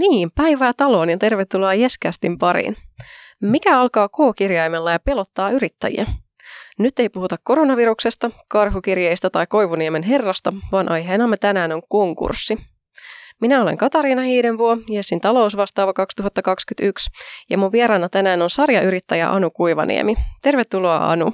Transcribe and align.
niin, 0.00 0.30
päivää 0.30 0.72
taloon 0.76 1.10
ja 1.10 1.18
tervetuloa 1.18 1.74
Jeskästin 1.74 2.38
pariin. 2.38 2.76
Mikä 3.40 3.80
alkaa 3.80 4.08
K-kirjaimella 4.08 4.92
ja 4.92 4.98
pelottaa 4.98 5.50
yrittäjiä? 5.50 6.06
Nyt 6.78 6.98
ei 6.98 7.08
puhuta 7.08 7.36
koronaviruksesta, 7.44 8.30
karhukirjeistä 8.48 9.30
tai 9.30 9.46
Koivuniemen 9.46 10.02
herrasta, 10.02 10.52
vaan 10.72 10.90
aiheenamme 10.90 11.36
tänään 11.36 11.72
on 11.72 11.82
konkurssi. 11.88 12.56
Minä 13.40 13.62
olen 13.62 13.76
Katariina 13.76 14.22
Hiidenvuo, 14.22 14.76
Jessin 14.90 15.20
talousvastaava 15.20 15.92
2021, 15.92 17.10
ja 17.50 17.58
mun 17.58 17.72
vieraana 17.72 18.08
tänään 18.08 18.42
on 18.42 18.50
sarjayrittäjä 18.50 19.32
Anu 19.32 19.50
Kuivaniemi. 19.50 20.14
Tervetuloa 20.42 21.10
Anu. 21.10 21.32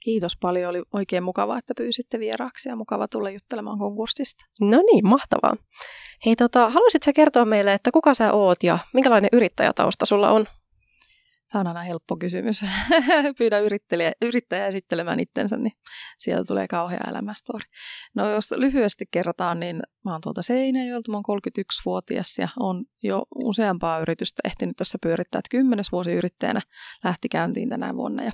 Kiitos 0.00 0.36
paljon, 0.40 0.70
oli 0.70 0.82
oikein 0.92 1.22
mukavaa, 1.22 1.58
että 1.58 1.74
pyysitte 1.76 2.18
vieraaksi 2.18 2.68
ja 2.68 2.76
mukava 2.76 3.08
tulla 3.08 3.30
juttelemaan 3.30 3.78
konkurssista. 3.78 4.44
No 4.60 4.82
niin, 4.92 5.08
mahtavaa. 5.08 5.56
Hei, 6.26 6.36
tota, 6.36 6.70
haluaisitko 6.70 7.10
kertoa 7.14 7.44
meille, 7.44 7.74
että 7.74 7.90
kuka 7.92 8.14
sä 8.14 8.32
oot 8.32 8.62
ja 8.62 8.78
minkälainen 8.94 9.28
yrittäjätausta 9.32 10.06
sulla 10.06 10.30
on? 10.30 10.46
Tämä 11.54 11.60
on 11.60 11.66
aina 11.66 11.82
helppo 11.82 12.16
kysymys. 12.16 12.64
Pyydä 13.38 13.58
yrittäjä, 13.58 14.12
yrittäjä 14.22 14.66
esittelemään 14.66 15.20
itsensä, 15.20 15.56
niin 15.56 15.72
sieltä 16.18 16.44
tulee 16.44 16.68
kauhea 16.68 17.00
elämästori. 17.10 17.64
No 18.14 18.30
jos 18.30 18.50
lyhyesti 18.56 19.04
kerrotaan, 19.10 19.60
niin 19.60 19.82
mä 20.04 20.12
oon 20.12 20.20
tuolta 20.20 20.42
Seinäjoelta, 20.42 21.10
mä 21.10 21.16
oon 21.16 21.40
31-vuotias 21.40 22.38
ja 22.38 22.48
on 22.60 22.84
jo 23.02 23.22
useampaa 23.34 23.98
yritystä 23.98 24.40
ehtinyt 24.44 24.76
tässä 24.76 24.98
pyörittää, 25.02 25.38
että 25.38 25.50
kymmenes 25.50 25.92
vuosi 25.92 26.12
yrittäjänä 26.12 26.60
lähti 27.04 27.28
käyntiin 27.28 27.68
tänä 27.68 27.96
vuonna 27.96 28.24
ja 28.24 28.32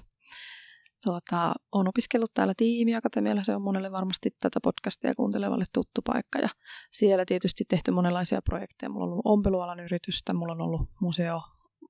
tuota, 1.05 1.55
olen 1.73 1.89
opiskellut 1.89 2.35
täällä 2.35 2.55
tiimiakatemialla, 2.57 3.45
se 3.45 3.55
on 3.55 3.63
monelle 3.63 3.93
varmasti 3.93 4.31
tätä 4.41 4.61
podcastia 4.63 5.15
kuuntelevalle 5.15 5.65
tuttu 5.73 6.01
paikka 6.07 6.39
ja 6.39 6.49
siellä 6.91 7.25
tietysti 7.27 7.65
tehty 7.69 7.91
monenlaisia 7.91 8.42
projekteja. 8.42 8.91
Mulla 8.91 9.05
on 9.07 9.12
ollut 9.12 9.27
ompelualan 9.27 9.81
yritystä, 9.81 10.34
mulla 10.34 10.53
on 10.53 10.61
ollut 10.61 10.91
museo, 11.01 11.42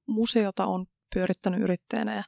museota 0.06 0.66
on 0.66 0.86
pyörittänyt 1.14 1.60
yrittäjänä 1.60 2.14
ja 2.16 2.24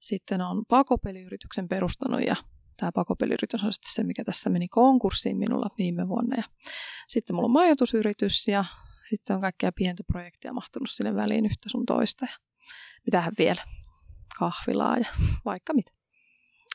sitten 0.00 0.40
on 0.40 0.64
pakopeliyrityksen 0.68 1.68
perustanut 1.68 2.20
ja 2.26 2.36
tämä 2.76 2.92
pakopeliyritys 2.92 3.64
on 3.64 3.72
sitten 3.72 3.92
se, 3.92 4.02
mikä 4.02 4.24
tässä 4.24 4.50
meni 4.50 4.68
konkurssiin 4.68 5.36
minulla 5.36 5.70
viime 5.78 6.08
vuonna. 6.08 6.36
Ja 6.36 6.42
sitten 7.08 7.36
mulla 7.36 7.46
on 7.46 7.52
majoitusyritys 7.52 8.48
ja 8.48 8.64
sitten 9.08 9.36
on 9.36 9.40
kaikkea 9.40 9.72
pientä 9.72 10.02
projektia 10.06 10.52
mahtunut 10.52 10.90
sinne 10.90 11.14
väliin 11.14 11.46
yhtä 11.46 11.68
sun 11.68 11.86
toista. 11.86 12.24
Ja 12.24 12.36
mitähän 13.06 13.32
vielä? 13.38 13.62
Kahvilaa 14.38 14.98
ja 14.98 15.06
vaikka 15.44 15.74
mitä. 15.74 15.95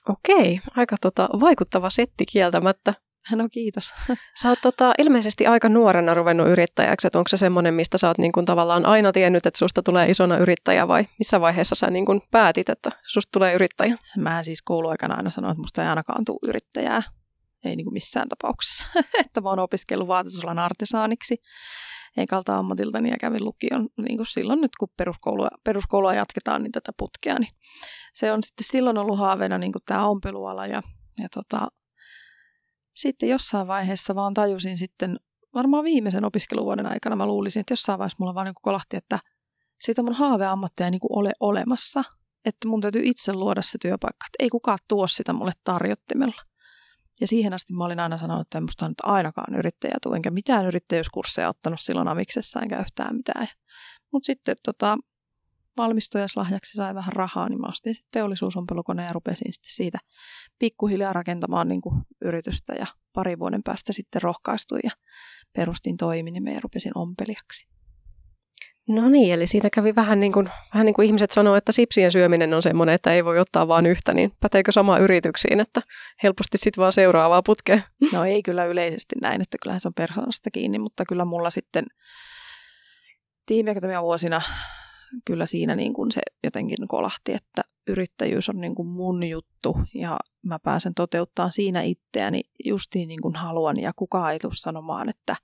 Okei, 0.09 0.59
aika 0.77 0.95
tota, 1.01 1.29
vaikuttava 1.39 1.89
setti 1.89 2.25
kieltämättä. 2.25 2.93
No 3.35 3.49
kiitos. 3.51 3.93
Sä 4.41 4.49
oot 4.49 4.59
tota, 4.61 4.93
ilmeisesti 4.97 5.47
aika 5.47 5.69
nuorena 5.69 6.13
ruvennut 6.13 6.47
yrittäjäksi, 6.47 7.07
että 7.07 7.19
onko 7.19 7.27
se 7.27 7.37
semmoinen, 7.37 7.73
mistä 7.73 7.97
sä 7.97 8.07
oot 8.07 8.17
niin 8.17 8.31
kun, 8.31 8.45
tavallaan 8.45 8.85
aina 8.85 9.11
tiennyt, 9.11 9.45
että 9.45 9.57
susta 9.57 9.83
tulee 9.83 10.09
isona 10.09 10.37
yrittäjä 10.37 10.87
vai 10.87 11.07
missä 11.19 11.41
vaiheessa 11.41 11.75
sä 11.75 11.89
niin 11.89 12.05
kun, 12.05 12.21
päätit, 12.31 12.69
että 12.69 12.89
susta 13.07 13.29
tulee 13.31 13.53
yrittäjä? 13.53 13.97
Mä 14.17 14.43
siis 14.43 14.61
kouluaikana 14.61 15.15
aina 15.15 15.29
sanoin, 15.29 15.51
että 15.51 15.61
musta 15.61 15.83
ei 15.83 15.89
ainakaan 15.89 16.25
tule 16.25 16.49
yrittäjää. 16.49 17.01
Ei 17.65 17.75
niin 17.75 17.85
kuin 17.85 17.93
missään 17.93 18.29
tapauksessa. 18.29 18.87
että 19.25 19.41
mä 19.41 19.49
oon 19.49 19.59
opiskellut 19.59 20.07
vaatetusalan 20.07 20.59
artesaaniksi 20.59 21.41
eikalta 22.17 22.57
ammatiltani 22.57 23.09
ja 23.09 23.17
kävin 23.19 23.45
lukion 23.45 23.89
niin 23.97 24.17
kuin 24.17 24.27
silloin 24.27 24.61
nyt, 24.61 24.71
kun 24.79 24.89
peruskoulua, 24.97 25.47
peruskoulua 25.63 26.13
jatketaan, 26.13 26.63
niin 26.63 26.71
tätä 26.71 26.91
putkea, 26.97 27.39
niin 27.39 27.53
se 28.13 28.31
on 28.31 28.43
sitten 28.43 28.65
silloin 28.71 28.97
ollut 28.97 29.19
haaveena 29.19 29.57
niin 29.57 29.71
kuin 29.71 29.83
tämä 29.85 30.07
ompeluala 30.07 30.67
ja, 30.67 30.81
ja 31.19 31.29
tota, 31.33 31.67
sitten 32.93 33.29
jossain 33.29 33.67
vaiheessa 33.67 34.15
vaan 34.15 34.33
tajusin 34.33 34.77
sitten, 34.77 35.19
varmaan 35.53 35.83
viimeisen 35.83 36.25
opiskeluvuoden 36.25 36.85
aikana 36.85 37.15
mä 37.15 37.25
luulisin, 37.25 37.59
että 37.59 37.71
jossain 37.71 37.99
vaiheessa 37.99 38.17
mulla 38.19 38.35
vaan 38.35 38.45
niin 38.45 38.55
kolahti, 38.61 38.97
että 38.97 39.19
siitä 39.79 40.03
mun 40.03 40.13
haaveammattia 40.13 40.85
ei 40.85 40.91
niin 40.91 40.99
kuin 40.99 41.19
ole 41.19 41.31
olemassa, 41.39 42.03
että 42.45 42.67
mun 42.67 42.81
täytyy 42.81 43.01
itse 43.05 43.33
luoda 43.33 43.61
se 43.61 43.77
työpaikka, 43.81 44.25
että 44.25 44.43
ei 44.43 44.49
kukaan 44.49 44.79
tuo 44.87 45.07
sitä 45.07 45.33
mulle 45.33 45.51
tarjottimella. 45.63 46.41
Ja 47.21 47.27
siihen 47.27 47.53
asti 47.53 47.73
mä 47.73 47.85
olin 47.85 47.99
aina 47.99 48.17
sanonut, 48.17 48.41
että 48.41 48.57
en 48.57 48.63
musta 48.63 48.89
nyt 48.89 48.97
ainakaan 49.03 49.55
yrittäjä 49.55 49.97
tule, 50.01 50.15
enkä 50.15 50.31
mitään 50.31 50.65
yrittäjyyskursseja 50.65 51.49
ottanut 51.49 51.79
silloin 51.79 52.07
amiksessa, 52.07 52.59
enkä 52.59 52.79
yhtään 52.79 53.15
mitään. 53.15 53.47
Mutta 54.11 54.25
sitten 54.25 54.55
tota, 54.65 54.97
valmistujaslahjaksi 55.77 56.73
sai 56.75 56.95
vähän 56.95 57.13
rahaa, 57.13 57.49
niin 57.49 57.61
mä 57.61 57.67
ostin 57.71 57.95
sitten 57.95 58.11
teollisuusompelukoneen 58.11 59.07
ja 59.07 59.13
rupesin 59.13 59.53
sitten 59.53 59.71
siitä 59.71 59.97
pikkuhiljaa 60.59 61.13
rakentamaan 61.13 61.67
niin 61.67 61.81
kuin 61.81 62.01
yritystä 62.21 62.73
ja 62.73 62.85
pari 63.13 63.39
vuoden 63.39 63.63
päästä 63.63 63.93
sitten 63.93 64.21
rohkaistuin 64.21 64.81
ja 64.83 64.91
perustin 65.53 65.97
toiminimen 65.97 66.53
ja 66.53 66.59
rupesin 66.63 66.91
ompelijaksi. 66.95 67.71
No 68.87 69.09
niin, 69.09 69.33
eli 69.33 69.47
siinä 69.47 69.69
kävi 69.73 69.95
vähän 69.95 70.19
niin 70.19 70.31
kuin, 70.31 70.49
vähän 70.73 70.85
niin 70.85 70.93
kuin 70.93 71.05
ihmiset 71.05 71.31
sanoo, 71.31 71.55
että 71.55 71.71
sipsien 71.71 72.11
syöminen 72.11 72.53
on 72.53 72.61
semmoinen, 72.61 72.95
että 72.95 73.13
ei 73.13 73.25
voi 73.25 73.39
ottaa 73.39 73.67
vain 73.67 73.85
yhtä, 73.85 74.13
niin 74.13 74.31
päteekö 74.39 74.71
sama 74.71 74.97
yrityksiin, 74.97 75.59
että 75.59 75.81
helposti 76.23 76.57
sitten 76.57 76.81
vaan 76.81 76.91
seuraavaa 76.91 77.41
putkea? 77.41 77.81
No 78.13 78.25
ei 78.25 78.43
kyllä 78.43 78.65
yleisesti 78.65 79.15
näin, 79.21 79.41
että 79.41 79.57
kyllähän 79.61 79.81
se 79.81 79.87
on 79.87 79.93
persoonasta 79.93 80.51
kiinni, 80.51 80.79
mutta 80.79 81.05
kyllä 81.05 81.25
mulla 81.25 81.49
sitten 81.49 81.85
tiimiakatemian 83.45 84.03
vuosina 84.03 84.41
kyllä 85.25 85.45
siinä 85.45 85.75
niin 85.75 85.93
kuin 85.93 86.11
se 86.11 86.21
jotenkin 86.43 86.87
kolahti, 86.87 87.33
että 87.33 87.61
yrittäjyys 87.87 88.49
on 88.49 88.61
niin 88.61 88.75
kuin 88.75 88.87
mun 88.87 89.23
juttu 89.23 89.77
ja 89.93 90.19
mä 90.43 90.59
pääsen 90.59 90.93
toteuttaa 90.93 91.51
siinä 91.51 91.81
itseäni 91.81 92.41
justiin 92.65 93.07
niin 93.07 93.21
kuin 93.21 93.35
haluan 93.35 93.79
ja 93.79 93.91
kukaan 93.95 94.33
ei 94.33 94.39
tule 94.39 94.53
sanomaan, 94.55 95.09
että, 95.09 95.35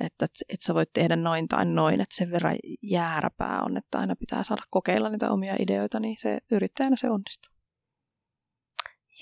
että 0.00 0.26
et 0.48 0.62
sä 0.62 0.74
voit 0.74 0.92
tehdä 0.92 1.16
noin 1.16 1.48
tai 1.48 1.64
noin, 1.64 2.00
että 2.00 2.16
sen 2.16 2.30
verran 2.30 2.56
jääräpää 2.82 3.62
on, 3.62 3.76
että 3.76 3.98
aina 3.98 4.16
pitää 4.16 4.42
saada 4.42 4.62
kokeilla 4.70 5.08
niitä 5.08 5.30
omia 5.30 5.56
ideoita, 5.58 6.00
niin 6.00 6.16
se 6.18 6.38
yrittäjänä 6.50 6.96
se 6.96 7.10
onnistuu. 7.10 7.56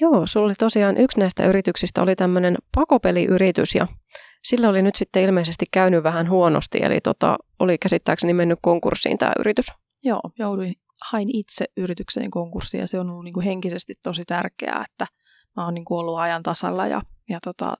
Joo, 0.00 0.26
sulla 0.26 0.46
oli 0.46 0.54
tosiaan 0.54 0.96
yksi 0.96 1.20
näistä 1.20 1.46
yrityksistä 1.46 2.02
oli 2.02 2.16
tämmöinen 2.16 2.56
pakopeliyritys 2.74 3.74
ja 3.74 3.86
sillä 4.44 4.68
oli 4.68 4.82
nyt 4.82 4.94
sitten 4.94 5.22
ilmeisesti 5.22 5.64
käynyt 5.72 6.02
vähän 6.02 6.30
huonosti, 6.30 6.78
eli 6.82 7.00
tota, 7.00 7.36
oli 7.58 7.78
käsittääkseni 7.78 8.34
mennyt 8.34 8.58
konkurssiin 8.62 9.18
tämä 9.18 9.32
yritys. 9.38 9.66
Joo, 10.02 10.20
jouduin, 10.38 10.74
hain 11.10 11.36
itse 11.36 11.64
yritykseen 11.76 12.30
konkurssiin 12.30 12.80
ja 12.80 12.86
se 12.86 13.00
on 13.00 13.10
ollut 13.10 13.24
niin 13.24 13.34
kuin 13.34 13.44
henkisesti 13.44 13.94
tosi 14.02 14.22
tärkeää, 14.26 14.84
että 14.90 15.06
mä 15.56 15.64
oon 15.64 15.74
niin 15.74 15.84
kuin 15.84 15.98
ollut 15.98 16.18
ajan 16.18 16.42
tasalla 16.42 16.86
ja, 16.86 17.02
ja 17.28 17.38
tota, 17.44 17.74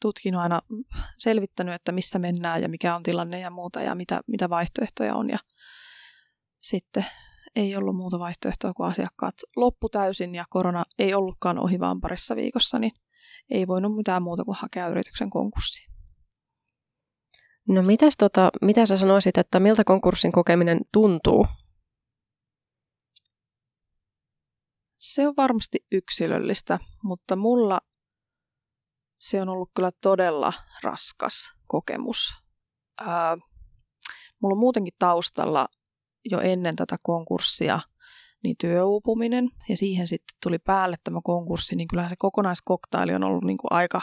tutkinut 0.00 0.42
aina, 0.42 0.60
selvittänyt, 1.18 1.74
että 1.74 1.92
missä 1.92 2.18
mennään 2.18 2.62
ja 2.62 2.68
mikä 2.68 2.94
on 2.94 3.02
tilanne 3.02 3.40
ja 3.40 3.50
muuta 3.50 3.82
ja 3.82 3.94
mitä, 3.94 4.20
mitä 4.26 4.50
vaihtoehtoja 4.50 5.14
on. 5.14 5.30
Ja 5.30 5.38
sitten 6.60 7.06
ei 7.56 7.76
ollut 7.76 7.96
muuta 7.96 8.18
vaihtoehtoa 8.18 8.72
kuin 8.74 8.88
asiakkaat 8.90 9.34
loppu 9.56 9.88
täysin 9.88 10.34
ja 10.34 10.44
korona 10.50 10.84
ei 10.98 11.14
ollutkaan 11.14 11.58
ohi 11.58 11.80
vaan 11.80 12.00
parissa 12.00 12.36
viikossa, 12.36 12.78
niin 12.78 12.92
ei 13.50 13.66
voinut 13.66 13.96
mitään 13.96 14.22
muuta 14.22 14.44
kuin 14.44 14.56
hakea 14.60 14.88
yrityksen 14.88 15.30
konkurssiin. 15.30 15.89
No 17.68 17.82
mitäs 17.82 18.16
tota, 18.16 18.50
mitä 18.62 18.86
sä 18.86 18.96
sanoisit, 18.96 19.38
että 19.38 19.60
miltä 19.60 19.84
konkurssin 19.84 20.32
kokeminen 20.32 20.80
tuntuu? 20.92 21.46
Se 24.98 25.28
on 25.28 25.34
varmasti 25.36 25.78
yksilöllistä, 25.92 26.78
mutta 27.02 27.36
mulla 27.36 27.80
se 29.18 29.42
on 29.42 29.48
ollut 29.48 29.70
kyllä 29.76 29.90
todella 30.00 30.52
raskas 30.82 31.52
kokemus. 31.66 32.32
Ää, 33.00 33.36
mulla 34.42 34.54
on 34.54 34.58
muutenkin 34.60 34.94
taustalla 34.98 35.68
jo 36.24 36.40
ennen 36.40 36.76
tätä 36.76 36.96
konkurssia 37.02 37.80
niin 38.42 38.56
työuupuminen 38.60 39.48
ja 39.68 39.76
siihen 39.76 40.08
sitten 40.08 40.36
tuli 40.42 40.58
päälle 40.58 40.96
tämä 41.04 41.20
konkurssi, 41.24 41.76
niin 41.76 41.88
kyllähän 41.88 42.10
se 42.10 42.16
kokonaiskoktaili 42.18 43.14
on 43.14 43.24
ollut 43.24 43.44
niin 43.44 43.58
kuin 43.58 43.72
aika 43.72 44.00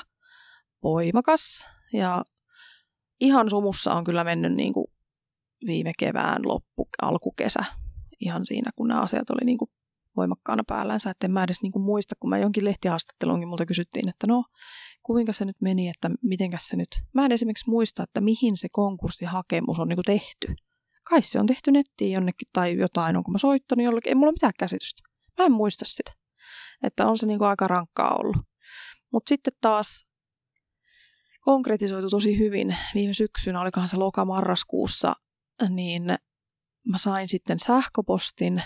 voimakas 0.84 1.68
ja 1.94 2.26
ihan 3.20 3.50
sumussa 3.50 3.94
on 3.94 4.04
kyllä 4.04 4.24
mennyt 4.24 4.54
niin 4.54 4.74
kuin 4.74 4.88
viime 5.66 5.92
kevään 6.00 6.42
loppu, 6.46 6.90
alkukesä 7.02 7.66
ihan 8.20 8.46
siinä, 8.46 8.72
kun 8.76 8.88
nämä 8.88 9.02
asiat 9.02 9.30
oli 9.30 9.46
niin 9.46 9.58
kuin 9.58 9.72
voimakkaana 10.18 10.64
päällänsä, 10.68 11.10
että 11.10 11.28
en 11.28 11.32
mä 11.32 11.44
edes 11.44 11.62
niin 11.62 11.72
kuin 11.72 11.84
muista, 11.84 12.16
kun 12.20 12.30
mä 12.30 12.38
jonkin 12.38 12.66
lehtihaastattelunkin 12.66 13.48
multa 13.48 13.66
kysyttiin, 13.66 14.10
että 14.10 14.28
no, 14.28 14.44
kuinka 15.04 15.34
se 15.34 15.46
nyt 15.46 15.62
meni, 15.62 15.90
että 15.90 16.12
mitenkäs 16.22 16.68
se 16.68 16.76
nyt, 16.76 16.90
mä 17.14 17.26
en 17.26 17.32
esimerkiksi 17.32 17.70
muista, 17.70 18.04
että 18.04 18.22
mihin 18.22 18.58
se 18.58 18.68
konkurssihakemus 18.74 19.80
on 19.80 19.88
niin 19.88 19.98
kuin 19.98 20.20
tehty. 20.20 20.56
Kai 21.10 21.22
se 21.22 21.40
on 21.40 21.46
tehty 21.46 21.72
nettiin 21.72 22.12
jonnekin 22.12 22.48
tai 22.54 22.78
jotain, 22.78 23.18
onko 23.18 23.32
mä 23.32 23.38
soittanut 23.38 23.86
jollekin, 23.86 24.10
ei 24.10 24.16
mulla 24.16 24.32
mitään 24.32 24.54
käsitystä. 24.60 25.02
Mä 25.38 25.46
en 25.46 25.52
muista 25.52 25.86
sitä. 25.86 26.12
Että 26.84 27.08
on 27.08 27.18
se 27.18 27.26
niin 27.26 27.40
kuin 27.40 27.48
aika 27.48 27.68
rankkaa 27.68 28.16
ollut. 28.16 28.38
Mutta 29.14 29.30
sitten 29.30 29.54
taas 29.62 30.07
konkretisoitu 31.48 32.10
tosi 32.10 32.38
hyvin. 32.38 32.78
Viime 32.96 33.14
syksynä, 33.14 33.62
olikohan 33.62 33.88
se 33.88 33.98
loka-marraskuussa, 33.98 35.16
niin 35.70 36.04
mä 36.88 36.98
sain 36.98 37.28
sitten 37.28 37.60
sähköpostin, 37.60 38.64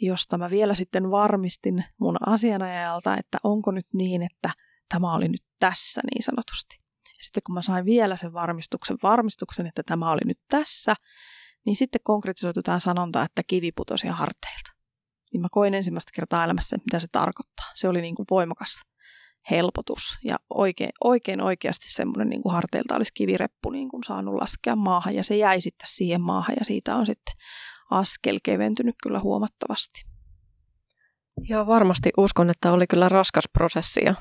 josta 0.00 0.38
mä 0.38 0.50
vielä 0.50 0.74
sitten 0.74 1.10
varmistin 1.10 1.84
mun 2.00 2.16
asianajajalta, 2.26 3.16
että 3.16 3.38
onko 3.44 3.70
nyt 3.70 3.86
niin, 3.94 4.22
että 4.22 4.50
tämä 4.88 5.14
oli 5.14 5.28
nyt 5.28 5.44
tässä 5.58 6.00
niin 6.12 6.22
sanotusti. 6.22 6.80
sitten 7.20 7.42
kun 7.46 7.54
mä 7.54 7.62
sain 7.62 7.84
vielä 7.84 8.16
sen 8.16 8.32
varmistuksen, 8.32 8.98
varmistuksen, 9.02 9.66
että 9.66 9.82
tämä 9.82 10.10
oli 10.10 10.22
nyt 10.24 10.38
tässä, 10.48 10.94
niin 11.66 11.76
sitten 11.76 12.00
konkretisoitu 12.04 12.62
tämä 12.62 12.80
sanonta, 12.80 13.22
että 13.22 13.42
kivi 13.46 13.72
putosi 13.72 14.08
harteilta. 14.08 14.72
Niin 15.32 15.40
mä 15.40 15.48
koin 15.50 15.74
ensimmäistä 15.74 16.12
kertaa 16.14 16.44
elämässä, 16.44 16.76
mitä 16.76 16.98
se 16.98 17.08
tarkoittaa. 17.12 17.66
Se 17.74 17.88
oli 17.88 18.00
niin 18.00 18.14
kuin 18.14 18.26
voimakas 18.30 18.82
helpotus 19.50 20.18
ja 20.24 20.36
oikein, 20.54 20.90
oikein 21.04 21.40
oikeasti 21.40 21.92
semmoinen 21.92 22.28
niin 22.28 22.42
kuin 22.42 22.52
harteilta 22.52 22.96
olisi 22.96 23.12
kivireppu 23.14 23.70
niin 23.70 23.88
kuin 23.88 24.04
saanut 24.04 24.34
laskea 24.34 24.76
maahan 24.76 25.14
ja 25.14 25.24
se 25.24 25.36
jäi 25.36 25.60
sitten 25.60 25.88
siihen 25.90 26.20
maahan 26.20 26.56
ja 26.58 26.64
siitä 26.64 26.96
on 26.96 27.06
sitten 27.06 27.34
askel 27.90 28.38
keventynyt 28.42 28.96
kyllä 29.02 29.20
huomattavasti. 29.20 30.00
Joo, 31.48 31.66
varmasti 31.66 32.10
uskon, 32.16 32.50
että 32.50 32.72
oli 32.72 32.86
kyllä 32.86 33.08
raskas 33.08 33.44
prosessi 33.52 34.04
ja 34.04 34.14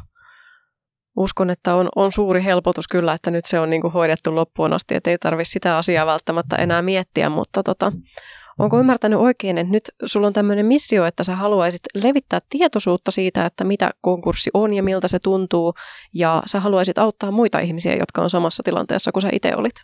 uskon, 1.17 1.49
että 1.49 1.75
on, 1.75 1.89
on 1.95 2.11
suuri 2.11 2.43
helpotus 2.43 2.87
kyllä, 2.87 3.13
että 3.13 3.31
nyt 3.31 3.45
se 3.45 3.59
on 3.59 3.69
niin 3.69 3.81
kuin 3.81 3.93
hoidettu 3.93 4.35
loppuun 4.35 4.73
asti, 4.73 4.95
että 4.95 5.09
ei 5.09 5.17
tarvitse 5.17 5.51
sitä 5.51 5.77
asiaa 5.77 6.05
välttämättä 6.05 6.55
enää 6.55 6.81
miettiä, 6.81 7.29
mutta 7.29 7.63
tota, 7.63 7.91
onko 8.59 8.79
ymmärtänyt 8.79 9.19
oikein, 9.19 9.57
että 9.57 9.71
nyt 9.71 9.83
sulla 10.05 10.27
on 10.27 10.33
tämmöinen 10.33 10.65
missio, 10.65 11.05
että 11.05 11.23
sä 11.23 11.35
haluaisit 11.35 11.81
levittää 11.93 12.39
tietoisuutta 12.49 13.11
siitä, 13.11 13.45
että 13.45 13.63
mitä 13.63 13.91
konkurssi 14.01 14.49
on 14.53 14.73
ja 14.73 14.83
miltä 14.83 15.07
se 15.07 15.19
tuntuu, 15.19 15.73
ja 16.13 16.43
sä 16.45 16.59
haluaisit 16.59 16.97
auttaa 16.97 17.31
muita 17.31 17.59
ihmisiä, 17.59 17.95
jotka 17.95 18.21
on 18.21 18.29
samassa 18.29 18.63
tilanteessa 18.63 19.11
kuin 19.11 19.21
sä 19.21 19.29
itse 19.33 19.55
olit? 19.55 19.75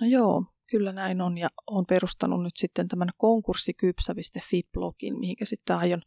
No 0.00 0.06
joo, 0.06 0.44
kyllä 0.70 0.92
näin 0.92 1.20
on, 1.20 1.38
ja 1.38 1.48
olen 1.70 1.86
perustanut 1.86 2.42
nyt 2.42 2.56
sitten 2.56 2.88
tämän 2.88 3.08
konkurssikypsä.fi-blogin, 3.16 5.18
mihinkä 5.18 5.44
sitten 5.44 5.76
aion 5.76 6.02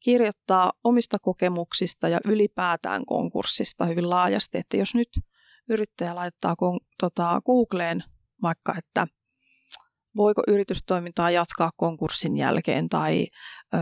kirjoittaa 0.00 0.72
omista 0.84 1.16
kokemuksista 1.22 2.08
ja 2.08 2.20
ylipäätään 2.24 3.06
konkurssista 3.06 3.84
hyvin 3.84 4.10
laajasti, 4.10 4.58
että 4.58 4.76
jos 4.76 4.94
nyt 4.94 5.08
yrittäjä 5.70 6.14
laittaa 6.14 6.56
kon, 6.56 6.80
tota, 7.00 7.42
Googleen 7.46 8.04
vaikka, 8.42 8.74
että 8.78 9.06
voiko 10.16 10.42
yritystoimintaa 10.48 11.30
jatkaa 11.30 11.70
konkurssin 11.76 12.36
jälkeen 12.36 12.88
tai 12.88 13.26
ö, 13.74 13.78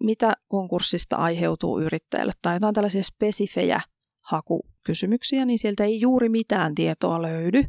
mitä 0.00 0.32
konkurssista 0.48 1.16
aiheutuu 1.16 1.80
yrittäjälle 1.80 2.32
tai 2.42 2.56
jotain 2.56 2.74
tällaisia 2.74 3.02
spesifejä 3.02 3.80
hakukysymyksiä, 4.22 5.44
niin 5.44 5.58
sieltä 5.58 5.84
ei 5.84 6.00
juuri 6.00 6.28
mitään 6.28 6.74
tietoa 6.74 7.22
löydy. 7.22 7.64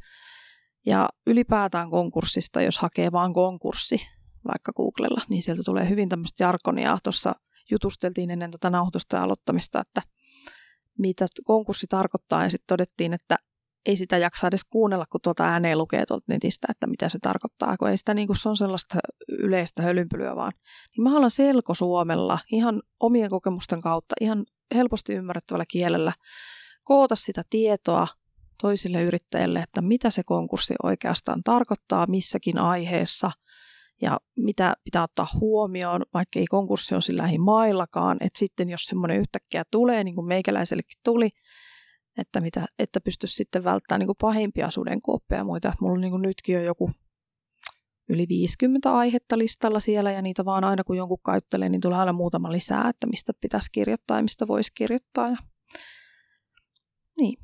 Ja 0.86 1.10
ylipäätään 1.28 1.90
konkurssista, 1.90 2.62
jos 2.62 2.78
hakee 2.78 3.12
vain 3.12 3.34
konkurssi 3.34 4.08
vaikka 4.48 4.74
Googlella, 4.74 5.22
niin 5.30 5.44
sieltä 5.44 5.62
tulee 5.66 5.90
hyvin 5.90 6.10
tämmöistä 6.10 6.44
jarkonia. 6.44 6.98
Tuossa 7.04 7.36
jutusteltiin 7.72 8.32
ennen 8.32 8.52
tätä 8.52 8.70
nauhoitusta 8.70 9.16
ja 9.16 9.24
aloittamista, 9.24 9.82
että 9.82 10.02
mitä 10.98 11.26
konkurssi 11.44 11.88
tarkoittaa 11.90 12.44
ja 12.44 12.50
sitten 12.50 12.68
todettiin, 12.68 13.14
että 13.14 13.36
ei 13.86 13.96
sitä 13.96 14.18
jaksa 14.18 14.48
edes 14.48 14.66
kuunnella, 14.70 15.06
kun 15.06 15.22
tuota 15.24 15.44
ääneen 15.44 15.78
lukee 15.78 16.06
tuolta 16.06 16.26
netistä, 16.28 16.68
että 16.70 16.88
mitä 16.88 17.10
se 17.10 17.20
tarkoittaa, 17.22 17.78
kun 17.78 17.90
ei 17.90 17.98
sitä 17.98 18.14
niin 18.14 18.28
kuin 18.28 18.38
se 18.38 18.50
on 18.50 18.58
sellaista 18.58 18.98
yleistä 19.30 19.82
hölynpylyä 19.82 20.36
vaan. 20.36 20.52
Niin 20.98 21.04
mä 21.04 21.10
haluan 21.10 21.32
selko 21.32 21.74
Suomella 21.74 22.40
ihan 22.52 22.82
omien 23.00 23.30
kokemusten 23.30 23.82
kautta, 23.82 24.16
ihan 24.22 24.46
helposti 24.76 25.14
ymmärrettävällä 25.14 25.66
kielellä 25.68 26.14
koota 26.84 27.16
sitä 27.16 27.44
tietoa 27.50 28.08
toisille 28.62 29.04
yrittäjille, 29.04 29.60
että 29.60 29.82
mitä 29.82 30.10
se 30.10 30.24
konkurssi 30.24 30.74
oikeastaan 30.84 31.44
tarkoittaa 31.44 32.08
missäkin 32.08 32.58
aiheessa– 32.58 33.32
ja 34.02 34.20
mitä 34.38 34.74
pitää 34.84 35.04
ottaa 35.04 35.28
huomioon, 35.40 36.02
vaikka 36.14 36.40
ei 36.40 36.46
konkurssi 36.46 36.96
ole 36.96 37.02
sillä 37.02 37.30
maillakaan, 37.40 38.18
että 38.20 38.40
sitten 38.40 38.70
jos 38.70 38.82
semmoinen 38.82 39.20
yhtäkkiä 39.20 39.64
tulee, 39.72 40.04
niin 40.04 40.16
kuin 40.16 40.28
meikäläisellekin 40.28 41.00
tuli, 41.04 41.30
että, 42.18 42.42
mitä, 42.42 42.66
että 42.80 43.02
pystyisi 43.02 43.36
sitten 43.36 43.64
välttämään 43.64 44.00
niin 44.00 44.08
kuin 44.08 44.18
pahimpia 44.22 44.70
sudenkuoppeja 44.70 45.40
ja 45.40 45.44
muita. 45.44 45.74
Mulla 45.82 45.94
on 45.94 46.02
niin 46.02 46.22
nytkin 46.22 46.56
jo 46.56 46.62
joku 46.62 46.92
yli 48.10 48.26
50 48.30 48.98
aihetta 48.98 49.38
listalla 49.38 49.80
siellä 49.80 50.12
ja 50.12 50.22
niitä 50.22 50.46
vaan 50.46 50.64
aina 50.64 50.84
kun 50.84 50.98
jonkun 50.98 51.20
käyttelee, 51.26 51.70
niin 51.70 51.82
tulee 51.82 51.98
aina 51.98 52.14
muutama 52.14 52.52
lisää, 52.52 52.90
että 52.90 53.08
mistä 53.08 53.34
pitäisi 53.42 53.70
kirjoittaa 53.72 54.18
ja 54.18 54.24
mistä 54.24 54.48
voisi 54.48 54.72
kirjoittaa. 54.76 55.30
Ja... 55.30 55.38
Niin. 57.20 57.38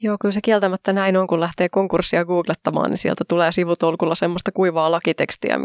Joo, 0.00 0.16
kyllä 0.20 0.32
se 0.32 0.40
kieltämättä 0.40 0.92
näin 0.92 1.16
on, 1.16 1.26
kun 1.26 1.40
lähtee 1.40 1.68
konkurssia 1.68 2.24
googlettamaan, 2.24 2.90
niin 2.90 2.98
sieltä 2.98 3.24
tulee 3.28 3.52
sivutolkulla 3.52 4.14
semmoista 4.14 4.52
kuivaa 4.52 4.92
lakitekstiä. 4.92 5.58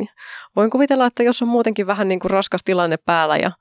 Voin 0.56 0.70
kuvitella, 0.70 1.06
että 1.06 1.24
jos 1.24 1.42
on 1.42 1.48
muutenkin 1.48 1.88
vähän 1.88 2.08
niin 2.08 2.20
kuin 2.20 2.32
raskas 2.32 2.64
tilanne 2.64 2.98
päällä 2.98 3.38
ja 3.38 3.52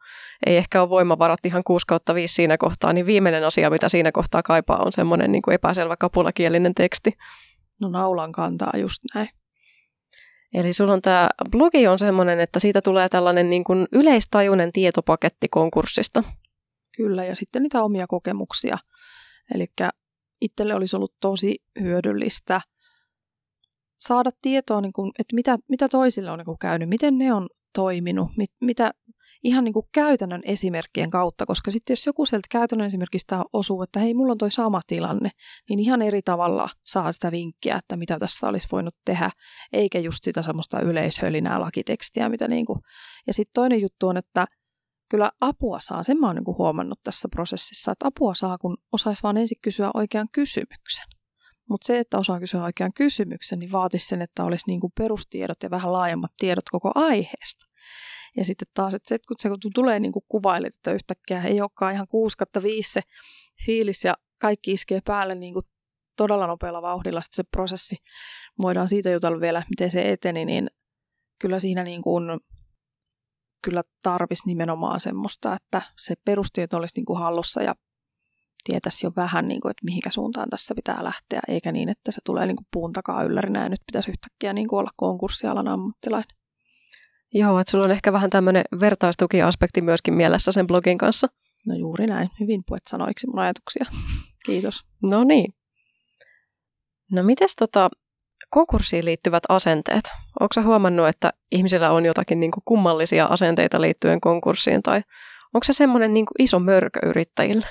ei 0.46 0.56
ehkä 0.56 0.82
ole 0.82 0.90
voimavarat 0.90 1.46
ihan 1.46 1.64
6 1.64 1.86
kautta 1.86 2.14
5 2.14 2.34
siinä 2.34 2.58
kohtaa, 2.58 2.92
niin 2.92 3.06
viimeinen 3.06 3.44
asia, 3.44 3.70
mitä 3.70 3.88
siinä 3.88 4.12
kohtaa 4.12 4.42
kaipaa, 4.42 4.82
on 4.84 4.92
semmoinen 4.92 5.32
niin 5.32 5.42
kuin 5.42 5.54
epäselvä 5.54 5.96
kapulakielinen 5.96 6.74
teksti. 6.74 7.12
No 7.80 7.88
naulan 7.88 8.32
kantaa 8.32 8.72
just 8.76 9.02
näin. 9.14 9.28
Eli 10.54 10.72
sulla 10.72 10.92
on 10.92 11.02
tämä 11.02 11.28
blogi 11.50 11.86
on 11.86 11.98
semmoinen, 11.98 12.40
että 12.40 12.58
siitä 12.58 12.82
tulee 12.82 13.08
tällainen 13.08 13.50
niin 13.50 13.64
kuin 13.64 13.88
yleistajuinen 13.92 14.72
tietopaketti 14.72 15.48
konkurssista. 15.48 16.22
Kyllä, 16.96 17.24
ja 17.24 17.36
sitten 17.36 17.62
niitä 17.62 17.82
omia 17.82 18.06
kokemuksia. 18.06 18.78
Eli 19.54 19.66
itselle 20.42 20.74
olisi 20.74 20.96
ollut 20.96 21.14
tosi 21.20 21.56
hyödyllistä 21.80 22.60
saada 24.00 24.30
tietoa, 24.42 24.80
niin 24.80 24.92
kuin, 24.92 25.12
että 25.18 25.34
mitä, 25.34 25.58
mitä 25.68 25.88
toisille 25.88 26.30
on 26.30 26.38
niin 26.38 26.46
kuin 26.46 26.58
käynyt, 26.58 26.88
miten 26.88 27.18
ne 27.18 27.32
on 27.32 27.48
toiminut, 27.74 28.28
mit, 28.36 28.50
mitä 28.60 28.90
ihan 29.42 29.64
niin 29.64 29.72
kuin 29.72 29.86
käytännön 29.92 30.42
esimerkkien 30.44 31.10
kautta, 31.10 31.46
koska 31.46 31.70
sitten 31.70 31.92
jos 31.92 32.06
joku 32.06 32.26
sieltä 32.26 32.46
käytännön 32.50 32.86
esimerkistä 32.86 33.44
osuu, 33.52 33.82
että 33.82 34.00
hei, 34.00 34.14
mulla 34.14 34.32
on 34.32 34.38
toi 34.38 34.50
sama 34.50 34.80
tilanne, 34.86 35.30
niin 35.68 35.78
ihan 35.78 36.02
eri 36.02 36.22
tavalla 36.22 36.68
saa 36.80 37.12
sitä 37.12 37.32
vinkkiä, 37.32 37.76
että 37.76 37.96
mitä 37.96 38.18
tässä 38.18 38.48
olisi 38.48 38.68
voinut 38.72 38.94
tehdä, 39.04 39.30
eikä 39.72 39.98
just 39.98 40.18
sitä 40.24 40.42
semmoista 40.42 40.80
yleishölinää 40.80 41.60
lakitekstiä, 41.60 42.28
mitä 42.28 42.48
niin 42.48 42.66
kuin. 42.66 42.78
Ja 43.26 43.32
sitten 43.32 43.54
toinen 43.54 43.80
juttu 43.80 44.08
on, 44.08 44.16
että 44.16 44.46
kyllä 45.12 45.30
apua 45.40 45.80
saa. 45.80 46.02
Sen 46.02 46.20
mä 46.20 46.26
oon 46.26 46.36
niin 46.36 46.58
huomannut 46.58 47.00
tässä 47.02 47.28
prosessissa, 47.28 47.92
että 47.92 48.06
apua 48.06 48.34
saa, 48.34 48.58
kun 48.58 48.76
osaisi 48.92 49.22
vaan 49.22 49.36
ensin 49.36 49.58
kysyä 49.62 49.90
oikean 49.94 50.28
kysymyksen. 50.32 51.06
Mutta 51.68 51.86
se, 51.86 51.98
että 51.98 52.18
osaa 52.18 52.40
kysyä 52.40 52.62
oikean 52.62 52.92
kysymyksen, 52.92 53.58
niin 53.58 53.72
vaatisi 53.72 54.06
sen, 54.06 54.22
että 54.22 54.44
olisi 54.44 54.64
niin 54.66 54.80
kuin 54.80 54.92
perustiedot 54.98 55.62
ja 55.62 55.70
vähän 55.70 55.92
laajemmat 55.92 56.30
tiedot 56.38 56.64
koko 56.70 56.92
aiheesta. 56.94 57.66
Ja 58.36 58.44
sitten 58.44 58.68
taas, 58.74 58.94
että 58.94 59.08
se, 59.08 59.18
kun 59.28 59.36
se 59.38 59.48
tulee 59.74 60.00
niin 60.00 60.12
kuin 60.12 60.24
kuvailet, 60.28 60.74
että 60.74 60.92
yhtäkkiä 60.92 61.42
ei 61.42 61.60
olekaan 61.60 61.94
ihan 61.94 62.06
6 62.06 62.36
5 62.62 62.92
se 62.92 63.00
fiilis 63.66 64.04
ja 64.04 64.14
kaikki 64.40 64.72
iskee 64.72 65.00
päälle 65.04 65.34
niin 65.34 65.52
kuin 65.52 65.64
todella 66.16 66.46
nopealla 66.46 66.82
vauhdilla 66.82 67.20
sitten 67.20 67.36
se 67.36 67.48
prosessi. 67.50 67.96
Voidaan 68.62 68.88
siitä 68.88 69.10
jutella 69.10 69.40
vielä, 69.40 69.62
miten 69.70 69.90
se 69.90 70.12
eteni, 70.12 70.44
niin 70.44 70.70
kyllä 71.40 71.58
siinä 71.58 71.84
niin 71.84 72.02
kuin 72.02 72.24
kyllä 73.62 73.82
tarvisi 74.02 74.42
nimenomaan 74.46 75.00
semmoista, 75.00 75.54
että 75.54 75.82
se 75.98 76.14
perustieto 76.24 76.76
olisi 76.76 76.98
niin 76.98 77.04
kuin 77.04 77.18
hallussa 77.18 77.62
ja 77.62 77.74
tietäisi 78.64 79.06
jo 79.06 79.12
vähän, 79.16 79.48
niin 79.48 79.60
kuin, 79.60 79.70
että 79.70 79.84
mihinkä 79.84 80.10
suuntaan 80.10 80.50
tässä 80.50 80.74
pitää 80.74 81.04
lähteä, 81.04 81.40
eikä 81.48 81.72
niin, 81.72 81.88
että 81.88 82.12
se 82.12 82.20
tulee 82.24 82.46
niin 82.46 82.56
kuin 82.56 82.66
puun 82.72 82.92
takaa 82.92 83.22
yllärinä 83.22 83.62
ja 83.62 83.68
nyt 83.68 83.80
pitäisi 83.86 84.10
yhtäkkiä 84.10 84.52
niin 84.52 84.68
kuin 84.68 84.80
olla 84.80 84.90
konkurssialan 84.96 85.68
ammattilainen. 85.68 86.36
Joo, 87.34 87.58
että 87.58 87.70
sulla 87.70 87.84
on 87.84 87.90
ehkä 87.90 88.12
vähän 88.12 88.30
tämmöinen 88.30 88.64
vertaistukiaspekti 88.80 89.82
myöskin 89.82 90.14
mielessä 90.14 90.52
sen 90.52 90.66
blogin 90.66 90.98
kanssa. 90.98 91.28
No 91.66 91.74
juuri 91.74 92.06
näin. 92.06 92.30
Hyvin 92.40 92.62
puet 92.66 92.82
sanoiksi 92.88 93.26
mun 93.26 93.38
ajatuksia. 93.38 93.84
Kiitos. 94.46 94.80
No 95.02 95.24
niin. 95.24 95.54
No 97.12 97.22
mites 97.22 97.56
tota, 97.56 97.90
konkurssiin 98.52 99.04
liittyvät 99.04 99.42
asenteet. 99.48 100.04
Onko 100.40 100.62
huomannut, 100.64 101.08
että 101.08 101.32
ihmisillä 101.52 101.90
on 101.90 102.04
jotakin 102.04 102.40
niin 102.40 102.50
kuin 102.50 102.62
kummallisia 102.64 103.26
asenteita 103.26 103.80
liittyen 103.80 104.20
konkurssiin 104.20 104.82
tai 104.82 105.02
onko 105.54 105.64
se 105.64 105.72
semmoinen 105.72 106.14
niin 106.14 106.26
iso 106.38 106.58
mörkö 106.58 107.00
yrittäjille? 107.06 107.66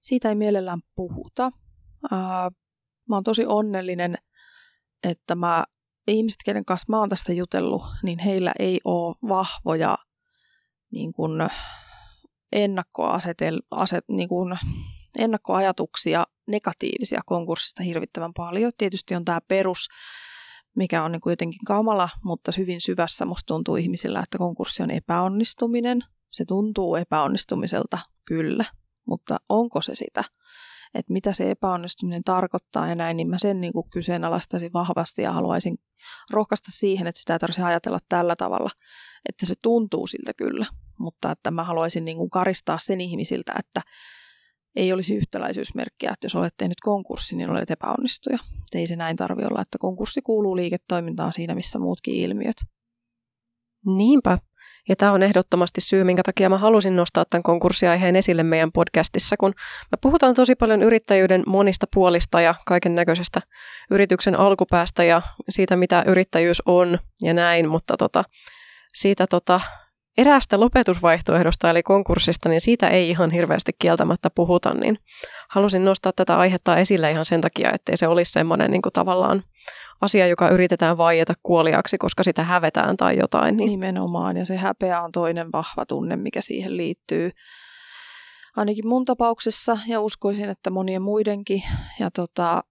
Siitä 0.00 0.28
ei 0.28 0.34
mielellään 0.34 0.80
puhuta. 0.94 1.50
mä 3.08 3.16
oon 3.16 3.24
tosi 3.24 3.46
onnellinen, 3.46 4.18
että 5.02 5.34
mä, 5.34 5.64
ihmiset, 6.08 6.38
kenen 6.44 6.64
kanssa 6.64 6.86
mä 6.88 6.98
oon 6.98 7.08
tästä 7.08 7.32
jutellut, 7.32 7.82
niin 8.02 8.18
heillä 8.18 8.52
ei 8.58 8.80
ole 8.84 9.16
vahvoja 9.28 9.98
niin 10.92 11.12
kuin 11.12 11.48
ennakkoasetel, 12.52 13.62
aset, 13.70 14.04
niin 14.08 14.28
kuin 14.28 14.58
ennakkoajatuksia 15.18 16.24
negatiivisia 16.46 17.20
konkurssista 17.26 17.82
hirvittävän 17.82 18.32
paljon. 18.34 18.72
Tietysti 18.78 19.14
on 19.14 19.24
tämä 19.24 19.40
perus, 19.48 19.88
mikä 20.76 21.04
on 21.04 21.12
niin 21.12 21.20
kuin 21.20 21.32
jotenkin 21.32 21.64
kamala, 21.66 22.08
mutta 22.24 22.52
hyvin 22.56 22.80
syvässä 22.80 23.24
musta 23.24 23.46
tuntuu 23.46 23.76
ihmisillä, 23.76 24.20
että 24.20 24.38
konkurssi 24.38 24.82
on 24.82 24.90
epäonnistuminen. 24.90 26.00
Se 26.30 26.44
tuntuu 26.44 26.96
epäonnistumiselta, 26.96 27.98
kyllä, 28.24 28.64
mutta 29.06 29.36
onko 29.48 29.82
se 29.82 29.94
sitä? 29.94 30.24
Että 30.94 31.12
mitä 31.12 31.32
se 31.32 31.50
epäonnistuminen 31.50 32.24
tarkoittaa 32.24 32.88
ja 32.88 32.94
näin, 32.94 33.16
niin 33.16 33.28
mä 33.28 33.38
sen 33.38 33.60
niin 33.60 33.72
kuin 33.72 33.90
kyseenalaistaisin 33.90 34.72
vahvasti 34.72 35.22
ja 35.22 35.32
haluaisin 35.32 35.78
rohkaista 36.30 36.70
siihen, 36.70 37.06
että 37.06 37.20
sitä 37.20 37.32
ei 37.32 37.38
tarvitse 37.38 37.62
ajatella 37.62 37.98
tällä 38.08 38.36
tavalla, 38.36 38.70
että 39.28 39.46
se 39.46 39.54
tuntuu 39.62 40.06
siltä 40.06 40.34
kyllä, 40.34 40.66
mutta 40.98 41.30
että 41.30 41.50
mä 41.50 41.64
haluaisin 41.64 42.04
niin 42.04 42.16
kuin 42.16 42.30
karistaa 42.30 42.78
sen 42.78 43.00
ihmisiltä, 43.00 43.54
että 43.58 43.82
ei 44.76 44.92
olisi 44.92 45.14
yhtäläisyysmerkkiä, 45.14 46.10
että 46.12 46.24
jos 46.24 46.34
olet 46.34 46.54
tehnyt 46.56 46.80
konkurssi, 46.82 47.36
niin 47.36 47.50
olet 47.50 47.70
epäonnistuja. 47.70 48.38
Ei 48.74 48.86
se 48.86 48.96
näin 48.96 49.16
tarvi 49.16 49.44
olla, 49.44 49.62
että 49.62 49.78
konkurssi 49.78 50.22
kuuluu 50.22 50.56
liiketoimintaan 50.56 51.32
siinä, 51.32 51.54
missä 51.54 51.78
muutkin 51.78 52.14
ilmiöt. 52.14 52.56
Niinpä. 53.86 54.38
Ja 54.88 54.96
tämä 54.96 55.12
on 55.12 55.22
ehdottomasti 55.22 55.80
syy, 55.80 56.04
minkä 56.04 56.22
takia 56.22 56.48
mä 56.48 56.58
halusin 56.58 56.96
nostaa 56.96 57.24
tämän 57.30 57.42
konkurssiaiheen 57.42 58.16
esille 58.16 58.42
meidän 58.42 58.72
podcastissa, 58.72 59.36
kun 59.36 59.52
me 59.92 59.98
puhutaan 60.02 60.34
tosi 60.34 60.54
paljon 60.54 60.82
yrittäjyyden 60.82 61.42
monista 61.46 61.86
puolista 61.94 62.40
ja 62.40 62.54
kaiken 62.66 62.94
näköisestä 62.94 63.40
yrityksen 63.90 64.40
alkupäästä 64.40 65.04
ja 65.04 65.22
siitä, 65.48 65.76
mitä 65.76 66.04
yrittäjyys 66.06 66.62
on 66.66 66.98
ja 67.22 67.34
näin, 67.34 67.68
mutta 67.68 67.96
tota, 67.96 68.24
siitä 68.94 69.26
tota, 69.26 69.60
eräästä 70.18 70.60
lopetusvaihtoehdosta 70.60 71.70
eli 71.70 71.82
konkurssista, 71.82 72.48
niin 72.48 72.60
siitä 72.60 72.88
ei 72.88 73.10
ihan 73.10 73.30
hirveästi 73.30 73.72
kieltämättä 73.78 74.30
puhuta, 74.30 74.74
niin 74.74 74.98
halusin 75.50 75.84
nostaa 75.84 76.12
tätä 76.16 76.38
aihetta 76.38 76.76
esille 76.76 77.10
ihan 77.10 77.24
sen 77.24 77.40
takia, 77.40 77.72
ettei 77.72 77.96
se 77.96 78.08
olisi 78.08 78.32
semmoinen 78.32 78.70
niin 78.70 78.82
kuin 78.82 78.92
tavallaan 78.92 79.42
asia, 80.00 80.26
joka 80.26 80.48
yritetään 80.48 80.96
vaieta 80.96 81.34
kuoliaksi, 81.42 81.98
koska 81.98 82.22
sitä 82.22 82.42
hävetään 82.42 82.96
tai 82.96 83.18
jotain. 83.18 83.56
Niin. 83.56 83.68
Nimenomaan, 83.68 84.36
ja 84.36 84.44
se 84.44 84.56
häpeä 84.56 85.02
on 85.02 85.12
toinen 85.12 85.52
vahva 85.52 85.86
tunne, 85.86 86.16
mikä 86.16 86.40
siihen 86.40 86.76
liittyy. 86.76 87.30
Ainakin 88.56 88.88
mun 88.88 89.04
tapauksessa, 89.04 89.78
ja 89.86 90.00
uskoisin, 90.00 90.48
että 90.48 90.70
monien 90.70 91.02
muidenkin. 91.02 91.62
Ja 91.98 92.10
tota, 92.10 92.64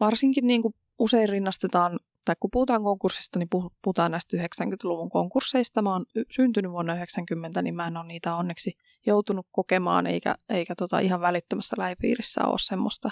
varsinkin 0.00 0.46
niin 0.46 0.62
kuin 0.62 0.74
usein 0.98 1.28
rinnastetaan, 1.28 1.98
tai 2.24 2.34
kun 2.40 2.50
puhutaan 2.52 2.82
konkurssista, 2.82 3.38
niin 3.38 3.48
puhutaan 3.82 4.10
näistä 4.10 4.36
90-luvun 4.36 5.10
konkursseista. 5.10 5.82
Mä 5.82 5.92
oon 5.92 6.06
syntynyt 6.30 6.72
vuonna 6.72 6.94
90, 6.94 7.62
niin 7.62 7.74
mä 7.74 7.86
en 7.86 7.96
ole 7.96 8.06
niitä 8.06 8.34
onneksi 8.34 8.72
joutunut 9.06 9.46
kokemaan, 9.50 10.06
eikä, 10.06 10.34
eikä 10.48 10.74
tota 10.74 10.98
ihan 10.98 11.20
välittömässä 11.20 11.76
lähipiirissä 11.78 12.44
ole 12.44 12.58
semmoista 12.58 13.10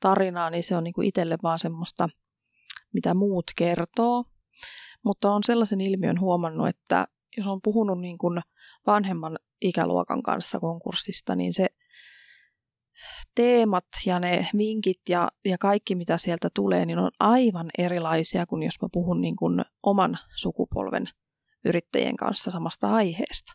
tarinaa, 0.00 0.50
niin 0.50 0.62
se 0.62 0.76
on 0.76 0.84
niin 0.84 0.94
kuin 0.94 1.08
itselle 1.08 1.38
vaan 1.42 1.58
semmoista, 1.58 2.08
mitä 2.92 3.14
muut 3.14 3.44
kertoo. 3.56 4.24
Mutta 5.04 5.30
on 5.30 5.42
sellaisen 5.44 5.80
ilmiön 5.80 6.20
huomannut, 6.20 6.68
että 6.68 7.06
jos 7.36 7.46
on 7.46 7.60
puhunut 7.62 8.00
niin 8.00 8.18
kuin 8.18 8.40
vanhemman 8.86 9.38
ikäluokan 9.60 10.22
kanssa 10.22 10.60
konkurssista, 10.60 11.36
niin 11.36 11.52
se 11.52 11.66
teemat 13.34 13.84
ja 14.06 14.20
ne 14.20 14.48
vinkit 14.58 15.00
ja, 15.08 15.28
ja 15.44 15.58
kaikki, 15.58 15.94
mitä 15.94 16.18
sieltä 16.18 16.48
tulee, 16.54 16.86
niin 16.86 16.98
on 16.98 17.10
aivan 17.20 17.70
erilaisia 17.78 18.46
kuin 18.46 18.62
jos 18.62 18.74
mä 18.82 18.88
puhun 18.92 19.20
niin 19.20 19.36
kuin 19.36 19.64
oman 19.82 20.18
sukupolven 20.36 21.04
yrittäjien 21.64 22.16
kanssa 22.16 22.50
samasta 22.50 22.94
aiheesta. 22.94 23.52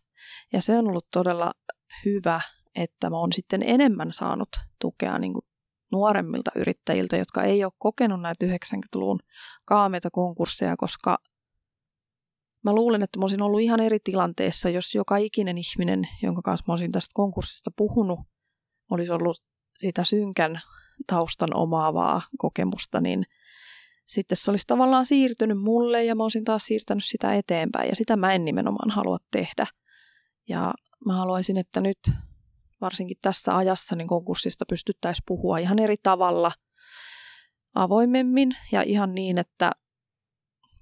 Ja 0.54 0.62
se 0.62 0.78
on 0.78 0.88
ollut 0.88 1.08
todella 1.14 1.54
hyvä, 2.06 2.42
että 2.76 3.10
mä 3.10 3.18
oon 3.18 3.34
sitten 3.34 3.64
enemmän 3.64 4.12
saanut 4.12 4.50
tukea 4.82 5.20
niin 5.20 5.34
kuin 5.34 5.46
nuoremmilta 5.92 6.52
yrittäjiltä, 6.56 7.18
jotka 7.18 7.44
ei 7.44 7.64
ole 7.64 7.74
kokenut 7.78 8.22
näitä 8.22 8.46
90-luvun 8.46 9.20
kaameita 9.66 10.10
konkursseja, 10.12 10.78
koska 10.78 11.18
mä 12.64 12.74
luulen, 12.74 13.04
että 13.04 13.20
mä 13.20 13.24
olisin 13.24 13.42
ollut 13.42 13.62
ihan 13.62 13.80
eri 13.80 14.00
tilanteessa, 14.04 14.70
jos 14.70 14.96
joka 14.96 15.18
ikinen 15.18 15.58
ihminen, 15.58 16.02
jonka 16.24 16.42
kanssa 16.42 16.64
mä 16.68 16.74
olisin 16.74 16.92
tästä 16.92 17.12
konkurssista 17.14 17.72
puhunut, 17.78 18.20
olisi 18.92 19.12
ollut 19.12 19.44
sitä 19.78 20.04
synkän 20.04 20.62
taustan 21.08 21.56
omaavaa 21.56 22.22
kokemusta, 22.38 23.02
niin 23.02 23.26
sitten 24.06 24.38
se 24.38 24.52
olisi 24.52 24.68
tavallaan 24.68 25.06
siirtynyt 25.06 25.62
mulle 25.62 26.04
ja 26.04 26.16
mä 26.16 26.24
olisin 26.24 26.44
taas 26.44 26.66
siirtänyt 26.66 27.06
sitä 27.06 27.34
eteenpäin 27.34 27.90
ja 27.90 27.96
sitä 27.96 28.16
mä 28.16 28.34
en 28.34 28.46
nimenomaan 28.46 28.90
halua 28.90 29.18
tehdä. 29.32 29.68
Ja 30.50 30.74
mä 31.06 31.16
haluaisin, 31.16 31.58
että 31.58 31.82
nyt 31.82 32.00
varsinkin 32.82 33.18
tässä 33.22 33.58
ajassa 33.58 33.96
niin 33.96 34.08
konkurssista 34.08 34.66
pystyttäisiin 34.70 35.24
puhua 35.28 35.58
ihan 35.58 35.80
eri 35.80 35.96
tavalla 36.04 36.52
avoimemmin 37.76 38.52
ja 38.72 38.82
ihan 38.82 39.16
niin, 39.16 39.38
että 39.38 39.72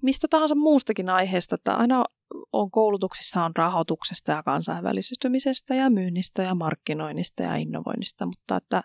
mistä 0.02 0.26
tahansa 0.30 0.54
muustakin 0.54 1.08
aiheesta, 1.08 1.54
että 1.54 1.74
aina 1.74 2.04
on 2.52 2.70
koulutuksissa 2.70 3.44
on 3.44 3.52
rahoituksesta 3.56 4.32
ja 4.32 4.42
kansainvälistymisestä 4.42 5.74
ja 5.74 5.90
myynnistä 5.90 6.42
ja 6.42 6.54
markkinoinnista 6.54 7.42
ja 7.42 7.56
innovoinnista, 7.56 8.26
mutta 8.26 8.56
että 8.56 8.82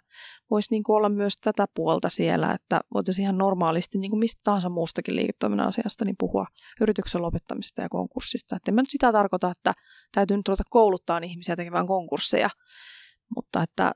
voisi 0.51 0.71
niin 0.71 0.83
kuin 0.83 0.95
olla 0.95 1.09
myös 1.09 1.37
tätä 1.37 1.65
puolta 1.73 2.09
siellä, 2.09 2.51
että 2.51 2.81
voitaisiin 2.93 3.23
ihan 3.23 3.37
normaalisti 3.37 3.97
niin 3.97 4.11
kuin 4.11 4.19
mistä 4.19 4.41
tahansa 4.43 4.69
muustakin 4.69 5.15
liiketoiminnan 5.15 5.67
asiasta 5.67 6.05
niin 6.05 6.15
puhua 6.19 6.45
yrityksen 6.81 7.21
lopettamisesta 7.21 7.81
ja 7.81 7.89
konkurssista. 7.89 8.55
Että 8.55 8.71
en 8.71 8.75
mä 8.75 8.81
nyt 8.81 8.89
sitä 8.89 9.11
tarkoita, 9.11 9.51
että 9.51 9.73
täytyy 10.11 10.37
nyt 10.37 10.47
ruveta 10.47 10.63
kouluttaa 10.69 11.19
ihmisiä 11.23 11.55
tekemään 11.55 11.87
konkursseja, 11.87 12.49
mutta 13.35 13.63
että 13.63 13.91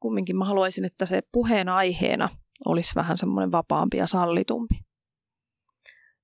kumminkin 0.00 0.36
mä 0.36 0.44
haluaisin, 0.44 0.84
että 0.84 1.06
se 1.06 1.22
puheen 1.32 1.68
aiheena 1.68 2.28
olisi 2.64 2.94
vähän 2.94 3.16
semmoinen 3.16 3.52
vapaampi 3.52 3.96
ja 3.96 4.06
sallitumpi. 4.06 4.91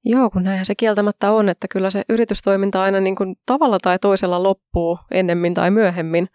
Joo, 0.05 0.31
kun 0.31 0.45
näinhän 0.45 0.65
se 0.65 0.75
kieltämättä 0.75 1.33
on, 1.33 1.49
että 1.49 1.69
kyllä 1.69 1.91
se 1.91 2.03
yritystoiminta 2.09 2.83
aina 2.83 3.01
niin 3.01 3.17
kuin 3.17 3.37
tavalla 3.47 3.79
tai 3.83 3.99
toisella 3.99 4.43
loppuu 4.43 4.99
ennemmin 5.11 5.55
tai 5.55 5.71
myöhemmin, 5.71 6.29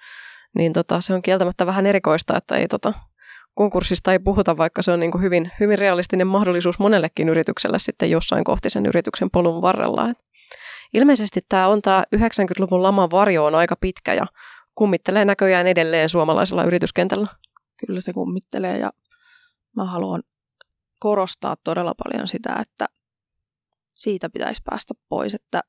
niin 0.55 0.73
tota, 0.73 1.01
se 1.01 1.13
on 1.13 1.21
kieltämättä 1.21 1.65
vähän 1.65 1.85
erikoista, 1.85 2.37
että 2.37 2.55
ei 2.55 2.67
tota, 2.67 2.93
konkurssista 3.53 4.11
ei 4.11 4.19
puhuta, 4.19 4.57
vaikka 4.57 4.81
se 4.81 4.91
on 4.91 4.99
niin 4.99 5.11
kuin 5.11 5.21
hyvin, 5.21 5.51
hyvin 5.59 5.79
realistinen 5.79 6.27
mahdollisuus 6.27 6.79
monellekin 6.79 7.29
yritykselle 7.29 7.79
sitten 7.79 8.11
jossain 8.11 8.43
kohti 8.43 8.69
sen 8.69 8.85
yrityksen 8.85 9.29
polun 9.31 9.61
varrella. 9.61 10.09
Et 10.09 10.17
ilmeisesti 10.93 11.41
tämä 11.49 11.67
on 11.67 11.81
tämä 11.81 12.03
90-luvun 12.15 12.83
laman 12.83 13.11
varjo 13.11 13.45
on 13.45 13.55
aika 13.55 13.75
pitkä 13.81 14.13
ja 14.13 14.25
kummittelee 14.75 15.25
näköjään 15.25 15.67
edelleen 15.67 16.09
suomalaisella 16.09 16.63
yrityskentällä. 16.63 17.27
Kyllä 17.87 17.99
se 17.99 18.13
kummittelee 18.13 18.77
ja 18.77 18.91
mä 19.75 19.85
haluan 19.85 20.23
korostaa 20.99 21.55
todella 21.63 21.93
paljon 22.03 22.27
sitä, 22.27 22.55
että 22.61 22.85
siitä 23.95 24.29
pitäisi 24.29 24.61
päästä 24.65 24.93
pois, 25.09 25.33
että 25.33 25.61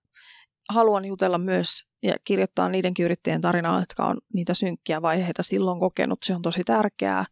haluan 0.71 1.05
jutella 1.05 1.39
myös 1.39 1.85
ja 2.03 2.15
kirjoittaa 2.25 2.69
niiden 2.69 2.95
yrittäjien 3.01 3.41
tarinaa, 3.41 3.81
jotka 3.81 4.07
on 4.07 4.19
niitä 4.35 4.55
synkkiä 4.55 5.03
vaiheita 5.03 5.43
silloin 5.43 5.81
kokenut. 5.81 6.23
Se 6.23 6.35
on 6.35 6.43
tosi 6.43 6.65
tärkeää. 6.65 7.25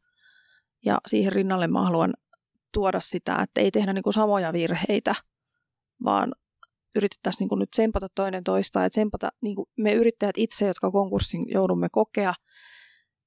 Ja 0.85 0.99
siihen 1.07 1.33
rinnalle 1.33 1.67
mä 1.67 1.85
haluan 1.85 2.15
tuoda 2.75 3.01
sitä, 3.01 3.37
että 3.43 3.61
ei 3.61 3.71
tehdä 3.71 3.93
niin 3.93 4.03
kuin 4.03 4.15
samoja 4.15 4.53
virheitä, 4.53 5.15
vaan 6.05 6.33
yritettäisiin 6.95 7.39
niin 7.39 7.49
kuin 7.49 7.59
nyt 7.59 7.71
tsempata 7.71 8.09
toinen 8.15 8.45
toista 8.45 8.83
ja 8.83 8.91
tsempata 8.91 9.29
niin 9.43 9.57
kuin 9.57 9.67
me 9.79 9.93
yrittäjät 9.93 10.39
itse, 10.39 10.67
jotka 10.67 10.91
konkurssin 10.91 11.45
joudumme 11.49 11.89
kokea, 11.93 12.35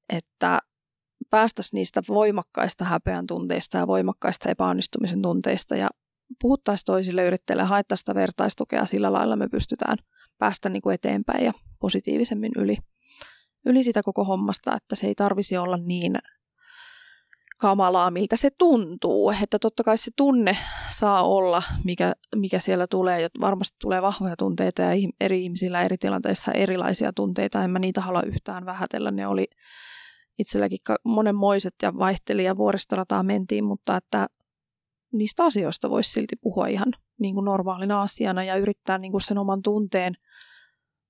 että 0.10 0.60
päästäisiin 1.30 1.78
niistä 1.78 2.02
voimakkaista 2.08 2.86
häpeän 2.86 3.28
tunteista 3.28 3.78
ja 3.78 3.88
voimakkaista 3.88 4.50
epäonnistumisen 4.50 5.22
tunteista 5.22 5.76
ja 5.76 5.90
puhuttaisiin 6.42 6.86
toisille 6.86 7.26
yrittäjille, 7.26 7.64
haettaisiin 7.64 8.02
sitä 8.02 8.16
vertaistukea, 8.16 8.86
sillä 8.86 9.14
lailla 9.14 9.36
me 9.36 9.48
pystytään 9.50 9.98
päästä 10.38 10.70
niin 10.70 10.82
kuin 10.82 10.94
eteenpäin 10.94 11.46
ja 11.46 11.52
positiivisemmin 11.80 12.52
yli, 12.58 12.78
yli 13.66 13.84
sitä 13.84 14.04
koko 14.04 14.24
hommasta, 14.24 14.76
että 14.76 14.96
se 14.96 15.08
ei 15.08 15.16
tarvisi 15.16 15.58
olla 15.58 15.78
niin 15.78 16.18
kamalaa, 17.58 18.12
miltä 18.12 18.36
se 18.36 18.50
tuntuu. 18.58 19.34
Että 19.44 19.60
totta 19.60 19.84
kai 19.84 19.98
se 19.98 20.12
tunne 20.16 20.58
saa 20.90 21.28
olla, 21.28 21.64
mikä, 21.84 22.14
mikä 22.36 22.60
siellä 22.60 22.88
tulee. 22.88 23.22
Ja 23.22 23.30
varmasti 23.42 23.78
tulee 23.82 24.02
vahvoja 24.02 24.36
tunteita 24.38 24.82
ja 24.82 24.90
eri 25.22 25.44
ihmisillä 25.44 25.82
eri 25.82 25.98
tilanteissa 25.98 26.52
erilaisia 26.52 27.14
tunteita. 27.14 27.64
En 27.64 27.70
mä 27.70 27.80
niitä 27.80 28.02
halua 28.02 28.22
yhtään 28.26 28.66
vähätellä. 28.66 29.12
Ne 29.12 29.28
oli 29.28 29.48
itselläkin 30.40 30.80
monenmoiset 31.04 31.76
ja 31.82 31.98
vaihteli 31.98 32.44
ja 32.44 32.58
vuoristorataa 32.58 33.24
mentiin, 33.24 33.64
mutta 33.64 33.98
että 33.98 34.28
niistä 35.18 35.44
asioista 35.44 35.90
voisi 35.90 36.12
silti 36.12 36.36
puhua 36.36 36.68
ihan 36.68 36.94
niin 37.20 37.36
kuin 37.36 37.46
normaalina 37.46 38.02
asiana 38.02 38.44
ja 38.44 38.56
yrittää 38.56 38.98
niin 38.98 39.12
kuin 39.12 39.22
sen 39.22 39.38
oman 39.38 39.62
tunteen 39.62 40.14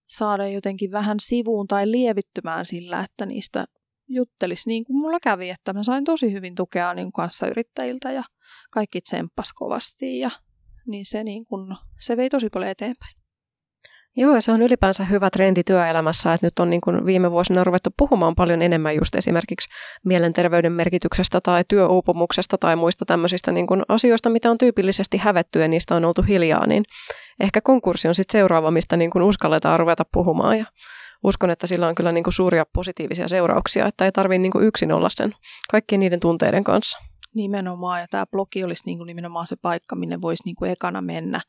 saada 0.08 0.48
jotenkin 0.48 0.92
vähän 0.92 1.18
sivuun 1.20 1.68
tai 1.68 1.92
lievittymään 1.92 2.66
sillä, 2.66 3.04
että 3.04 3.26
niistä 3.26 3.66
juttelisi 4.08 4.70
niin 4.70 4.86
kuin 4.86 4.98
mulla 4.98 5.20
kävi, 5.20 5.50
että 5.50 5.74
mä 5.74 5.84
sain 5.84 6.04
tosi 6.04 6.32
hyvin 6.32 6.56
tukea 6.56 6.94
niin 6.94 7.12
kanssa 7.12 7.48
yrittäjiltä 7.48 8.12
ja 8.12 8.24
kaikki 8.72 9.02
tsemppas 9.02 9.54
kovasti 9.54 10.20
ja 10.20 10.30
niin 10.88 11.06
se, 11.06 11.24
niin 11.24 11.46
kuin, 11.46 11.76
se 12.00 12.18
vei 12.18 12.30
tosi 12.30 12.50
paljon 12.50 12.72
eteenpäin. 12.72 13.25
Joo, 14.18 14.42
se 14.42 14.52
on 14.52 14.62
ylipäänsä 14.62 15.06
hyvä 15.06 15.30
trendi 15.30 15.64
työelämässä, 15.64 16.34
että 16.34 16.48
nyt 16.48 16.60
on 16.60 16.70
niin 16.70 16.82
kuin 16.82 17.06
viime 17.06 17.32
vuosina 17.32 17.64
ruvettu 17.64 17.90
puhumaan 17.98 18.36
paljon 18.36 18.62
enemmän 18.62 18.96
just 18.96 19.16
esimerkiksi 19.16 19.70
mielenterveyden 20.06 20.72
merkityksestä 20.72 21.42
tai 21.42 21.64
työuupumuksesta 21.68 22.58
tai 22.58 22.76
muista 22.76 23.06
tämmöisistä 23.06 23.52
niin 23.52 23.68
kuin 23.68 23.84
asioista, 23.88 24.30
mitä 24.30 24.52
on 24.52 24.58
tyypillisesti 24.58 25.18
hävetty 25.18 25.60
ja 25.60 25.68
niistä 25.68 25.96
on 25.96 26.06
oltu 26.06 26.22
hiljaa, 26.22 26.68
niin 26.68 26.84
ehkä 27.40 27.62
konkurssi 27.62 28.08
on 28.08 28.16
sitten 28.16 28.40
seuraava, 28.40 28.72
mistä 28.72 28.98
niin 28.98 29.12
kuin 29.12 29.24
uskalletaan 29.24 29.80
ruveta 29.80 30.04
puhumaan 30.12 30.58
ja 30.58 30.66
uskon, 31.24 31.50
että 31.50 31.68
sillä 31.68 31.88
on 31.88 31.96
kyllä 31.96 32.12
niin 32.12 32.24
kuin 32.24 32.34
suuria 32.34 32.66
positiivisia 32.74 33.28
seurauksia, 33.28 33.88
että 33.88 34.06
ei 34.06 34.12
tarvitse 34.12 34.40
niin 34.40 34.52
yksin 34.62 34.92
olla 34.92 35.10
sen 35.10 35.34
kaikkien 35.72 36.00
niiden 36.00 36.20
tunteiden 36.20 36.64
kanssa. 36.64 36.98
Nimenomaan, 37.34 38.02
ja 38.02 38.08
tämä 38.10 38.26
blogi 38.26 38.64
olisi 38.64 38.84
niin 38.86 38.98
kuin 38.98 39.08
nimenomaan 39.08 39.48
se 39.48 39.56
paikka, 39.62 39.96
minne 39.96 40.22
voisi 40.22 40.44
niin 40.46 40.56
kuin 40.56 40.72
ekana 40.72 41.02
mennä 41.02 41.42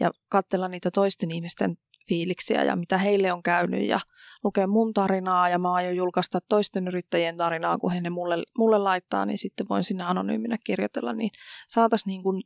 ja 0.00 0.10
katsella 0.28 0.68
niitä 0.68 0.90
toisten 0.90 1.30
ihmisten 1.30 1.76
fiiliksiä 2.08 2.64
ja 2.64 2.76
mitä 2.76 2.98
heille 2.98 3.32
on 3.32 3.42
käynyt 3.42 3.88
ja 3.88 3.98
lukea 4.44 4.66
mun 4.66 4.94
tarinaa 4.94 5.48
ja 5.48 5.58
mä 5.58 5.72
aion 5.72 5.96
julkaista 5.96 6.40
toisten 6.48 6.88
yrittäjien 6.88 7.36
tarinaa, 7.36 7.78
kun 7.78 7.92
he 7.92 8.00
ne 8.00 8.10
mulle, 8.10 8.42
mulle 8.58 8.78
laittaa, 8.78 9.26
niin 9.26 9.38
sitten 9.38 9.68
voin 9.68 9.84
sinne 9.84 10.04
anonyyminä 10.04 10.58
kirjoitella, 10.64 11.12
niin 11.12 11.30
saataisiin 11.68 12.10
niin 12.10 12.22
kuin 12.22 12.42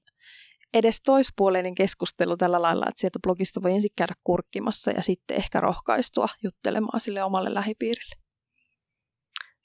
edes 0.74 1.00
toispuoleinen 1.00 1.74
keskustelu 1.74 2.36
tällä 2.36 2.62
lailla, 2.62 2.86
että 2.88 3.00
sieltä 3.00 3.18
blogista 3.22 3.62
voi 3.62 3.72
ensin 3.72 3.90
käydä 3.96 4.14
kurkkimassa 4.24 4.90
ja 4.90 5.02
sitten 5.02 5.36
ehkä 5.36 5.60
rohkaistua 5.60 6.28
juttelemaan 6.42 7.00
sille 7.00 7.22
omalle 7.22 7.54
lähipiirille. 7.54 8.14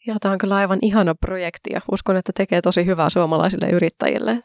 Ja 0.07 0.15
tämä 0.19 0.31
on 0.31 0.37
kyllä 0.37 0.55
aivan 0.55 0.79
ihana 0.81 1.15
projekti 1.15 1.69
ja 1.73 1.81
uskon, 1.91 2.17
että 2.17 2.31
tekee 2.35 2.61
tosi 2.61 2.85
hyvää 2.85 3.09
suomalaisille 3.09 3.69
yrittäjille. 3.69 4.39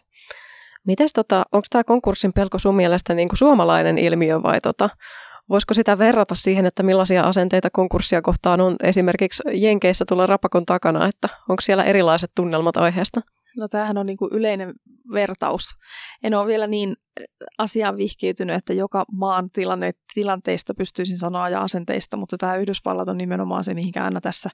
Mites 0.87 1.13
tota, 1.13 1.45
onko 1.53 1.67
tämä 1.71 1.85
konkurssin 1.85 2.33
pelko 2.33 2.59
sun 2.59 2.75
mielestä 2.77 3.15
niin 3.15 3.29
kuin 3.29 3.39
suomalainen 3.39 3.99
ilmiö 3.99 4.43
vai 4.43 4.61
tota, 4.61 4.91
voisiko 5.51 5.75
sitä 5.75 5.99
verrata 5.99 6.35
siihen, 6.35 6.67
että 6.67 6.83
millaisia 6.83 7.23
asenteita 7.23 7.71
konkurssia 7.71 8.23
kohtaan 8.23 8.61
on 8.61 8.77
esimerkiksi 8.83 9.43
Jenkeissä 9.53 10.05
tulla 10.09 10.27
rapakon 10.27 10.67
takana, 10.67 11.09
että 11.09 11.29
onko 11.49 11.61
siellä 11.61 11.85
erilaiset 11.85 12.31
tunnelmat 12.35 12.77
aiheesta? 12.77 13.21
No 13.59 13.69
tämähän 13.69 13.99
on 13.99 14.07
niin 14.07 14.17
kuin 14.17 14.33
yleinen 14.33 14.75
vertaus. 15.13 15.65
En 16.23 16.35
ole 16.35 16.47
vielä 16.47 16.67
niin 16.67 16.97
asiaan 17.59 17.97
vihkiytynyt, 17.97 18.57
että 18.57 18.73
joka 18.73 19.05
maan 19.13 19.51
tilanne, 19.51 19.93
tilanteista 20.15 20.75
pystyisin 20.75 21.19
sanoa 21.19 21.49
ja 21.49 21.63
asenteista, 21.63 22.17
mutta 22.17 22.37
tämä 22.37 22.57
Yhdysvallat 22.57 23.09
on 23.09 23.19
nimenomaan 23.19 23.65
se, 23.65 23.75
mihin 23.75 24.03
aina 24.03 24.21
tässä 24.21 24.51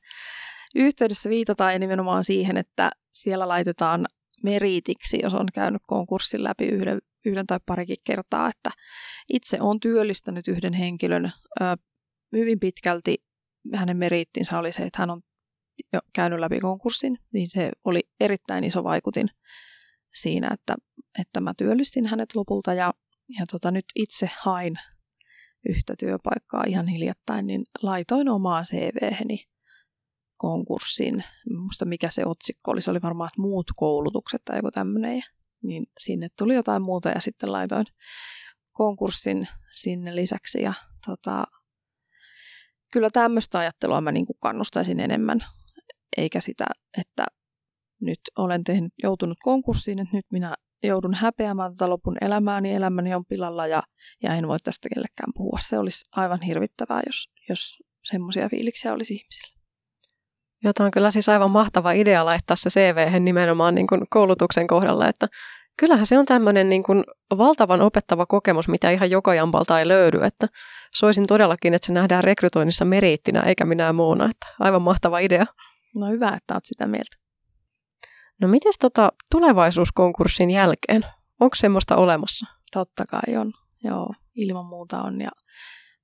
yhteydessä 0.74 1.28
viitataan 1.28 1.72
ja 1.72 1.78
nimenomaan 1.78 2.24
siihen, 2.24 2.56
että 2.56 2.90
siellä 3.12 3.48
laitetaan 3.48 4.06
meriitiksi, 4.42 5.18
jos 5.22 5.34
on 5.34 5.46
käynyt 5.54 5.82
konkurssin 5.86 6.44
läpi 6.44 6.64
yhden, 6.64 7.00
yhden 7.24 7.46
tai 7.46 7.60
parikin 7.66 7.96
kertaa, 8.04 8.48
että 8.48 8.70
itse 9.32 9.60
on 9.60 9.80
työllistänyt 9.80 10.48
yhden 10.48 10.72
henkilön 10.72 11.32
hyvin 12.32 12.60
pitkälti. 12.60 13.16
Hänen 13.74 13.96
meriittinsä 13.96 14.58
oli 14.58 14.72
se, 14.72 14.82
että 14.82 15.02
hän 15.02 15.10
on 15.10 15.20
jo 15.92 16.00
käynyt 16.12 16.40
läpi 16.40 16.60
konkurssin, 16.60 17.18
niin 17.32 17.48
se 17.48 17.70
oli 17.84 18.00
erittäin 18.20 18.64
iso 18.64 18.84
vaikutin 18.84 19.28
siinä, 20.14 20.48
että, 20.52 20.76
että 21.20 21.40
mä 21.40 21.54
työllistin 21.58 22.06
hänet 22.06 22.34
lopulta 22.34 22.74
ja, 22.74 22.92
ja 23.38 23.46
tota, 23.50 23.70
nyt 23.70 23.84
itse 23.94 24.30
hain 24.42 24.74
yhtä 25.68 25.94
työpaikkaa 25.98 26.64
ihan 26.66 26.86
hiljattain, 26.86 27.46
niin 27.46 27.64
laitoin 27.82 28.28
omaan 28.28 28.64
CV-heni 28.64 29.44
konkurssin. 30.38 31.24
Muista 31.56 31.84
mikä 31.84 32.10
se 32.10 32.26
otsikko 32.26 32.70
oli, 32.70 32.80
se 32.80 32.90
oli 32.90 33.02
varmaan 33.02 33.30
muut 33.38 33.66
koulutukset 33.76 34.42
tai 34.44 34.58
joku 34.58 34.70
tämmöinen. 34.70 35.22
Niin 35.64 35.86
sinne 35.98 36.28
tuli 36.38 36.54
jotain 36.54 36.82
muuta 36.82 37.08
ja 37.08 37.20
sitten 37.20 37.52
laitoin 37.52 37.86
konkurssin 38.72 39.48
sinne 39.72 40.16
lisäksi. 40.16 40.62
Ja 40.62 40.74
tota, 41.06 41.44
kyllä 42.92 43.10
tämmöistä 43.10 43.58
ajattelua 43.58 44.00
mä 44.00 44.12
niin 44.12 44.26
kuin 44.26 44.36
kannustaisin 44.40 45.00
enemmän, 45.00 45.40
eikä 46.16 46.40
sitä, 46.40 46.66
että 46.98 47.24
nyt 48.00 48.20
olen 48.38 48.64
tehnyt, 48.64 48.92
joutunut 49.02 49.38
konkurssiin, 49.42 49.98
että 49.98 50.16
nyt 50.16 50.26
minä 50.32 50.54
joudun 50.82 51.14
häpeämään 51.14 51.72
tätä 51.72 51.90
lopun 51.90 52.16
elämääni, 52.20 52.72
elämäni 52.72 53.14
on 53.14 53.24
pilalla 53.24 53.66
ja, 53.66 53.82
ja 54.22 54.34
en 54.34 54.48
voi 54.48 54.58
tästä 54.64 54.88
kellekään 54.94 55.32
puhua. 55.34 55.58
Se 55.60 55.78
olisi 55.78 56.08
aivan 56.12 56.42
hirvittävää, 56.42 57.02
jos, 57.06 57.28
jos 57.48 57.76
semmoisia 58.04 58.48
fiiliksiä 58.48 58.92
olisi 58.92 59.14
ihmisillä. 59.14 59.53
Ja 60.64 60.72
tämä 60.72 60.84
on 60.84 60.90
kyllä 60.90 61.10
siis 61.10 61.28
aivan 61.28 61.50
mahtava 61.50 61.92
idea 61.92 62.24
laittaa 62.24 62.56
se 62.56 62.70
CV 62.70 63.20
nimenomaan 63.20 63.74
niin 63.74 63.86
kuin 63.86 64.00
koulutuksen 64.10 64.66
kohdalla, 64.66 65.08
että 65.08 65.28
kyllähän 65.76 66.06
se 66.06 66.18
on 66.18 66.26
tämmöinen 66.26 66.68
niin 66.68 66.82
kuin 66.82 67.04
valtavan 67.38 67.80
opettava 67.80 68.26
kokemus, 68.26 68.68
mitä 68.68 68.90
ihan 68.90 69.10
joka 69.10 69.34
jampalta 69.34 69.78
ei 69.78 69.88
löydy, 69.88 70.18
että 70.22 70.48
soisin 70.94 71.26
todellakin, 71.26 71.74
että 71.74 71.86
se 71.86 71.92
nähdään 71.92 72.24
rekrytoinnissa 72.24 72.84
meriittinä 72.84 73.40
eikä 73.40 73.64
minä 73.64 73.92
muuna, 73.92 74.24
että 74.24 74.46
aivan 74.60 74.82
mahtava 74.82 75.18
idea. 75.18 75.46
No 75.98 76.06
hyvä, 76.06 76.28
että 76.28 76.54
olet 76.54 76.64
sitä 76.64 76.86
mieltä. 76.86 77.16
No 78.40 78.48
miten 78.48 78.72
tota 78.80 79.12
tulevaisuuskonkurssin 79.30 80.50
jälkeen? 80.50 81.06
Onko 81.40 81.54
semmoista 81.54 81.96
olemassa? 81.96 82.46
Totta 82.72 83.04
kai 83.06 83.36
on, 83.36 83.52
joo, 83.84 84.14
ilman 84.34 84.66
muuta 84.66 85.02
on 85.02 85.20
ja 85.20 85.30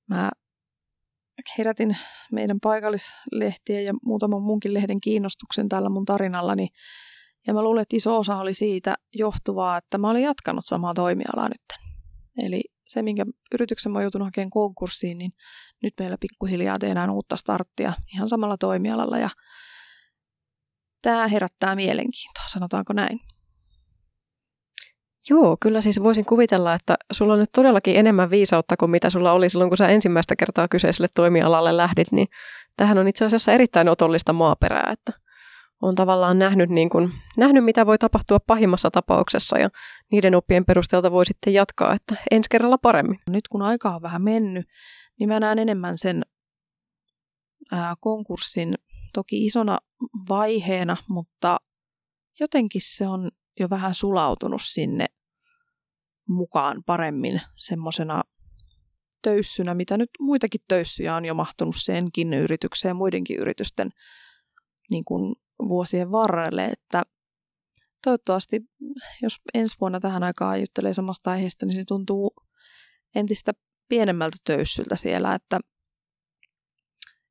mä 0.09 0.31
herätin 1.59 1.97
meidän 2.33 2.61
paikallislehtien 2.61 3.85
ja 3.85 3.95
muutaman 4.05 4.43
munkin 4.43 4.75
lehden 4.75 5.01
kiinnostuksen 5.01 5.69
tällä 5.69 5.89
mun 5.89 6.05
tarinallani. 6.05 6.69
Ja 7.47 7.55
mä 7.55 7.63
luulen, 7.63 7.83
että 7.83 7.97
iso 7.97 8.19
osa 8.19 8.37
oli 8.37 8.55
siitä 8.55 8.95
johtuvaa, 9.15 9.77
että 9.77 9.99
mä 9.99 10.11
olin 10.11 10.23
jatkanut 10.23 10.65
samaa 10.67 10.95
toimialaa 10.95 11.49
nyt. 11.49 11.91
Eli 12.43 12.63
se, 12.89 13.03
minkä 13.03 13.27
yrityksen 13.55 13.93
mä 13.93 13.99
oon 13.99 14.05
joutunut 14.05 14.27
hakemaan 14.27 14.51
konkurssiin, 14.51 15.19
niin 15.19 15.33
nyt 15.83 15.95
meillä 15.99 16.17
pikkuhiljaa 16.21 16.79
tehdään 16.79 17.11
uutta 17.11 17.37
starttia 17.37 17.93
ihan 18.15 18.29
samalla 18.29 18.57
toimialalla. 18.59 19.19
Ja 19.19 19.31
tämä 21.03 21.29
herättää 21.29 21.75
mielenkiintoa, 21.77 22.45
sanotaanko 22.47 22.93
näin. 22.93 23.21
Joo, 25.31 25.57
kyllä 25.61 25.81
siis 25.81 26.03
voisin 26.03 26.25
kuvitella, 26.25 26.75
että 26.75 26.97
sulla 27.13 27.33
on 27.33 27.39
nyt 27.39 27.53
todellakin 27.53 27.97
enemmän 27.97 28.31
viisautta 28.31 28.77
kuin 28.77 28.91
mitä 28.91 29.11
sulla 29.11 29.33
oli 29.33 29.51
silloin, 29.51 29.71
kun 29.71 29.77
sä 29.77 29.89
ensimmäistä 29.89 30.37
kertaa 30.37 30.69
kyseiselle 30.69 31.09
toimialalle 31.15 31.77
lähdit, 31.77 32.13
niin 32.13 32.29
tähän 32.77 32.99
on 32.99 33.09
itse 33.09 33.25
asiassa 33.25 33.53
erittäin 33.53 33.89
otollista 33.89 34.33
maaperää, 34.33 34.93
että 34.93 35.13
on 35.83 35.95
tavallaan 35.95 36.39
nähnyt, 36.39 36.71
niin 36.71 36.91
kuin, 36.91 37.11
nähnyt, 37.37 37.65
mitä 37.65 37.87
voi 37.87 37.99
tapahtua 37.99 38.41
pahimmassa 38.47 38.91
tapauksessa 38.91 39.59
ja 39.59 39.71
niiden 40.13 40.35
oppien 40.35 40.65
perusteelta 40.65 41.11
voi 41.11 41.27
sitten 41.27 41.53
jatkaa, 41.53 41.95
että 41.95 42.17
ensi 42.31 42.51
kerralla 42.51 42.79
paremmin. 42.79 43.19
Nyt 43.31 43.49
kun 43.49 43.63
aika 43.63 43.95
on 43.95 44.03
vähän 44.03 44.23
mennyt, 44.23 44.67
niin 45.19 45.29
mä 45.29 45.41
näen 45.41 45.59
enemmän 45.59 45.99
sen 45.99 46.23
ää, 47.73 47.95
konkurssin 48.01 48.75
toki 49.13 49.45
isona 49.45 49.79
vaiheena, 50.29 50.97
mutta 51.09 51.59
jotenkin 52.41 52.83
se 52.85 53.07
on 53.07 53.31
jo 53.61 53.71
vähän 53.71 53.95
sulautunut 53.95 54.63
sinne 54.65 55.07
mukaan 56.31 56.83
paremmin 56.87 57.41
semmoisena 57.57 58.23
töyssynä, 59.23 59.75
mitä 59.75 59.97
nyt 59.97 60.11
muitakin 60.21 60.61
töyssyjä 60.69 61.15
on 61.15 61.25
jo 61.25 61.35
mahtunut 61.35 61.75
senkin 61.79 62.35
yritykseen 62.35 62.91
ja 62.91 62.95
muidenkin 62.95 63.39
yritysten 63.39 63.91
niin 64.91 65.05
kuin 65.05 65.37
vuosien 65.69 66.13
varrelle, 66.13 66.65
että 66.65 67.03
toivottavasti, 68.05 68.61
jos 69.23 69.37
ensi 69.55 69.77
vuonna 69.81 70.01
tähän 70.01 70.23
aikaan 70.23 70.61
juttelee 70.61 70.95
samasta 70.95 71.31
aiheesta, 71.31 71.67
niin 71.67 71.77
se 71.77 71.85
tuntuu 71.89 72.35
entistä 73.15 73.53
pienemmältä 73.89 74.37
töyssyltä 74.45 74.97
siellä, 74.97 75.35
että 75.35 75.61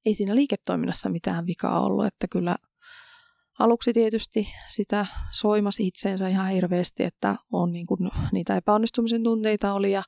ei 0.05 0.13
siinä 0.13 0.35
liiketoiminnassa 0.35 1.09
mitään 1.09 1.45
vikaa 1.45 1.85
ollut, 1.85 2.05
että 2.05 2.27
kyllä 2.27 2.55
Aluksi 3.59 3.93
tietysti 3.93 4.47
sitä 4.69 5.05
soimasi 5.31 5.87
itseensä 5.87 6.27
ihan 6.27 6.49
hirveästi, 6.49 7.03
että 7.03 7.35
on 7.51 7.71
niin 7.71 7.87
kuin, 7.87 7.99
niitä 8.31 8.57
epäonnistumisen 8.57 9.23
tunteita 9.23 9.73
oli 9.73 9.91
ja, 9.91 10.03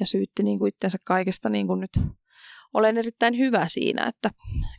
ja 0.00 0.06
syytti 0.06 0.42
niin 0.42 0.58
kuin 0.58 0.68
itsensä 0.68 0.98
kaikesta 1.04 1.48
niin 1.48 1.66
kuin 1.66 1.80
nyt. 1.80 1.90
Olen 2.74 2.96
erittäin 2.96 3.38
hyvä 3.38 3.68
siinä, 3.68 4.06
että 4.06 4.30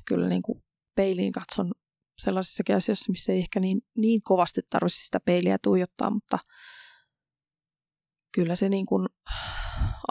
kyllä 0.06 0.28
niin 0.28 0.42
kuin 0.42 0.64
peiliin 0.96 1.32
katson 1.32 1.72
sellaisissakin 2.18 2.76
asioissa, 2.76 3.12
missä 3.12 3.34
ei 3.34 3.40
ehkä 3.40 3.60
niin, 3.60 3.82
niin 3.98 4.22
kovasti 4.24 4.62
tarvitsisi 4.70 5.06
sitä 5.06 5.20
peiliä 5.20 5.58
tuijottaa, 5.64 6.10
mutta 6.10 6.40
kyllä 8.34 8.56
se 8.56 8.70
niin 8.70 8.86
kuin, 8.86 9.08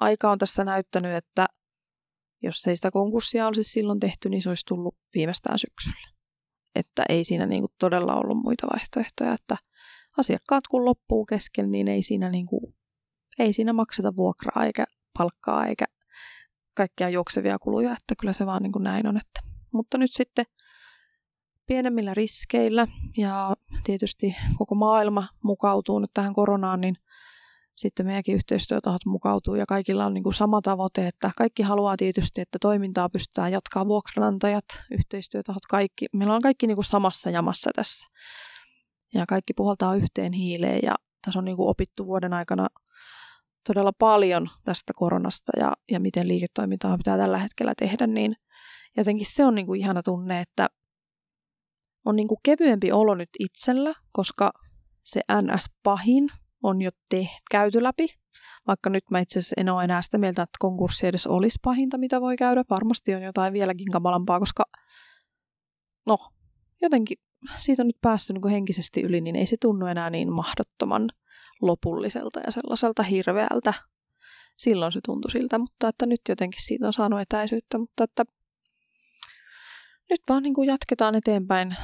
aika 0.00 0.31
on 0.31 0.38
tässä 0.38 0.64
näyttänyt, 0.64 1.14
että 1.14 1.46
jos 2.42 2.66
ei 2.66 2.76
sitä 2.76 2.90
konkurssia 2.90 3.46
olisi 3.46 3.62
silloin 3.62 4.00
tehty, 4.00 4.29
niin 4.29 4.42
se 4.42 4.48
olisi 4.48 4.66
tullut 4.66 4.96
viimeistään 5.14 5.59
syksyllä 5.59 6.15
että 6.79 7.03
ei 7.09 7.25
siinä 7.25 7.47
niin 7.47 7.62
kuin 7.62 7.73
todella 7.79 8.15
ollut 8.15 8.43
muita 8.45 8.67
vaihtoehtoja, 8.73 9.33
että 9.33 9.57
asiakkaat 10.19 10.67
kun 10.67 10.85
loppuu 10.85 11.27
kesken, 11.27 11.71
niin 11.71 11.89
ei 11.89 12.03
siinä, 12.03 12.31
niin 12.31 12.47
kuin, 12.47 12.75
ei 13.39 13.53
siinä 13.53 13.73
makseta 13.73 14.17
vuokraa 14.17 14.65
eikä 14.65 14.85
palkkaa 15.19 15.67
eikä 15.67 15.85
kaikkia 16.75 17.09
juoksevia 17.09 17.59
kuluja, 17.59 17.93
että 17.93 18.15
kyllä 18.21 18.33
se 18.33 18.47
vaan 18.47 18.62
niin 18.62 18.73
kuin 18.73 18.83
näin 18.83 19.07
on. 19.07 19.17
Että. 19.17 19.41
Mutta 19.73 19.99
nyt 19.99 20.11
sitten 20.12 20.45
pienemmillä 21.67 22.15
riskeillä 22.15 22.87
ja 23.17 23.57
tietysti 23.85 24.37
koko 24.59 24.75
maailma 24.75 25.29
mukautuu 25.45 25.99
nyt 25.99 26.11
tähän 26.15 26.35
koronaan, 26.35 26.81
niin 26.81 26.97
sitten 27.77 28.07
meidänkin 28.07 28.35
yhteistyötahot 28.35 29.07
mukautuu 29.07 29.55
ja 29.55 29.67
kaikilla 29.67 30.07
on 30.07 30.15
niin 30.15 30.23
kuin 30.23 30.35
sama 30.35 30.61
tavoite, 30.62 31.07
että 31.07 31.31
kaikki 31.37 31.62
haluaa 31.62 31.97
tietysti, 31.97 32.41
että 32.41 32.59
toimintaa 32.61 33.09
pystytään 33.09 33.53
jatkaa 33.53 33.87
vuokranantajat, 33.87 34.65
yhteistyötahot, 34.91 35.67
kaikki. 35.71 36.07
Meillä 36.12 36.35
on 36.35 36.43
kaikki 36.43 36.67
niin 36.67 36.77
kuin 36.77 36.85
samassa 36.85 37.31
jamassa 37.31 37.71
tässä 37.75 38.07
ja 39.15 39.27
kaikki 39.29 39.53
puhaltaa 39.53 39.95
yhteen 39.95 40.33
hiileen 40.33 40.81
ja 40.83 40.95
tässä 41.25 41.39
on 41.39 41.45
niin 41.45 41.57
kuin 41.57 41.69
opittu 41.69 42.07
vuoden 42.07 42.33
aikana 42.33 42.67
todella 43.67 43.93
paljon 43.99 44.49
tästä 44.65 44.93
koronasta 44.97 45.53
ja, 45.57 45.73
ja 45.91 46.01
miten 46.01 46.29
liiketoimintaa 46.29 46.97
pitää 46.97 47.17
tällä 47.17 47.39
hetkellä 47.39 47.73
tehdä, 47.79 48.07
niin 48.07 48.37
jotenkin 48.97 49.27
se 49.27 49.45
on 49.45 49.55
niin 49.55 49.67
kuin 49.67 49.81
ihana 49.81 50.03
tunne, 50.03 50.41
että 50.41 50.69
on 52.05 52.17
niin 52.17 52.29
kuin 52.29 52.39
kevyempi 52.43 52.93
olo 52.93 53.15
nyt 53.15 53.29
itsellä, 53.39 53.95
koska 54.12 54.53
se 55.05 55.21
NS-pahin 55.43 56.29
on 56.66 56.83
jo 56.83 56.90
te- 57.09 57.29
käyty 57.50 57.83
läpi. 57.83 58.07
vaikka 58.66 58.90
nyt 58.90 59.05
mä 59.11 59.20
itse 59.20 59.38
asiassa 59.38 59.55
en 59.59 59.68
ole 59.68 59.85
enää 59.85 60.02
sitä 60.02 60.18
mieltä, 60.18 60.42
että 60.42 60.57
konkurssi 60.59 61.07
edes 61.07 61.26
olisi 61.26 61.59
pahinta, 61.62 61.98
mitä 61.98 62.20
voi 62.20 62.37
käydä. 62.37 62.64
Varmasti 62.70 63.14
on 63.14 63.22
jotain 63.22 63.52
vieläkin 63.52 63.90
kamalampaa, 63.92 64.40
koska 64.40 64.64
no, 66.07 66.18
jotenkin 66.83 67.18
siitä 67.57 67.83
on 67.83 67.87
nyt 67.87 68.00
päässyt 68.00 68.35
niin 68.35 68.52
henkisesti 68.52 69.02
yli, 69.02 69.20
niin 69.20 69.37
ei 69.37 69.46
se 69.46 69.57
tunnu 69.61 69.87
enää 69.87 70.11
niin 70.11 70.33
mahdottoman 70.33 71.09
lopulliselta 71.62 72.40
ja 72.40 72.52
sellaiselta 72.52 73.02
hirveältä. 73.02 73.74
Silloin 74.57 74.92
se 74.92 75.00
tuntui 75.07 75.31
siltä, 75.31 75.59
mutta 75.59 75.88
että 75.88 76.07
nyt 76.07 76.20
jotenkin 76.29 76.62
siitä 76.64 76.87
on 76.87 76.92
saanut 76.92 77.20
etäisyyttä, 77.20 77.79
mutta 77.79 78.05
että 78.05 78.24
nyt 80.11 80.20
vaan 80.29 80.42
niin 80.42 80.55
kuin 80.55 80.68
jatketaan 80.68 81.14
eteenpäin 81.14 81.76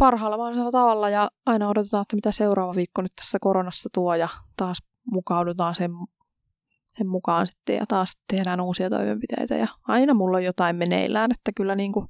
parhaalla 0.00 0.36
mahdollisella 0.36 0.70
tavalla 0.70 1.10
ja 1.10 1.30
aina 1.46 1.68
odotetaan, 1.68 2.02
että 2.02 2.16
mitä 2.16 2.32
seuraava 2.32 2.74
viikko 2.74 3.02
nyt 3.02 3.12
tässä 3.16 3.38
koronassa 3.40 3.88
tuo 3.94 4.14
ja 4.14 4.28
taas 4.56 4.78
mukaudutaan 5.06 5.74
sen, 5.74 5.90
sen 6.96 7.08
mukaan 7.08 7.46
sitten 7.46 7.76
ja 7.76 7.86
taas 7.88 8.18
tehdään 8.28 8.60
uusia 8.60 8.90
toimenpiteitä 8.90 9.54
ja 9.54 9.68
aina 9.88 10.14
mulla 10.14 10.36
on 10.36 10.44
jotain 10.44 10.76
meneillään, 10.76 11.30
että 11.30 11.50
kyllä 11.56 11.74
niin 11.74 11.92
kuin, 11.92 12.06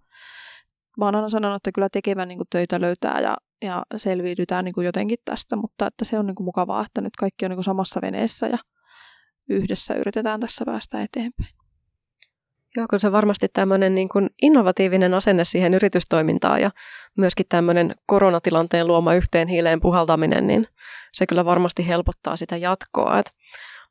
mä 0.99 1.05
oon 1.05 1.15
aina 1.15 1.29
sanonut, 1.29 1.57
että 1.57 1.73
kyllä 1.73 1.89
tekevän 1.93 2.29
niin 2.29 2.39
kuin 2.39 2.49
töitä 2.51 2.81
löytää 2.81 3.21
ja, 3.21 3.37
ja 3.63 3.85
selviydytään 3.97 4.65
niin 4.65 4.75
kuin 4.75 4.85
jotenkin 4.85 5.19
tästä, 5.25 5.57
mutta 5.57 5.87
että 5.87 6.05
se 6.05 6.19
on 6.19 6.27
niin 6.27 6.35
kuin 6.35 6.45
mukavaa, 6.45 6.85
että 6.87 7.01
nyt 7.01 7.17
kaikki 7.17 7.45
on 7.45 7.51
niin 7.51 7.57
kuin 7.57 7.65
samassa 7.65 8.01
veneessä 8.03 8.47
ja 8.47 8.59
yhdessä 9.49 9.95
yritetään 9.95 10.41
tässä 10.41 10.65
päästä 10.65 11.03
eteenpäin. 11.03 11.60
Joo, 12.77 12.87
kun 12.91 13.01
se 13.01 13.13
varmasti 13.13 13.49
tämmöinen 13.53 13.95
niin 13.95 14.09
kuin 14.09 14.31
innovatiivinen 14.43 15.15
asenne 15.15 15.45
siihen 15.45 15.75
yritystoimintaan 15.75 16.61
ja 16.61 16.71
myöskin 17.17 17.47
tämmöinen 17.49 17.95
koronatilanteen 18.07 18.87
luoma 18.87 19.15
yhteen 19.15 19.49
hiileen 19.49 19.81
puhaltaminen, 19.81 20.47
niin 20.47 20.67
se 21.13 21.27
kyllä 21.27 21.45
varmasti 21.45 21.89
helpottaa 21.89 22.37
sitä 22.37 22.57
jatkoa. 22.57 23.19
Et 23.19 23.31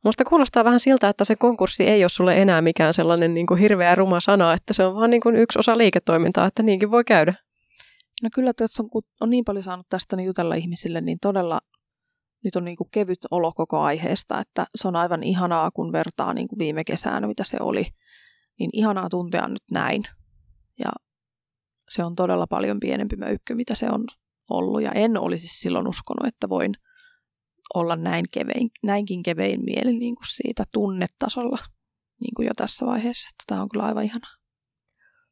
musta 0.03 0.25
kuulostaa 0.25 0.63
vähän 0.63 0.79
siltä, 0.79 1.09
että 1.09 1.23
se 1.23 1.35
konkurssi 1.35 1.87
ei 1.87 2.03
ole 2.03 2.09
sulle 2.09 2.41
enää 2.41 2.61
mikään 2.61 2.93
sellainen 2.93 3.33
niin 3.33 3.47
kuin 3.47 3.59
hirveä 3.59 3.95
ruma 3.95 4.19
sana, 4.19 4.53
että 4.53 4.73
se 4.73 4.85
on 4.85 4.95
vaan 4.95 5.09
niin 5.09 5.21
kuin 5.21 5.35
yksi 5.35 5.59
osa 5.59 5.77
liiketoimintaa, 5.77 6.45
että 6.45 6.63
niinkin 6.63 6.91
voi 6.91 7.03
käydä. 7.03 7.33
No 8.23 8.29
kyllä, 8.33 8.53
tässä 8.53 8.83
on, 8.83 8.89
kun 8.89 9.03
on 9.21 9.29
niin 9.29 9.45
paljon 9.45 9.63
saanut 9.63 9.85
tästä 9.89 10.15
niin 10.15 10.25
jutella 10.25 10.55
ihmisille, 10.55 11.01
niin 11.01 11.17
todella 11.21 11.59
nyt 12.43 12.55
on 12.55 12.65
niin 12.65 12.77
kuin 12.77 12.89
kevyt 12.91 13.19
olo 13.31 13.51
koko 13.51 13.79
aiheesta, 13.79 14.39
että 14.39 14.65
se 14.75 14.87
on 14.87 14.95
aivan 14.95 15.23
ihanaa, 15.23 15.71
kun 15.71 15.91
vertaa 15.91 16.33
niin 16.33 16.47
kuin 16.47 16.59
viime 16.59 16.83
kesänä, 16.83 17.27
mitä 17.27 17.43
se 17.43 17.57
oli– 17.59 17.85
niin 18.59 18.69
ihanaa 18.73 19.09
tuntea 19.09 19.47
nyt 19.47 19.63
näin. 19.71 20.03
Ja 20.79 20.91
se 21.89 22.03
on 22.03 22.15
todella 22.15 22.47
paljon 22.47 22.79
pienempi 22.79 23.15
möykkö, 23.15 23.55
mitä 23.55 23.75
se 23.75 23.85
on 23.91 24.05
ollut. 24.49 24.81
Ja 24.81 24.91
en 24.91 25.17
olisi 25.17 25.47
silloin 25.47 25.87
uskonut, 25.87 26.27
että 26.27 26.49
voin 26.49 26.73
olla 27.73 27.95
näin 27.95 28.25
kevein, 28.31 28.69
näinkin 28.83 29.23
kevein 29.23 29.65
mieli 29.65 29.93
niin 29.93 30.15
kuin 30.15 30.27
siitä 30.27 30.63
tunnetasolla 30.73 31.57
niin 32.21 32.33
kuin 32.35 32.45
jo 32.45 32.51
tässä 32.55 32.85
vaiheessa. 32.85 33.29
Että 33.33 33.43
tämä 33.47 33.61
on 33.61 33.69
kyllä 33.69 33.85
aivan 33.85 34.03
ihanaa. 34.03 34.39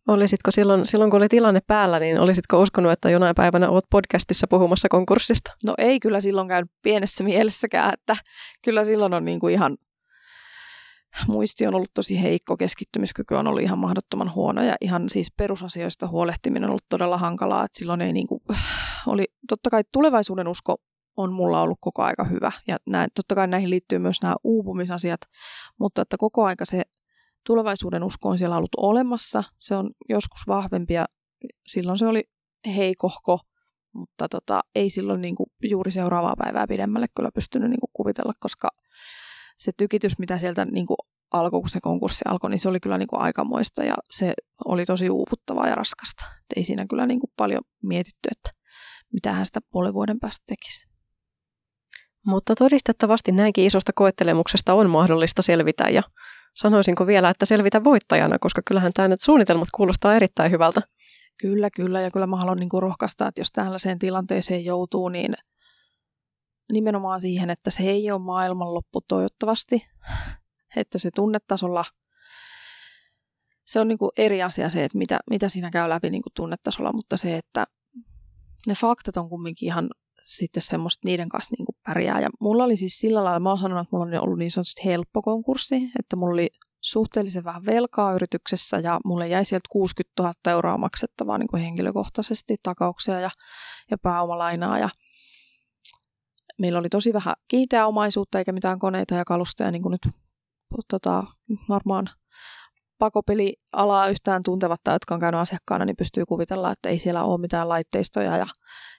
Olisitko 0.08 0.52
silloin, 0.52 0.86
silloin, 0.86 1.12
kun 1.12 1.18
oli 1.18 1.30
tilanne 1.30 1.62
päällä, 1.68 2.00
niin 2.00 2.20
olisitko 2.20 2.62
uskonut, 2.62 2.92
että 2.92 3.10
jonain 3.10 3.36
päivänä 3.36 3.70
olet 3.70 3.86
podcastissa 3.90 4.48
puhumassa 4.50 4.90
konkurssista? 4.90 5.52
No 5.66 5.74
ei 5.78 6.00
kyllä 6.00 6.22
silloin 6.22 6.48
käy 6.48 6.64
pienessä 6.82 7.24
mielessäkään, 7.24 7.94
että 7.94 8.16
kyllä 8.64 8.84
silloin 8.84 9.14
on 9.14 9.26
niin 9.26 9.40
kuin 9.40 9.54
ihan 9.54 9.78
muisti 11.28 11.68
on 11.68 11.76
ollut 11.76 11.94
tosi 11.94 12.22
heikko, 12.22 12.58
keskittymiskyky 12.58 13.36
on 13.36 13.48
ollut 13.48 13.62
ihan 13.62 13.80
mahdottoman 13.80 14.34
huono 14.34 14.64
ja 14.64 14.76
ihan 14.82 15.10
siis 15.10 15.32
perusasioista 15.38 16.08
huolehtiminen 16.08 16.64
on 16.64 16.70
ollut 16.70 16.90
todella 16.90 17.18
hankalaa, 17.18 17.66
että 17.66 17.80
silloin 17.80 18.02
ei 18.02 18.14
niin 18.14 18.28
kuin, 18.28 18.42
oli, 19.08 19.26
totta 19.50 19.70
kai 19.70 19.84
tulevaisuuden 19.94 20.48
usko 20.48 20.76
on 21.18 21.34
mulla 21.34 21.62
ollut 21.62 21.78
koko 21.82 22.04
aika 22.04 22.24
hyvä 22.24 22.52
ja 22.68 22.78
näin, 22.86 23.10
totta 23.16 23.36
kai 23.36 23.48
näihin 23.48 23.70
liittyy 23.70 24.00
myös 24.00 24.22
nämä 24.22 24.36
uupumisasiat, 24.44 25.22
mutta 25.80 26.02
että 26.02 26.18
koko 26.18 26.46
aika 26.46 26.66
se 26.66 26.82
tulevaisuuden 27.46 28.04
usko 28.04 28.30
on 28.30 28.38
siellä 28.38 28.58
ollut 28.58 28.76
olemassa, 28.78 29.44
se 29.60 29.76
on 29.76 29.90
joskus 30.10 30.42
vahvempi 30.48 30.94
ja 30.94 31.06
silloin 31.68 31.98
se 31.98 32.08
oli 32.08 32.24
heikohko, 32.76 33.40
mutta 33.94 34.30
tota, 34.30 34.60
ei 34.76 34.90
silloin 34.90 35.22
niin 35.22 35.36
kuin 35.36 35.50
juuri 35.64 35.92
seuraavaa 35.92 36.36
päivää 36.38 36.68
pidemmälle 36.68 37.08
kyllä 37.16 37.30
pystynyt 37.36 37.70
niin 37.70 37.80
kuin 37.80 37.92
kuvitella, 37.94 38.34
koska 38.40 38.70
se 39.58 39.72
tykitys, 39.78 40.20
mitä 40.20 40.38
sieltä 40.38 40.66
niin 40.66 40.86
kuin 40.86 40.98
alkoi, 41.34 41.60
kun 41.60 41.70
se 41.70 41.80
konkurssi 41.82 42.22
alkoi, 42.28 42.50
niin 42.50 42.60
se 42.60 42.70
oli 42.70 42.80
kyllä 42.80 42.98
niin 42.98 43.08
kuin 43.08 43.22
aikamoista 43.22 43.84
ja 43.84 43.94
se 44.12 44.34
oli 44.66 44.86
tosi 44.86 45.10
uuvuttavaa 45.10 45.68
ja 45.68 45.76
raskasta. 45.76 46.26
Et 46.38 46.58
ei 46.58 46.64
siinä 46.64 46.86
kyllä 46.90 47.06
niin 47.06 47.20
kuin 47.20 47.32
paljon 47.38 47.62
mietitty, 47.84 48.30
että 48.32 48.50
mitä 49.14 49.34
hän 49.34 49.46
sitä 49.46 49.60
puolen 49.72 49.94
vuoden 49.94 50.20
päästä 50.20 50.44
tekisi. 50.48 50.88
Mutta 52.26 52.56
todistettavasti 52.56 53.32
näinkin 53.32 53.66
isosta 53.66 53.92
koettelemuksesta 53.96 54.74
on 54.74 54.90
mahdollista 54.90 55.42
selvitä 55.42 55.84
ja 55.90 56.04
sanoisinko 56.56 57.08
vielä, 57.08 57.30
että 57.30 57.46
selvitä 57.46 57.84
voittajana, 57.84 58.40
koska 58.40 58.62
kyllähän 58.66 58.92
tämä 58.94 59.08
nyt 59.08 59.22
suunnitelmat 59.22 59.68
kuulostaa 59.76 60.16
erittäin 60.16 60.52
hyvältä. 60.52 60.82
Kyllä, 61.40 61.70
kyllä 61.76 62.02
ja 62.02 62.12
kyllä 62.12 62.28
mä 62.28 62.38
haluan 62.38 62.58
niin 62.58 62.70
kuin 62.70 62.82
rohkaista, 62.82 63.28
että 63.28 63.42
jos 63.42 63.52
tällaiseen 63.52 64.00
tilanteeseen 64.00 64.66
joutuu, 64.66 65.10
niin 65.10 65.34
nimenomaan 66.72 67.22
siihen, 67.22 67.50
että 67.50 67.70
se 67.70 67.84
ei 67.84 68.12
ole 68.12 68.22
maailmanloppu 68.22 69.02
toivottavasti, 69.02 69.88
että 70.76 70.98
se 70.98 71.12
tunnetasolla, 71.12 71.86
se 73.66 73.80
on 73.80 73.88
niin 73.88 73.98
kuin 73.98 74.12
eri 74.18 74.44
asia 74.44 74.70
se, 74.70 74.84
että 74.84 74.98
mitä, 74.98 75.20
mitä 75.30 75.50
siinä 75.50 75.70
käy 75.70 75.90
läpi 75.90 76.10
niin 76.10 76.22
kuin 76.22 76.34
tunnetasolla, 76.36 76.94
mutta 76.94 77.18
se, 77.18 77.38
että 77.38 77.66
ne 78.68 78.74
faktat 78.76 79.18
on 79.18 79.30
kumminkin 79.30 79.68
ihan 79.68 79.90
sitten 80.24 80.62
semmoista 80.62 81.08
niiden 81.08 81.30
kanssa 81.30 81.56
niin 81.58 81.66
kuin 81.66 81.76
pärjää. 81.88 82.20
Ja 82.20 82.30
mulla 82.40 82.64
oli 82.64 82.78
siis 82.78 83.00
sillä 83.00 83.24
lailla, 83.24 83.40
mä 83.40 83.50
oon 83.50 83.58
sanonut, 83.58 83.84
että 83.84 83.96
mulla 83.96 84.06
on 84.06 84.24
ollut 84.24 84.40
niin 84.40 84.52
sanotusti 84.52 84.86
helppo 84.86 85.22
konkurssi, 85.22 85.92
että 86.00 86.16
mulla 86.16 86.34
oli 86.34 86.50
suhteellisen 86.82 87.44
vähän 87.44 87.66
velkaa 87.66 88.14
yrityksessä 88.14 88.78
ja 88.78 89.00
mulle 89.06 89.28
jäi 89.28 89.46
sieltä 89.46 89.68
60 89.70 90.24
000 90.24 90.34
euroa 90.48 90.78
maksettavaa 90.78 91.38
niin 91.38 91.48
kuin 91.48 91.64
henkilökohtaisesti 91.64 92.56
takauksia 92.64 93.20
ja, 93.20 93.30
ja 93.92 93.98
pääomalainaa 93.98 94.80
ja 94.80 94.90
meillä 96.60 96.80
oli 96.80 96.90
tosi 96.90 97.14
vähän 97.14 97.34
kiinteää 97.48 97.88
omaisuutta 97.88 98.38
eikä 98.38 98.52
mitään 98.52 98.80
koneita 98.80 99.16
ja 99.16 99.26
kalustoja, 99.26 99.72
niin 99.72 99.82
kuin 99.82 99.92
nyt 99.92 100.14
tota, 100.88 101.24
varmaan 101.70 102.10
pakopelialaa 103.00 104.08
yhtään 104.10 104.44
tuntevat 104.44 104.80
tai 104.84 104.96
jotka 104.96 105.14
on 105.14 105.20
käynyt 105.20 105.42
asiakkaana, 105.42 105.86
niin 105.86 105.96
pystyy 105.96 106.26
kuvitella, 106.26 106.72
että 106.72 106.90
ei 106.90 107.00
siellä 107.00 107.24
ole 107.24 107.42
mitään 107.42 107.70
laitteistoja 107.70 108.38
ja, 108.38 108.46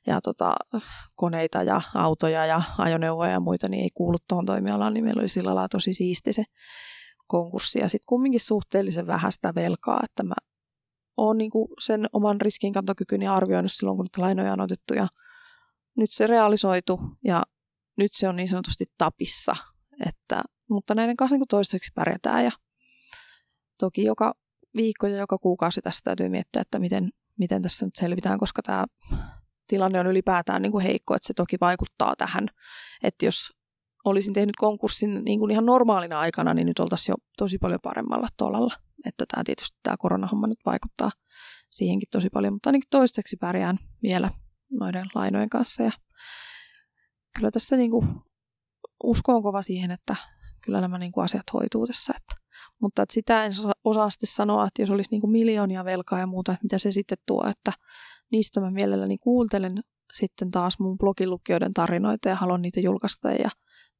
ja 0.06 0.20
tota, 0.20 0.54
koneita 1.14 1.62
ja 1.62 1.80
autoja 1.94 2.46
ja 2.46 2.62
ajoneuvoja 2.78 3.30
ja 3.30 3.40
muita, 3.40 3.68
niin 3.68 3.82
ei 3.82 3.90
kuulu 3.94 4.18
tuohon 4.28 4.46
toimialaan, 4.46 4.94
niin 4.94 5.04
meillä 5.04 5.20
oli 5.20 5.28
sillä 5.28 5.54
lailla 5.54 5.68
tosi 5.68 5.94
siisti 5.94 6.32
se 6.32 6.44
konkurssi. 7.26 7.78
Ja 7.78 7.88
sitten 7.88 8.06
kumminkin 8.06 8.40
suhteellisen 8.40 9.06
vähäistä 9.06 9.54
velkaa, 9.54 10.00
että 10.04 10.22
mä 10.22 10.34
oon 11.16 11.38
niinku 11.38 11.68
sen 11.80 12.06
oman 12.12 12.40
riskinkantokykyni 12.40 13.28
arvioinut 13.28 13.72
silloin, 13.72 13.96
kun 13.96 14.06
lainoja 14.16 14.52
on 14.52 14.60
otettu 14.60 14.94
ja 14.94 15.06
nyt 15.98 16.10
se 16.10 16.26
realisoitu 16.26 17.00
ja 17.24 17.42
nyt 17.96 18.12
se 18.12 18.28
on 18.28 18.36
niin 18.36 18.48
sanotusti 18.48 18.84
tapissa, 18.98 19.56
että, 20.06 20.42
mutta 20.70 20.94
näiden 20.94 21.16
kanssa 21.16 21.36
niin 21.36 21.48
toistaiseksi 21.48 21.90
pärjätään 21.94 22.44
ja 22.44 22.50
toki 23.78 24.04
joka 24.04 24.34
viikko 24.76 25.06
ja 25.06 25.16
joka 25.16 25.38
kuukausi 25.38 25.80
tästä 25.80 26.04
täytyy 26.04 26.28
miettiä, 26.28 26.62
että 26.62 26.78
miten, 26.78 27.10
miten 27.38 27.62
tässä 27.62 27.84
nyt 27.84 27.96
selvitään, 27.96 28.38
koska 28.38 28.62
tämä 28.62 28.84
tilanne 29.66 30.00
on 30.00 30.06
ylipäätään 30.06 30.62
niin 30.62 30.72
kuin 30.72 30.84
heikko, 30.84 31.14
että 31.14 31.26
se 31.26 31.34
toki 31.34 31.56
vaikuttaa 31.60 32.14
tähän, 32.18 32.48
että 33.02 33.26
jos 33.26 33.52
olisin 34.04 34.34
tehnyt 34.34 34.56
konkurssin 34.56 35.24
niin 35.24 35.38
kuin 35.38 35.50
ihan 35.50 35.66
normaalina 35.66 36.20
aikana, 36.20 36.54
niin 36.54 36.66
nyt 36.66 36.78
oltaisiin 36.78 37.12
jo 37.12 37.16
tosi 37.38 37.58
paljon 37.58 37.80
paremmalla 37.82 38.28
tolalla. 38.36 38.74
Että 39.04 39.24
tämä 39.28 39.44
tietysti 39.44 39.78
tämä 39.82 39.96
koronahomma 39.96 40.46
nyt 40.46 40.58
vaikuttaa 40.66 41.10
siihenkin 41.70 42.08
tosi 42.10 42.30
paljon, 42.30 42.52
mutta 42.52 42.68
ainakin 42.68 42.88
toistaiseksi 42.90 43.36
pärjään 43.36 43.78
vielä 44.02 44.30
noiden 44.70 45.06
lainojen 45.14 45.48
kanssa. 45.48 45.82
Ja 45.82 45.92
kyllä 47.36 47.50
tässä 47.50 47.76
niin 47.76 47.90
kuin, 47.90 48.06
usko 49.04 49.36
on 49.36 49.42
kova 49.42 49.62
siihen, 49.62 49.90
että 49.90 50.16
kyllä 50.64 50.80
nämä 50.80 50.98
niin 50.98 51.12
kuin 51.12 51.24
asiat 51.24 51.52
hoituu 51.52 51.86
tässä. 51.86 52.14
Että, 52.16 52.34
mutta 52.80 53.02
että 53.02 53.14
sitä 53.14 53.44
en 53.44 53.52
osaa 53.84 54.10
sitten 54.10 54.26
sanoa, 54.26 54.66
että 54.66 54.82
jos 54.82 54.90
olisi 54.90 55.10
niin 55.10 55.20
kuin 55.20 55.30
miljoonia 55.30 55.84
velkaa 55.84 56.18
ja 56.18 56.26
muuta, 56.26 56.52
että 56.52 56.64
mitä 56.64 56.78
se 56.78 56.92
sitten 56.92 57.18
tuo, 57.26 57.46
että 57.50 57.72
niistä 58.32 58.60
mä 58.60 58.70
mielelläni 58.70 59.18
kuuntelen 59.18 59.82
sitten 60.12 60.50
taas 60.50 60.78
mun 60.78 60.98
blogilukijoiden 60.98 61.74
tarinoita 61.74 62.28
ja 62.28 62.36
haluan 62.36 62.62
niitä 62.62 62.80
julkaista 62.80 63.32
ja 63.32 63.50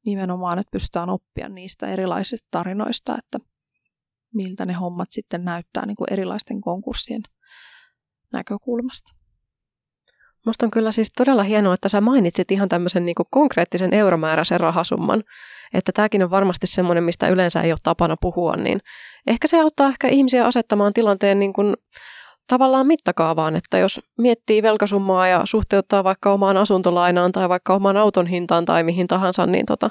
nimenomaan, 0.05 0.59
että 0.59 0.71
pystytään 0.71 1.09
oppia 1.09 1.49
niistä 1.49 1.87
erilaisista 1.87 2.47
tarinoista, 2.51 3.17
että 3.17 3.39
miltä 4.33 4.65
ne 4.65 4.73
hommat 4.73 5.11
sitten 5.11 5.45
näyttää 5.45 5.85
niin 5.85 5.95
kuin 5.95 6.13
erilaisten 6.13 6.61
konkurssien 6.61 7.21
näkökulmasta. 8.33 9.18
Musta 10.49 10.65
on 10.65 10.71
kyllä 10.71 10.91
siis 10.91 11.11
todella 11.17 11.43
hienoa, 11.43 11.73
että 11.73 11.89
sä 11.89 12.01
mainitsit 12.01 12.51
ihan 12.51 12.69
tämmöisen 12.69 13.05
niin 13.05 13.15
konkreettisen 13.29 13.93
euromääräisen 13.93 14.59
rahasumman. 14.59 15.23
Että 15.73 15.91
tämäkin 15.91 16.23
on 16.23 16.31
varmasti 16.31 16.67
semmoinen, 16.67 17.03
mistä 17.03 17.27
yleensä 17.27 17.61
ei 17.61 17.71
ole 17.71 17.79
tapana 17.83 18.15
puhua, 18.21 18.55
niin 18.55 18.79
ehkä 19.27 19.47
se 19.47 19.59
auttaa 19.59 19.89
ehkä 19.89 20.07
ihmisiä 20.07 20.45
asettamaan 20.45 20.93
tilanteen 20.93 21.39
niin 21.39 21.53
kuin 21.53 21.73
tavallaan 22.47 22.87
mittakaavaan, 22.87 23.55
että 23.55 23.77
jos 23.77 24.01
miettii 24.17 24.63
velkasummaa 24.63 25.27
ja 25.27 25.41
suhteuttaa 25.45 26.03
vaikka 26.03 26.33
omaan 26.33 26.57
asuntolainaan 26.57 27.31
tai 27.31 27.49
vaikka 27.49 27.75
omaan 27.75 27.97
auton 27.97 28.27
hintaan 28.27 28.65
tai 28.65 28.83
mihin 28.83 29.07
tahansa, 29.07 29.45
niin 29.45 29.65
tota, 29.65 29.89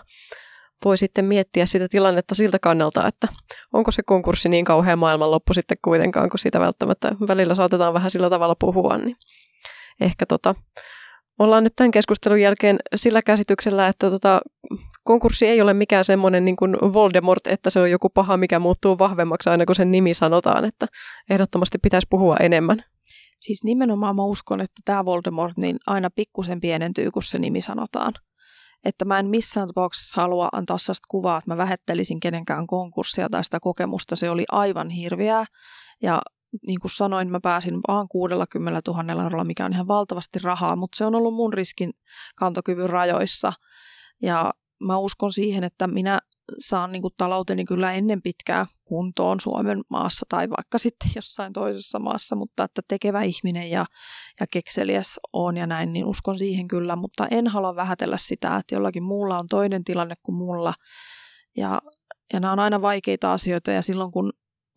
voi 0.84 0.98
sitten 0.98 1.24
miettiä 1.24 1.66
sitä 1.66 1.88
tilannetta 1.88 2.34
siltä 2.34 2.58
kannalta, 2.58 3.08
että 3.08 3.28
onko 3.72 3.90
se 3.90 4.02
konkurssi 4.06 4.48
niin 4.48 4.64
kauhea 4.64 4.96
maailmanloppu 4.96 5.54
sitten 5.54 5.78
kuitenkaan, 5.84 6.30
kun 6.30 6.38
sitä 6.38 6.60
välttämättä 6.60 7.12
välillä 7.28 7.54
saatetaan 7.54 7.94
vähän 7.94 8.10
sillä 8.10 8.30
tavalla 8.30 8.56
puhua, 8.60 8.96
niin 8.96 9.16
ehkä 10.00 10.26
tota, 10.26 10.54
ollaan 11.38 11.64
nyt 11.64 11.72
tämän 11.76 11.90
keskustelun 11.90 12.40
jälkeen 12.40 12.78
sillä 12.94 13.22
käsityksellä, 13.22 13.88
että 13.88 14.10
tota, 14.10 14.40
konkurssi 15.04 15.46
ei 15.46 15.60
ole 15.60 15.74
mikään 15.74 16.04
semmoinen 16.04 16.44
niin 16.44 16.56
kuin 16.56 16.76
Voldemort, 16.80 17.46
että 17.46 17.70
se 17.70 17.80
on 17.80 17.90
joku 17.90 18.08
paha, 18.08 18.36
mikä 18.36 18.58
muuttuu 18.58 18.98
vahvemmaksi 18.98 19.50
aina 19.50 19.66
kun 19.66 19.74
sen 19.74 19.90
nimi 19.90 20.14
sanotaan, 20.14 20.64
että 20.64 20.86
ehdottomasti 21.30 21.78
pitäisi 21.78 22.06
puhua 22.10 22.36
enemmän. 22.36 22.84
Siis 23.40 23.64
nimenomaan 23.64 24.16
mä 24.16 24.22
uskon, 24.22 24.60
että 24.60 24.80
tämä 24.84 25.04
Voldemort 25.04 25.56
niin 25.56 25.76
aina 25.86 26.10
pikkusen 26.10 26.60
pienentyy, 26.60 27.10
kun 27.10 27.22
se 27.22 27.38
nimi 27.38 27.60
sanotaan. 27.60 28.12
Että 28.84 29.04
mä 29.04 29.18
en 29.18 29.26
missään 29.26 29.68
tapauksessa 29.68 30.20
halua 30.20 30.48
antaa 30.52 30.78
sellaista 30.78 31.06
kuvaa, 31.10 31.38
että 31.38 31.50
mä 31.50 31.56
vähettelisin 31.56 32.20
kenenkään 32.20 32.66
konkurssia 32.66 33.28
tai 33.30 33.44
sitä 33.44 33.60
kokemusta. 33.60 34.16
Se 34.16 34.30
oli 34.30 34.44
aivan 34.52 34.90
hirveää. 34.90 35.44
Ja 36.02 36.22
niin 36.66 36.80
kuin 36.80 36.90
sanoin, 36.90 37.30
mä 37.30 37.40
pääsin 37.40 37.80
vaan 37.88 38.08
60 38.08 38.90
000 38.90 39.22
eurolla, 39.22 39.44
mikä 39.44 39.64
on 39.64 39.72
ihan 39.72 39.88
valtavasti 39.88 40.38
rahaa, 40.42 40.76
mutta 40.76 40.96
se 40.96 41.04
on 41.04 41.14
ollut 41.14 41.34
mun 41.34 41.52
riskin 41.52 41.90
kantokyvyn 42.36 42.90
rajoissa. 42.90 43.52
Ja 44.22 44.52
mä 44.80 44.98
uskon 44.98 45.32
siihen, 45.32 45.64
että 45.64 45.86
minä 45.86 46.18
saan 46.58 46.92
niin 46.92 47.02
kuin 47.02 47.14
talouteni 47.16 47.64
kyllä 47.64 47.92
ennen 47.92 48.22
pitkää 48.22 48.66
kuntoon 48.84 49.40
Suomen 49.40 49.80
maassa 49.90 50.26
tai 50.28 50.50
vaikka 50.50 50.78
sitten 50.78 51.10
jossain 51.16 51.52
toisessa 51.52 51.98
maassa, 51.98 52.36
mutta 52.36 52.64
että 52.64 52.82
tekevä 52.88 53.22
ihminen 53.22 53.70
ja, 53.70 53.86
ja 54.40 54.46
kekseliäs 54.50 55.20
on 55.32 55.56
ja 55.56 55.66
näin, 55.66 55.92
niin 55.92 56.06
uskon 56.06 56.38
siihen 56.38 56.68
kyllä, 56.68 56.96
mutta 56.96 57.26
en 57.30 57.46
halua 57.46 57.76
vähätellä 57.76 58.16
sitä, 58.16 58.56
että 58.56 58.74
jollakin 58.74 59.02
muulla 59.02 59.38
on 59.38 59.46
toinen 59.46 59.84
tilanne 59.84 60.14
kuin 60.22 60.36
mulla. 60.36 60.74
Ja, 61.56 61.82
ja 62.32 62.40
nämä 62.40 62.52
on 62.52 62.58
aina 62.58 62.82
vaikeita 62.82 63.32
asioita 63.32 63.70
ja 63.70 63.82
silloin 63.82 64.10
kun 64.10 64.32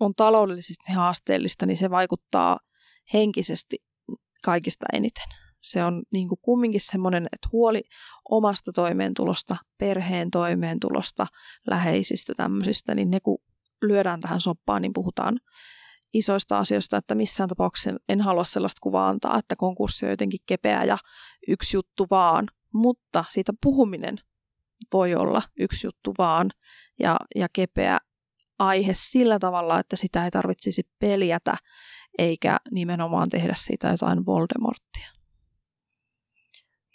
on 0.05 0.13
taloudellisesti 0.15 0.91
haasteellista, 0.93 1.65
niin 1.65 1.77
se 1.77 1.89
vaikuttaa 1.89 2.59
henkisesti 3.13 3.77
kaikista 4.43 4.85
eniten. 4.93 5.25
Se 5.61 5.83
on 5.83 6.03
niin 6.11 6.27
kuin 6.27 6.39
kumminkin 6.41 6.81
semmoinen, 6.81 7.25
että 7.25 7.49
huoli 7.51 7.83
omasta 8.29 8.71
toimeentulosta, 8.75 9.57
perheen 9.77 10.31
toimeentulosta, 10.31 11.27
läheisistä 11.67 12.33
tämmöisistä, 12.37 12.95
niin 12.95 13.11
ne 13.11 13.17
kun 13.23 13.37
lyödään 13.81 14.21
tähän 14.21 14.41
soppaan, 14.41 14.81
niin 14.81 14.93
puhutaan 14.93 15.39
isoista 16.13 16.57
asioista, 16.57 16.97
että 16.97 17.15
missään 17.15 17.49
tapauksessa 17.49 17.99
en 18.09 18.21
halua 18.21 18.45
sellaista 18.45 18.79
kuvaa 18.81 19.09
antaa, 19.09 19.39
että 19.39 19.55
konkurssi 19.55 20.05
on 20.05 20.11
jotenkin 20.11 20.39
kepeä 20.45 20.83
ja 20.83 20.97
yksi 21.47 21.77
juttu 21.77 22.07
vaan, 22.11 22.47
mutta 22.73 23.25
siitä 23.29 23.53
puhuminen 23.63 24.17
voi 24.93 25.15
olla 25.15 25.41
yksi 25.59 25.87
juttu 25.87 26.13
vaan 26.17 26.51
ja, 26.99 27.17
ja 27.35 27.47
kepeä 27.53 27.97
aihe 28.61 28.91
sillä 28.95 29.39
tavalla, 29.39 29.79
että 29.79 29.95
sitä 29.95 30.25
ei 30.25 30.31
tarvitsisi 30.31 30.83
peljätä 30.99 31.53
eikä 32.17 32.57
nimenomaan 32.71 33.29
tehdä 33.29 33.53
siitä 33.55 33.87
jotain 33.87 34.25
Voldemorttia. 34.25 35.09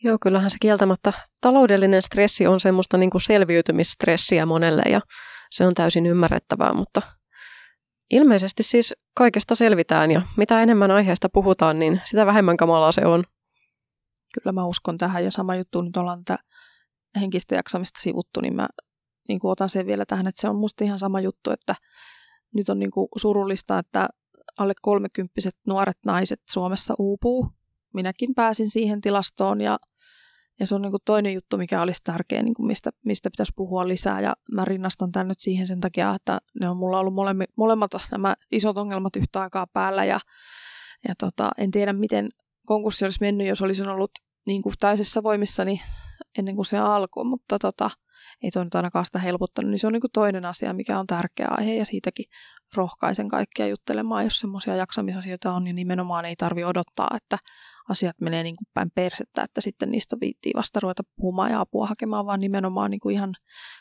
Joo, 0.05 0.19
kyllähän 0.23 0.51
se 0.51 0.57
kieltämättä 0.61 1.13
taloudellinen 1.41 2.03
stressi 2.03 2.47
on 2.47 2.61
semmoista 2.61 2.99
niin 2.99 3.11
kuin 3.11 3.21
selviytymisstressiä 3.23 4.47
monelle 4.47 4.83
ja 4.91 5.01
se 5.51 5.67
on 5.67 5.75
täysin 5.75 6.07
ymmärrettävää, 6.07 6.75
mutta 6.75 7.03
ilmeisesti 8.11 8.63
siis 8.63 8.95
kaikesta 9.15 9.55
selvitään 9.55 10.11
ja 10.11 10.23
mitä 10.37 10.63
enemmän 10.63 10.91
aiheesta 10.91 11.29
puhutaan, 11.29 11.79
niin 11.79 12.01
sitä 12.05 12.27
vähemmän 12.27 12.57
kamalaa 12.57 12.93
se 12.93 13.07
on. 13.07 13.25
Kyllä 14.35 14.53
mä 14.53 14.67
uskon 14.67 14.99
tähän 14.99 15.25
ja 15.25 15.31
sama 15.31 15.55
juttu 15.55 15.83
nyt 15.83 15.97
ollaan 15.97 16.25
tätä 16.25 16.43
henkistä 17.21 17.55
jaksamista 17.55 18.01
sivuttu, 18.03 18.41
niin 18.41 18.57
mä 18.57 18.69
niin 19.29 19.39
kuin 19.39 19.53
otan 19.53 19.71
sen 19.71 19.87
vielä 19.87 20.05
tähän, 20.07 20.27
että 20.27 20.41
se 20.41 20.49
on 20.49 20.57
musta 20.57 20.85
ihan 20.85 20.99
sama 20.99 21.21
juttu, 21.21 21.51
että 21.51 21.75
nyt 22.55 22.69
on 22.69 22.79
niin 22.79 22.91
kuin 22.91 23.09
surullista, 23.17 23.79
että 23.79 24.09
alle 24.59 24.73
kolmekymppiset 24.83 25.57
nuoret 25.67 25.99
naiset 26.07 26.41
Suomessa 26.51 26.95
uupuu. 26.99 27.49
Minäkin 27.95 28.35
pääsin 28.35 28.71
siihen 28.71 29.01
tilastoon 29.01 29.61
ja, 29.61 29.79
ja 30.61 30.67
se 30.67 30.75
on 30.75 30.83
niin 30.83 30.91
kuin 30.91 31.03
toinen 31.05 31.35
juttu, 31.35 31.59
mikä 31.59 31.81
olisi 31.81 32.05
tärkeä, 32.05 32.43
niin 32.43 32.55
kuin 32.55 32.67
mistä, 32.67 32.91
mistä 33.05 33.31
pitäisi 33.31 33.53
puhua 33.57 33.89
lisää. 33.89 34.21
Ja 34.21 34.35
mä 34.53 34.65
rinnastan 34.65 35.12
tämän 35.12 35.29
nyt 35.29 35.41
siihen 35.41 35.67
sen 35.67 35.81
takia, 35.81 36.15
että 36.15 36.39
ne 36.61 36.69
on 36.69 36.77
mulla 36.77 36.99
ollut 36.99 37.15
molemmi, 37.15 37.45
molemmat 37.57 37.91
nämä 38.11 38.35
isot 38.53 38.79
ongelmat 38.79 39.17
yhtä 39.17 39.41
aikaa 39.41 39.67
päällä 39.73 40.05
ja, 40.05 40.21
ja 41.09 41.15
tota, 41.19 41.51
en 41.59 41.71
tiedä 41.71 41.93
miten 41.93 42.29
konkurssi 42.67 43.05
olisi 43.05 43.21
mennyt, 43.21 43.47
jos 43.47 43.62
olisin 43.62 43.89
ollut 43.89 44.11
niin 44.47 44.62
kuin 44.62 44.75
täydessä 44.81 45.23
voimissani 45.23 45.81
ennen 46.39 46.57
kuin 46.57 46.67
se 46.67 46.79
alkoi, 46.79 47.25
mutta 47.25 47.59
tota, 47.59 47.91
ei 48.42 48.51
toi 48.51 48.64
nyt 48.64 48.75
ainakaan 48.75 49.05
sitä 49.05 49.18
helpottanut, 49.18 49.70
niin 49.70 49.79
se 49.79 49.87
on 49.87 49.92
niin 49.92 50.01
kuin 50.01 50.11
toinen 50.12 50.46
asia, 50.46 50.72
mikä 50.72 50.99
on 50.99 51.07
tärkeä 51.07 51.49
aihe 51.51 51.75
ja 51.75 51.85
siitäkin 51.85 52.25
rohkaisen 52.75 53.29
kaikkia 53.29 53.66
juttelemaan, 53.66 54.25
jos 54.25 54.38
semmoisia 54.38 54.77
jaksamisasioita 54.77 55.53
on, 55.53 55.64
niin 55.64 55.77
nimenomaan 55.77 56.25
ei 56.25 56.37
tarvi 56.37 56.64
odottaa, 56.64 57.11
että 57.16 57.38
asiat 57.88 58.20
menee 58.20 58.42
niin 58.42 58.57
kuin 58.57 58.68
päin 58.75 58.90
persettä, 58.94 59.42
että 59.42 59.61
sitten 59.61 59.90
niistä 59.90 60.16
viittii 60.20 60.53
vasta 60.57 60.81
ruveta 60.81 61.03
puhumaan 61.16 61.51
ja 61.51 61.61
apua 61.61 61.87
hakemaan, 61.87 62.27
vaan 62.27 62.40
nimenomaan 62.40 62.90
niin 62.90 63.01
kuin 63.01 63.14
ihan 63.14 63.35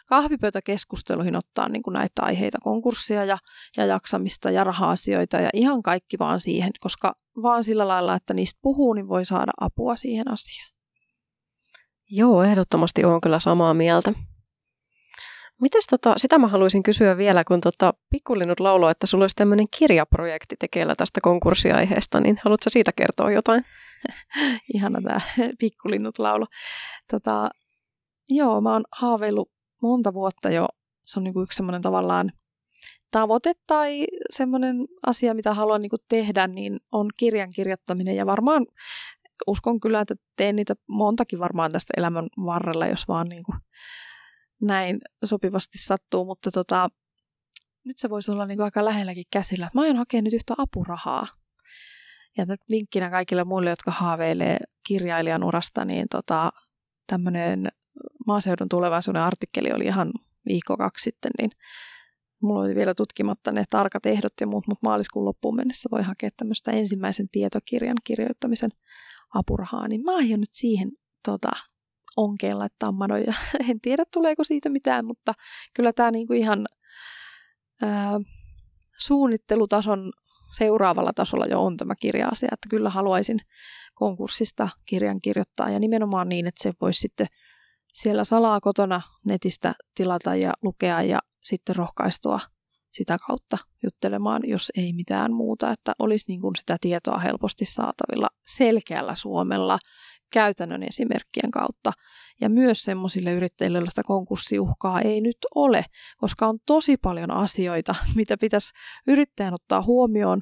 kahvipöytäkeskusteluihin 0.10 1.36
ottaa 1.36 1.70
niin 1.70 1.84
kuin 1.84 1.94
näitä 1.94 2.22
aiheita, 2.22 2.58
konkurssia 2.64 3.26
ja, 3.26 3.38
ja 3.78 3.86
jaksamista 3.86 4.52
ja 4.52 4.64
raha-asioita 4.64 5.38
ja 5.38 5.50
ihan 5.54 5.84
kaikki 5.84 6.20
vaan 6.20 6.40
siihen, 6.40 6.72
koska 6.80 7.16
vaan 7.42 7.64
sillä 7.64 7.88
lailla, 7.88 8.16
että 8.16 8.34
niistä 8.34 8.60
puhuu, 8.62 8.94
niin 8.94 9.08
voi 9.08 9.26
saada 9.26 9.52
apua 9.62 9.96
siihen 9.96 10.32
asiaan. 10.32 10.76
Joo, 12.10 12.44
ehdottomasti 12.44 13.04
olen 13.04 13.22
kyllä 13.22 13.40
samaa 13.40 13.74
mieltä. 13.74 14.14
Mites 15.62 15.88
tota, 15.88 16.14
sitä 16.18 16.38
mä 16.38 16.48
haluaisin 16.48 16.84
kysyä 16.84 17.18
vielä, 17.18 17.44
kun 17.44 17.62
tota, 17.62 17.94
Pikkulinnut 18.10 18.60
lauloi, 18.60 18.92
että 18.92 19.08
sulla 19.08 19.24
olisi 19.24 19.36
tämmöinen 19.36 19.68
kirjaprojekti 19.78 20.56
tekeillä 20.60 20.96
tästä 20.96 21.22
konkurssiaiheesta, 21.24 22.20
niin 22.20 22.40
haluatko 22.44 22.70
siitä 22.70 22.92
kertoa 22.96 23.32
jotain? 23.32 23.66
Ihana 24.76 25.02
tämä 25.02 25.20
Pikkulinnut 25.60 26.20
laulu. 26.20 26.46
Tota, 27.12 27.50
joo, 28.30 28.62
mä 28.62 28.74
oon 28.74 28.84
haaveillut 28.92 29.52
monta 29.82 30.14
vuotta 30.14 30.50
jo, 30.50 30.68
se 31.06 31.20
on 31.20 31.24
niinku 31.24 31.42
yksi 31.42 31.56
semmoinen 31.56 31.82
tavallaan 31.82 32.32
tavoite 33.12 33.54
tai 33.68 34.08
semmoinen 34.30 34.86
asia, 35.06 35.34
mitä 35.34 35.54
haluan 35.54 35.82
niinku 35.82 35.98
tehdä, 36.10 36.48
niin 36.48 36.80
on 36.92 37.10
kirjan 37.18 37.52
kirjoittaminen 37.52 38.16
ja 38.16 38.26
varmaan 38.26 38.66
uskon 39.48 39.80
kyllä, 39.80 40.02
että 40.02 40.16
teen 40.36 40.56
niitä 40.56 40.76
montakin 40.88 41.40
varmaan 41.40 41.72
tästä 41.72 41.94
elämän 41.98 42.28
varrella, 42.46 42.88
jos 42.88 43.08
vaan 43.08 43.28
niinku 43.30 43.54
näin 44.68 45.00
sopivasti 45.26 45.78
sattuu, 45.78 46.26
mutta 46.26 46.52
tota, 46.52 46.90
nyt 47.84 47.98
se 47.98 48.10
voisi 48.10 48.32
olla 48.32 48.46
niin 48.46 48.62
aika 48.62 48.86
lähelläkin 48.86 49.26
käsillä. 49.32 49.70
Mä 49.74 49.82
aion 49.82 49.98
hakea 49.98 50.22
nyt 50.22 50.34
yhtä 50.34 50.54
apurahaa. 50.58 51.28
Ja 52.38 52.46
nyt 52.46 52.62
vinkkinä 52.70 53.10
kaikille 53.10 53.44
muille, 53.44 53.70
jotka 53.70 53.92
haaveilee 53.92 54.58
kirjailijan 54.88 55.44
urasta, 55.44 55.86
niin 55.86 56.08
tota, 56.12 56.52
tämmöinen 57.08 57.68
maaseudun 58.28 58.70
tulevaisuuden 58.70 59.22
artikkeli 59.22 59.72
oli 59.72 59.86
ihan 59.86 60.12
viikko 60.48 60.78
kaksi 60.78 61.04
sitten, 61.04 61.32
niin 61.38 61.52
mulla 62.42 62.62
oli 62.62 62.76
vielä 62.76 62.96
tutkimatta 62.96 63.52
ne 63.52 63.64
tarkat 63.70 64.06
ehdot 64.06 64.34
ja 64.42 64.48
muut, 64.48 64.68
mutta 64.68 64.88
maaliskuun 64.88 65.26
loppuun 65.26 65.56
mennessä 65.56 65.90
voi 65.92 66.04
hakea 66.04 66.30
tämmöistä 66.38 66.72
ensimmäisen 66.72 67.30
tietokirjan 67.30 67.98
kirjoittamisen 68.04 68.70
apurahaa, 69.34 69.88
niin 69.88 70.04
mä 70.04 70.16
aion 70.16 70.40
nyt 70.40 70.54
siihen 70.54 70.92
tota, 71.26 71.52
onkeen 72.18 72.60
laittaa 72.60 72.92
manoja. 72.92 73.34
En 73.70 73.82
tiedä, 73.82 74.04
tuleeko 74.14 74.44
siitä 74.44 74.70
mitään, 74.70 75.06
mutta 75.06 75.34
kyllä 75.74 75.94
tämä 75.94 76.12
niinku 76.12 76.34
ihan 76.34 76.66
ää, 77.82 78.20
suunnittelutason 78.98 80.12
seuraavalla 80.58 81.14
tasolla 81.14 81.46
jo 81.46 81.64
on 81.64 81.78
tämä 81.78 81.96
kirja-asia, 81.96 82.50
että 82.52 82.70
kyllä 82.70 82.90
haluaisin 82.90 83.40
konkurssista 83.94 84.70
kirjan 84.86 85.22
kirjoittaa. 85.22 85.70
Ja 85.70 85.80
nimenomaan 85.80 86.30
niin, 86.30 86.48
että 86.48 86.64
se 86.64 86.74
voisi 86.82 87.00
sitten 87.00 87.28
siellä 87.94 88.24
salaa 88.24 88.60
kotona 88.60 89.02
netistä 89.26 89.76
tilata 89.96 90.36
ja 90.36 90.54
lukea 90.62 91.02
ja 91.02 91.20
sitten 91.44 91.76
rohkaistua 91.76 92.40
sitä 92.92 93.18
kautta 93.28 93.58
juttelemaan, 93.84 94.42
jos 94.46 94.72
ei 94.78 94.94
mitään 94.94 95.34
muuta, 95.34 95.72
että 95.72 95.94
olisi 96.00 96.26
niin 96.28 96.42
kuin 96.42 96.56
sitä 96.56 96.78
tietoa 96.82 97.20
helposti 97.20 97.66
saatavilla 97.66 98.28
selkeällä 98.46 99.16
suomella 99.16 99.80
käytännön 100.32 100.84
esimerkkien 100.84 101.52
kautta. 101.52 101.92
Ja 102.42 102.50
myös 102.50 102.84
semmoisille 102.84 103.32
yrittäjille, 103.32 103.78
joilla 103.78 103.90
sitä 103.90 104.04
konkurssiuhkaa 104.04 105.02
ei 105.02 105.22
nyt 105.22 105.38
ole, 105.56 105.86
koska 106.18 106.48
on 106.48 106.60
tosi 106.66 106.98
paljon 106.98 107.32
asioita, 107.32 107.96
mitä 108.16 108.38
pitäisi 108.38 108.74
yrittäjän 109.08 109.54
ottaa 109.54 109.82
huomioon 109.82 110.42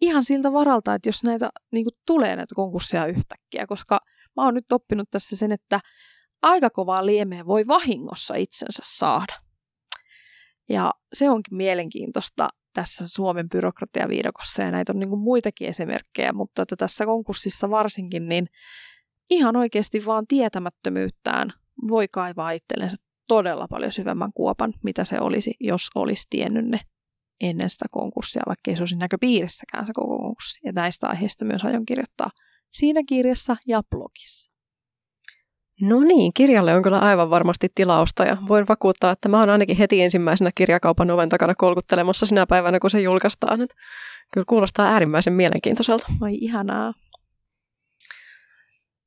ihan 0.00 0.24
siltä 0.24 0.52
varalta, 0.52 0.94
että 0.94 1.08
jos 1.08 1.24
näitä 1.24 1.50
niin 1.72 1.84
kuin, 1.84 1.94
tulee 2.06 2.36
näitä 2.36 2.54
konkursseja 2.54 3.06
yhtäkkiä, 3.06 3.66
koska 3.66 4.00
mä 4.36 4.44
oon 4.44 4.54
nyt 4.54 4.72
oppinut 4.72 5.10
tässä 5.10 5.36
sen, 5.36 5.52
että 5.52 5.80
aika 6.42 6.70
kovaa 6.70 7.06
liemeä 7.06 7.46
voi 7.46 7.66
vahingossa 7.66 8.34
itsensä 8.34 8.82
saada. 8.84 9.34
Ja 10.68 10.92
se 11.12 11.30
onkin 11.30 11.56
mielenkiintoista 11.56 12.48
tässä 12.72 13.08
Suomen 13.08 13.48
byrokratiaviidakossa 13.48 14.62
ja 14.62 14.70
näitä 14.70 14.92
on 14.92 14.98
niin 14.98 15.18
muitakin 15.18 15.68
esimerkkejä, 15.68 16.32
mutta 16.32 16.62
että 16.62 16.76
tässä 16.76 17.06
konkurssissa 17.06 17.70
varsinkin, 17.70 18.28
niin 18.28 18.46
ihan 19.30 19.56
oikeasti 19.56 20.06
vaan 20.06 20.26
tietämättömyyttään 20.26 21.52
voi 21.88 22.08
kaivaa 22.08 22.50
itsellensä 22.50 22.96
todella 23.28 23.66
paljon 23.70 23.92
syvemmän 23.92 24.30
kuopan, 24.34 24.72
mitä 24.82 25.04
se 25.04 25.20
olisi, 25.20 25.54
jos 25.60 25.90
olisi 25.94 26.26
tiennyt 26.30 26.64
ne 26.64 26.80
ennen 27.40 27.70
sitä 27.70 27.84
konkurssia, 27.90 28.42
vaikka 28.46 28.70
ei 28.70 28.76
se 28.76 28.82
olisi 28.82 28.96
näköpiirissäkään 28.96 29.86
se 29.86 29.92
koko 29.92 30.18
konkurssi. 30.18 30.60
Ja 30.64 30.72
näistä 30.72 31.08
aiheista 31.08 31.44
myös 31.44 31.64
aion 31.64 31.86
kirjoittaa 31.86 32.30
siinä 32.72 33.00
kirjassa 33.08 33.56
ja 33.66 33.82
blogissa. 33.90 34.54
No 35.80 36.00
niin, 36.00 36.32
kirjalle 36.34 36.74
on 36.74 36.82
kyllä 36.82 36.98
aivan 36.98 37.30
varmasti 37.30 37.68
tilausta 37.74 38.24
ja 38.24 38.36
voin 38.48 38.68
vakuuttaa, 38.68 39.10
että 39.10 39.28
mä 39.28 39.40
oon 39.40 39.50
ainakin 39.50 39.76
heti 39.76 40.02
ensimmäisenä 40.02 40.50
kirjakaupan 40.54 41.10
oven 41.10 41.28
takana 41.28 41.54
kolkuttelemassa 41.54 42.26
sinä 42.26 42.46
päivänä, 42.46 42.80
kun 42.80 42.90
se 42.90 43.00
julkaistaan. 43.00 43.60
Että 43.60 43.76
kyllä 44.32 44.44
kuulostaa 44.48 44.86
äärimmäisen 44.86 45.32
mielenkiintoiselta. 45.32 46.06
Oi 46.20 46.34
ihanaa. 46.34 46.94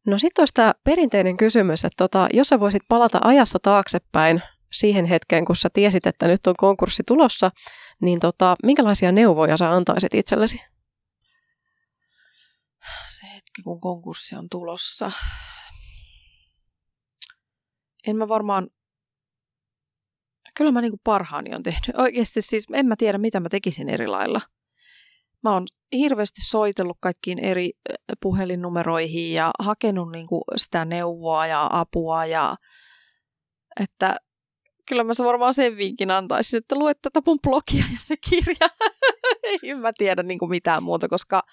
No 0.08 0.20
sitten 0.20 0.42
olisi 0.42 0.54
tämä 0.54 0.74
perinteinen 0.84 1.38
kysymys, 1.38 1.86
että 1.86 1.96
tota, 1.98 2.28
jos 2.34 2.48
sä 2.48 2.60
voisit 2.60 2.82
palata 2.90 3.20
ajassa 3.24 3.60
taaksepäin 3.62 4.42
siihen 4.72 5.06
hetkeen, 5.06 5.46
kun 5.46 5.56
sä 5.56 5.70
tiesit, 5.74 6.08
että 6.08 6.28
nyt 6.28 6.48
on 6.48 6.56
konkurssi 6.58 7.04
tulossa, 7.08 7.52
niin 8.02 8.20
tota, 8.20 8.56
minkälaisia 8.64 9.12
neuvoja 9.12 9.58
sä 9.58 9.72
antaisit 9.72 10.14
itsellesi? 10.14 10.62
Se 13.16 13.28
hetki, 13.28 13.62
kun 13.64 13.82
konkurssi 13.82 14.36
on 14.36 14.48
tulossa. 14.52 15.12
En 18.08 18.18
mä 18.18 18.28
varmaan, 18.28 18.68
kyllä 20.56 20.72
mä 20.72 20.82
niinku 20.82 21.00
parhaani 21.04 21.56
on 21.56 21.64
tehnyt. 21.64 21.98
Oikeasti 21.98 22.42
siis 22.42 22.66
en 22.74 22.86
mä 22.86 22.96
tiedä, 22.96 23.18
mitä 23.18 23.40
mä 23.40 23.50
tekisin 23.50 23.90
eri 23.90 24.08
lailla. 24.08 24.42
Mä 25.44 25.54
oon 25.54 25.68
hirveästi 25.94 26.42
soitellut 26.42 26.98
kaikkiin 27.00 27.40
eri 27.40 27.72
puhelinnumeroihin 28.22 29.34
ja 29.34 29.52
hakenut 29.60 30.12
niinku 30.12 30.44
sitä 30.56 30.86
neuvoa 30.86 31.48
ja 31.48 31.70
apua 31.72 32.26
ja 32.26 32.56
että 33.80 34.18
kyllä 34.88 35.04
mä 35.04 35.14
se 35.14 35.24
varmaan 35.24 35.54
sen 35.54 35.78
vinkin 35.78 36.12
antaisin, 36.12 36.58
että 36.58 36.76
luet 36.76 36.98
tätä 37.02 37.22
mun 37.26 37.40
blogia 37.42 37.86
ja 37.94 38.00
se 38.00 38.16
kirja. 38.30 38.70
Ei 39.64 39.76
mä 39.76 39.92
tiedä 39.98 40.24
niin 40.24 40.40
kuin 40.40 40.50
mitään 40.50 40.84
muuta, 40.84 41.08
koska 41.08 41.44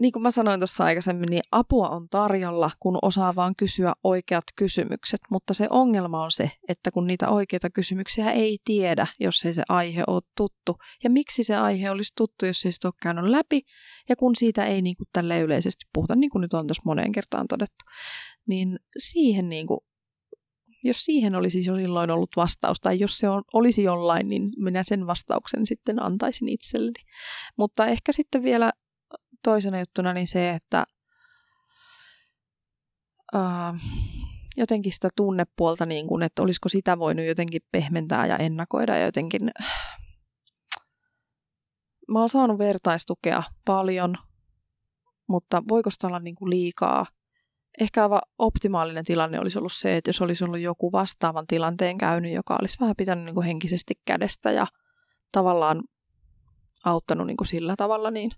niin 0.00 0.12
kuin 0.12 0.22
mä 0.22 0.30
sanoin 0.30 0.60
tuossa 0.60 0.84
aikaisemmin, 0.84 1.28
niin 1.30 1.42
apua 1.52 1.88
on 1.88 2.08
tarjolla, 2.08 2.70
kun 2.80 2.98
osaa 3.02 3.34
vaan 3.34 3.56
kysyä 3.56 3.92
oikeat 4.04 4.44
kysymykset. 4.56 5.20
Mutta 5.30 5.54
se 5.54 5.66
ongelma 5.70 6.24
on 6.24 6.30
se, 6.30 6.50
että 6.68 6.90
kun 6.90 7.06
niitä 7.06 7.28
oikeita 7.28 7.70
kysymyksiä 7.70 8.30
ei 8.32 8.58
tiedä, 8.64 9.06
jos 9.20 9.44
ei 9.44 9.54
se 9.54 9.62
aihe 9.68 10.04
ole 10.06 10.22
tuttu. 10.36 10.76
Ja 11.04 11.10
miksi 11.10 11.44
se 11.44 11.56
aihe 11.56 11.90
olisi 11.90 12.12
tuttu, 12.16 12.46
jos 12.46 12.66
ei 12.66 12.72
sitä 12.72 12.88
ole 12.88 12.94
käynyt 13.02 13.24
läpi, 13.24 13.62
ja 14.08 14.16
kun 14.16 14.36
siitä 14.36 14.66
ei 14.66 14.82
niin 14.82 14.96
kuin 14.96 15.06
tälle 15.12 15.40
yleisesti 15.40 15.84
puhuta, 15.92 16.16
niin 16.16 16.30
kuin 16.30 16.42
nyt 16.42 16.54
on 16.54 16.66
tässä 16.66 16.82
moneen 16.84 17.12
kertaan 17.12 17.48
todettu. 17.48 17.84
Niin 18.46 18.78
siihen 18.96 19.48
niin 19.48 19.66
kuin 19.66 19.80
jos 20.84 21.04
siihen 21.04 21.34
olisi 21.34 21.58
jo 21.66 21.76
silloin 21.76 22.10
ollut 22.10 22.30
vastaus, 22.36 22.80
tai 22.80 22.98
jos 22.98 23.18
se 23.18 23.28
on, 23.28 23.42
olisi 23.52 23.82
jollain, 23.82 24.28
niin 24.28 24.42
minä 24.56 24.82
sen 24.82 25.06
vastauksen 25.06 25.66
sitten 25.66 26.02
antaisin 26.02 26.48
itselleni. 26.48 27.02
Mutta 27.58 27.86
ehkä 27.86 28.12
sitten 28.12 28.42
vielä 28.42 28.72
toisena 29.46 29.78
juttuna 29.78 30.12
niin 30.12 30.28
se, 30.28 30.50
että 30.50 30.84
ää, 33.34 33.74
jotenkin 34.56 34.92
sitä 34.92 35.08
tunnepuolta, 35.16 35.86
niin 35.86 36.06
kuin, 36.06 36.22
että 36.22 36.42
olisiko 36.42 36.68
sitä 36.68 36.98
voinut 36.98 37.26
jotenkin 37.26 37.60
pehmentää 37.72 38.26
ja 38.26 38.36
ennakoida 38.36 38.96
ja 38.96 39.04
jotenkin... 39.04 39.50
Mä 42.08 42.18
oon 42.18 42.28
saanut 42.28 42.58
vertaistukea 42.58 43.42
paljon, 43.64 44.14
mutta 45.28 45.62
voiko 45.68 45.90
sitä 45.90 46.06
olla 46.06 46.18
niin 46.18 46.34
kuin 46.34 46.50
liikaa? 46.50 47.06
ehkä 47.80 48.02
aivan 48.02 48.20
optimaalinen 48.38 49.04
tilanne 49.04 49.40
olisi 49.40 49.58
ollut 49.58 49.72
se, 49.72 49.96
että 49.96 50.08
jos 50.08 50.22
olisi 50.22 50.44
ollut 50.44 50.60
joku 50.60 50.92
vastaavan 50.92 51.46
tilanteen 51.46 51.98
käynyt, 51.98 52.32
joka 52.32 52.56
olisi 52.60 52.80
vähän 52.80 52.96
pitänyt 52.96 53.34
niin 53.34 53.44
henkisesti 53.44 53.94
kädestä 54.04 54.50
ja 54.50 54.66
tavallaan 55.32 55.82
auttanut 56.84 57.26
niin 57.26 57.36
kuin 57.36 57.46
sillä 57.46 57.74
tavalla, 57.76 58.10
niin 58.10 58.30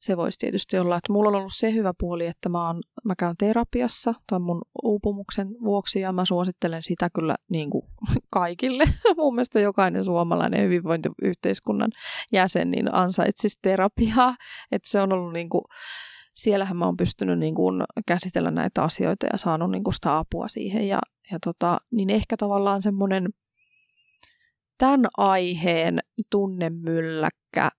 se 0.00 0.16
voisi 0.16 0.38
tietysti 0.38 0.78
olla, 0.78 0.96
että 0.96 1.12
mulla 1.12 1.28
on 1.28 1.34
ollut 1.34 1.52
se 1.54 1.72
hyvä 1.72 1.92
puoli, 1.98 2.26
että 2.26 2.48
mä, 2.48 2.66
oon, 2.66 2.80
mä 3.04 3.14
käyn 3.18 3.36
terapiassa 3.36 4.14
tämän 4.26 4.42
mun 4.42 4.62
uupumuksen 4.82 5.48
vuoksi 5.64 6.00
ja 6.00 6.12
mä 6.12 6.24
suosittelen 6.24 6.82
sitä 6.82 7.10
kyllä 7.14 7.36
niin 7.48 7.70
kuin 7.70 7.84
kaikille. 8.30 8.84
mun 9.16 9.34
mielestä 9.34 9.60
jokainen 9.60 10.04
suomalainen 10.04 10.64
hyvinvointiyhteiskunnan 10.64 11.90
jäsen 12.32 12.70
niin 12.70 12.94
ansaitsisi 12.94 13.58
terapiaa, 13.62 14.36
että 14.72 14.90
se 14.90 15.00
on 15.00 15.12
ollut 15.12 15.32
niin 15.32 15.48
kuin, 15.48 15.62
siellähän 16.34 16.76
mä 16.76 16.84
oon 16.84 16.96
pystynyt 16.96 17.38
niin 17.38 17.54
kuin 17.54 17.82
käsitellä 18.06 18.50
näitä 18.50 18.82
asioita 18.82 19.26
ja 19.32 19.38
saanut 19.38 19.70
niin 19.70 19.84
kuin 19.84 19.94
sitä 19.94 20.18
apua 20.18 20.48
siihen. 20.48 20.88
Ja, 20.88 20.98
ja 21.30 21.38
tota, 21.44 21.78
niin 21.90 22.10
ehkä 22.10 22.36
tavallaan 22.36 22.82
semmoinen 22.82 23.28
tämän 24.78 25.06
aiheen 25.16 25.98
tunnemylläkkä 26.30 27.70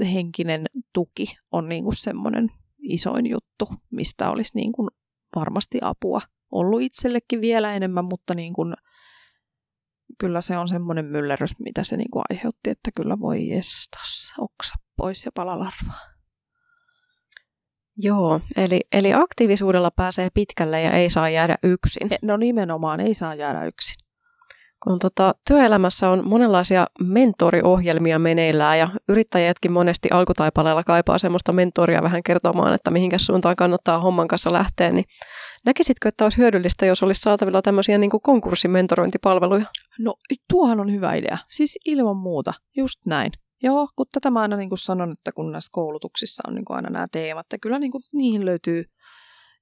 henkinen 0.00 0.66
tuki 0.92 1.26
on 1.52 1.68
niin 1.68 1.84
kuin 1.84 1.96
semmoinen 1.96 2.48
isoin 2.78 3.26
juttu, 3.26 3.68
mistä 3.90 4.30
olisi 4.30 4.52
niin 4.54 4.72
kuin 4.72 4.88
varmasti 5.36 5.78
apua 5.82 6.20
ollut 6.52 6.82
itsellekin 6.82 7.40
vielä 7.40 7.74
enemmän, 7.74 8.04
mutta 8.04 8.34
niin 8.34 8.52
kuin, 8.52 8.74
kyllä 10.18 10.40
se 10.40 10.58
on 10.58 10.68
semmoinen 10.68 11.04
myllerrys, 11.04 11.58
mitä 11.58 11.84
se 11.84 11.96
niin 11.96 12.10
kuin 12.10 12.22
aiheutti, 12.30 12.70
että 12.70 12.90
kyllä 12.96 13.20
voi 13.20 13.48
jestas, 13.48 14.32
oksa 14.38 14.74
pois 14.96 15.24
ja 15.24 15.32
palalarvaa. 15.34 16.00
Joo, 17.96 18.40
eli, 18.56 18.80
eli 18.92 19.14
aktiivisuudella 19.14 19.90
pääsee 19.90 20.30
pitkälle 20.34 20.82
ja 20.82 20.92
ei 20.92 21.10
saa 21.10 21.30
jäädä 21.30 21.58
yksin. 21.62 22.08
No 22.22 22.36
nimenomaan, 22.36 23.00
ei 23.00 23.14
saa 23.14 23.34
jäädä 23.34 23.64
yksin. 23.64 24.05
Kun 24.84 24.98
tota, 24.98 25.34
työelämässä 25.48 26.10
on 26.10 26.28
monenlaisia 26.28 26.86
mentoriohjelmia 27.00 28.18
meneillään 28.18 28.78
ja 28.78 28.88
yrittäjätkin 29.08 29.72
monesti 29.72 30.08
alkutaipaleella 30.10 30.84
kaipaa 30.84 31.18
semmoista 31.18 31.52
mentoria 31.52 32.02
vähän 32.02 32.22
kertomaan, 32.22 32.74
että 32.74 32.90
mihinkä 32.90 33.18
suuntaan 33.18 33.56
kannattaa 33.56 34.00
homman 34.00 34.28
kanssa 34.28 34.52
lähteä, 34.52 34.90
niin 34.90 35.04
näkisitkö, 35.64 36.08
että 36.08 36.24
olisi 36.24 36.38
hyödyllistä, 36.38 36.86
jos 36.86 37.02
olisi 37.02 37.20
saatavilla 37.20 37.62
tämmöisiä 37.62 37.98
niin 37.98 38.10
konkurssimentorointipalveluja? 38.22 39.64
No 39.98 40.14
tuohan 40.50 40.80
on 40.80 40.92
hyvä 40.92 41.14
idea, 41.14 41.38
siis 41.48 41.78
ilman 41.84 42.16
muuta, 42.16 42.52
just 42.76 43.06
näin. 43.06 43.32
Joo, 43.62 43.88
kun 43.96 44.06
tätä 44.12 44.30
mä 44.30 44.40
aina 44.40 44.56
niin 44.56 44.68
kuin 44.68 44.78
sanon, 44.78 45.12
että 45.12 45.32
kun 45.32 45.52
näissä 45.52 45.70
koulutuksissa 45.72 46.42
on 46.48 46.54
niin 46.54 46.64
kuin 46.64 46.76
aina 46.76 46.90
nämä 46.90 47.06
teemat, 47.12 47.46
ja 47.52 47.58
kyllä 47.58 47.78
niin 47.78 47.92
kuin 47.92 48.02
niihin 48.12 48.46
löytyy 48.46 48.84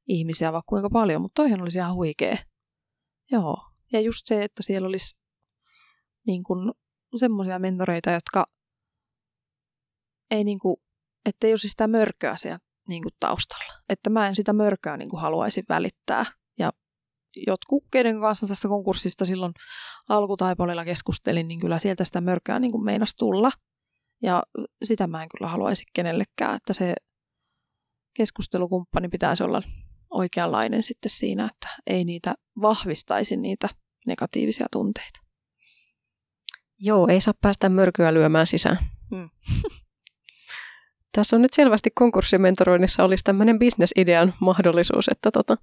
ihmisiä 0.09 0.53
vaikka 0.53 0.69
kuinka 0.69 0.91
paljon, 0.91 1.23
mutta 1.23 1.43
toihan 1.43 1.63
olisi 1.63 1.79
ihan 1.79 1.95
huikea. 1.95 2.37
Joo, 3.31 3.57
ja 3.95 4.01
just 4.01 4.21
se, 4.25 4.45
että 4.45 4.63
siellä 4.63 4.89
olisi 4.89 5.17
niin 6.27 6.43
kuin 6.43 6.73
semmoisia 7.17 7.59
mentoreita, 7.59 8.11
jotka 8.11 8.45
ei 10.31 10.45
niin 10.45 10.59
kuin, 10.59 10.77
että 11.25 11.47
ei 11.47 11.53
olisi 11.53 11.69
sitä 11.69 11.87
mörköä 11.87 12.37
siellä 12.37 12.59
niin 12.89 13.03
kuin 13.03 13.13
taustalla. 13.21 13.73
Että 13.89 14.11
mä 14.11 14.29
en 14.29 14.35
sitä 14.35 14.53
mörköä 14.53 14.97
niin 14.97 15.11
kuin 15.11 15.21
haluaisi 15.21 15.63
välittää. 15.69 16.25
Ja 16.59 16.73
jotkut, 17.47 17.85
keiden 17.91 18.21
kanssa 18.21 18.47
tästä 18.47 18.69
konkurssista 18.69 19.25
silloin 19.25 19.53
alkutaipaleella 20.09 20.85
keskustelin, 20.85 21.49
niin 21.49 21.61
kyllä 21.61 21.79
sieltä 21.79 22.05
sitä 22.05 22.21
mörköä 22.21 22.59
niin 22.59 22.73
kuin 22.73 22.85
meinas 22.85 23.15
tulla. 23.15 23.51
Ja 24.23 24.43
sitä 24.83 25.07
mä 25.07 25.23
en 25.23 25.29
kyllä 25.29 25.51
haluaisi 25.51 25.85
kenellekään, 25.93 26.57
että 26.57 26.73
se 26.73 26.95
keskustelukumppani 28.17 29.09
pitäisi 29.09 29.43
olla 29.43 29.63
oikeanlainen 30.11 30.83
sitten 30.83 31.11
siinä, 31.11 31.51
että 31.55 31.69
ei 31.87 32.05
niitä 32.05 32.35
vahvistaisi 32.61 33.37
niitä 33.37 33.69
negatiivisia 34.07 34.67
tunteita. 34.71 35.21
Joo, 36.79 37.09
ei 37.09 37.21
saa 37.21 37.35
päästä 37.41 37.69
mörkyä 37.69 38.15
lyömään 38.15 38.47
sisään. 38.47 38.79
Hmm. 39.11 39.31
Tässä 41.15 41.37
on 41.37 41.43
nyt 41.43 41.53
selvästi 41.53 41.91
konkurssimentoroinnissa 41.95 43.05
olisi 43.05 43.25
tämmöinen 43.25 43.59
bisnesidean 43.59 44.35
mahdollisuus, 44.41 45.09
että 45.09 45.31
tota, 45.31 45.57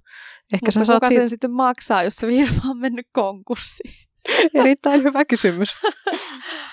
ehkä 0.52 0.66
Mutta 0.66 0.70
sä 0.70 0.84
saat 0.84 0.96
kuka 0.96 1.08
siitä... 1.08 1.20
sen 1.20 1.28
sitten 1.30 1.50
maksaa, 1.50 2.02
jos 2.02 2.14
se 2.14 2.26
firma 2.26 2.70
on 2.70 2.78
mennyt 2.78 3.06
konkurssiin? 3.12 3.94
Erittäin 4.60 5.02
hyvä 5.02 5.24
kysymys. 5.24 5.70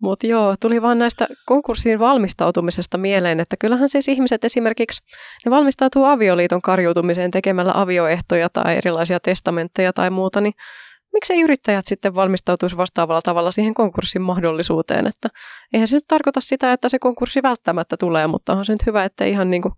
Mutta 0.00 0.26
joo, 0.26 0.54
tuli 0.60 0.82
vaan 0.82 0.98
näistä 0.98 1.28
konkurssiin 1.46 1.98
valmistautumisesta 1.98 2.98
mieleen, 2.98 3.40
että 3.40 3.56
kyllähän 3.60 3.88
siis 3.88 4.08
ihmiset 4.08 4.44
esimerkiksi, 4.44 5.02
ne 5.44 5.50
valmistautuu 5.50 6.04
avioliiton 6.04 6.62
karjuutumiseen 6.62 7.30
tekemällä 7.30 7.72
avioehtoja 7.74 8.48
tai 8.48 8.76
erilaisia 8.76 9.20
testamentteja 9.20 9.92
tai 9.92 10.10
muuta, 10.10 10.40
niin 10.40 10.54
miksei 11.12 11.40
yrittäjät 11.40 11.86
sitten 11.86 12.14
valmistautuisi 12.14 12.76
vastaavalla 12.76 13.22
tavalla 13.22 13.50
siihen 13.50 13.74
konkurssin 13.74 14.22
mahdollisuuteen, 14.22 15.06
että 15.06 15.28
eihän 15.72 15.88
se 15.88 15.96
nyt 15.96 16.04
tarkoita 16.08 16.40
sitä, 16.40 16.72
että 16.72 16.88
se 16.88 16.98
konkurssi 16.98 17.42
välttämättä 17.42 17.96
tulee, 17.96 18.26
mutta 18.26 18.52
on 18.52 18.64
se 18.64 18.72
nyt 18.72 18.86
hyvä, 18.86 19.04
että 19.04 19.24
ihan 19.24 19.50
niin 19.50 19.62
kuin 19.62 19.74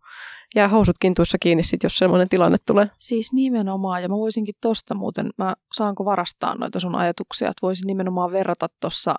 jää 0.55 0.69
housut 0.69 0.97
kintuissa 1.01 1.39
kiinni 1.39 1.63
sit, 1.63 1.83
jos 1.83 1.97
sellainen 1.97 2.29
tilanne 2.29 2.59
tulee. 2.67 2.91
Siis 2.99 3.33
nimenomaan, 3.33 4.03
ja 4.03 4.09
mä 4.09 4.17
voisinkin 4.17 4.55
tosta 4.61 4.95
muuten, 4.95 5.31
mä 5.39 5.55
saanko 5.73 6.05
varastaa 6.05 6.55
noita 6.55 6.81
sun 6.81 6.95
ajatuksia, 6.95 7.49
että 7.49 7.63
voisin 7.63 7.87
nimenomaan 7.87 8.33
verrata 8.33 8.69
tuossa 8.81 9.15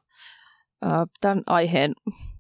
tämän 1.22 1.44
aiheen 1.48 1.92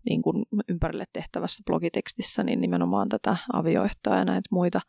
niin 0.09 0.21
kuin 0.21 0.45
ympärille 0.69 1.05
tehtävässä 1.13 1.63
blogitekstissä 1.65 2.43
niin 2.43 2.61
nimenomaan 2.61 3.09
tätä 3.09 3.37
avioehtoa 3.53 4.15
ja 4.15 4.25
näitä 4.25 4.47
muita 4.51 4.81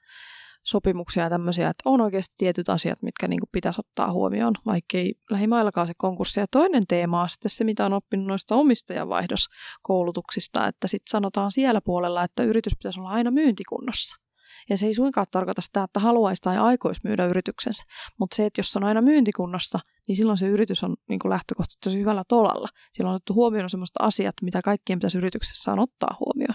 sopimuksia 0.62 1.22
ja 1.22 1.30
tämmöisiä, 1.30 1.68
että 1.68 1.82
on 1.84 2.00
oikeasti 2.00 2.34
tietyt 2.38 2.68
asiat, 2.68 3.02
mitkä 3.02 3.28
niin 3.28 3.40
kuin 3.40 3.48
pitäisi 3.52 3.80
ottaa 3.80 4.12
huomioon, 4.12 4.54
vaikkei 4.66 5.14
lähimaillakaan 5.30 5.86
se 5.86 5.92
konkurssi. 5.96 6.40
Ja 6.40 6.46
toinen 6.50 6.86
teema 6.86 7.22
on 7.22 7.28
sitten 7.28 7.50
se, 7.50 7.64
mitä 7.64 7.86
on 7.86 7.92
oppinut 7.92 8.26
noista 8.26 8.54
omistajavaihdoskoulutuksista, 8.54 10.68
että 10.68 10.88
sitten 10.88 11.10
sanotaan 11.10 11.50
siellä 11.50 11.80
puolella, 11.84 12.24
että 12.24 12.42
yritys 12.42 12.76
pitäisi 12.76 13.00
olla 13.00 13.10
aina 13.10 13.30
myyntikunnossa. 13.30 14.23
Ja 14.70 14.78
se 14.78 14.86
ei 14.86 14.94
suinkaan 14.94 15.26
tarkoita 15.30 15.62
sitä, 15.62 15.82
että 15.82 16.00
haluaisi 16.00 16.42
tai 16.42 16.58
aikoisi 16.58 17.00
myydä 17.04 17.26
yrityksensä, 17.26 17.84
mutta 18.18 18.36
se, 18.36 18.46
että 18.46 18.58
jos 18.58 18.76
on 18.76 18.84
aina 18.84 19.00
myyntikunnossa, 19.00 19.78
niin 20.08 20.16
silloin 20.16 20.38
se 20.38 20.46
yritys 20.46 20.84
on 20.84 20.96
niin 21.08 21.18
kuin 21.18 21.30
lähtökohtaisesti 21.30 21.80
tosi 21.84 21.98
hyvällä 21.98 22.24
tolalla. 22.28 22.68
Silloin 22.92 23.10
on 23.10 23.16
otettu 23.16 23.34
huomioon 23.34 23.70
sellaiset 23.70 23.96
asiat, 23.98 24.34
mitä 24.42 24.62
kaikkien 24.62 24.98
pitäisi 24.98 25.18
yrityksessä 25.18 25.72
on 25.72 25.78
ottaa 25.78 26.16
huomioon. 26.20 26.54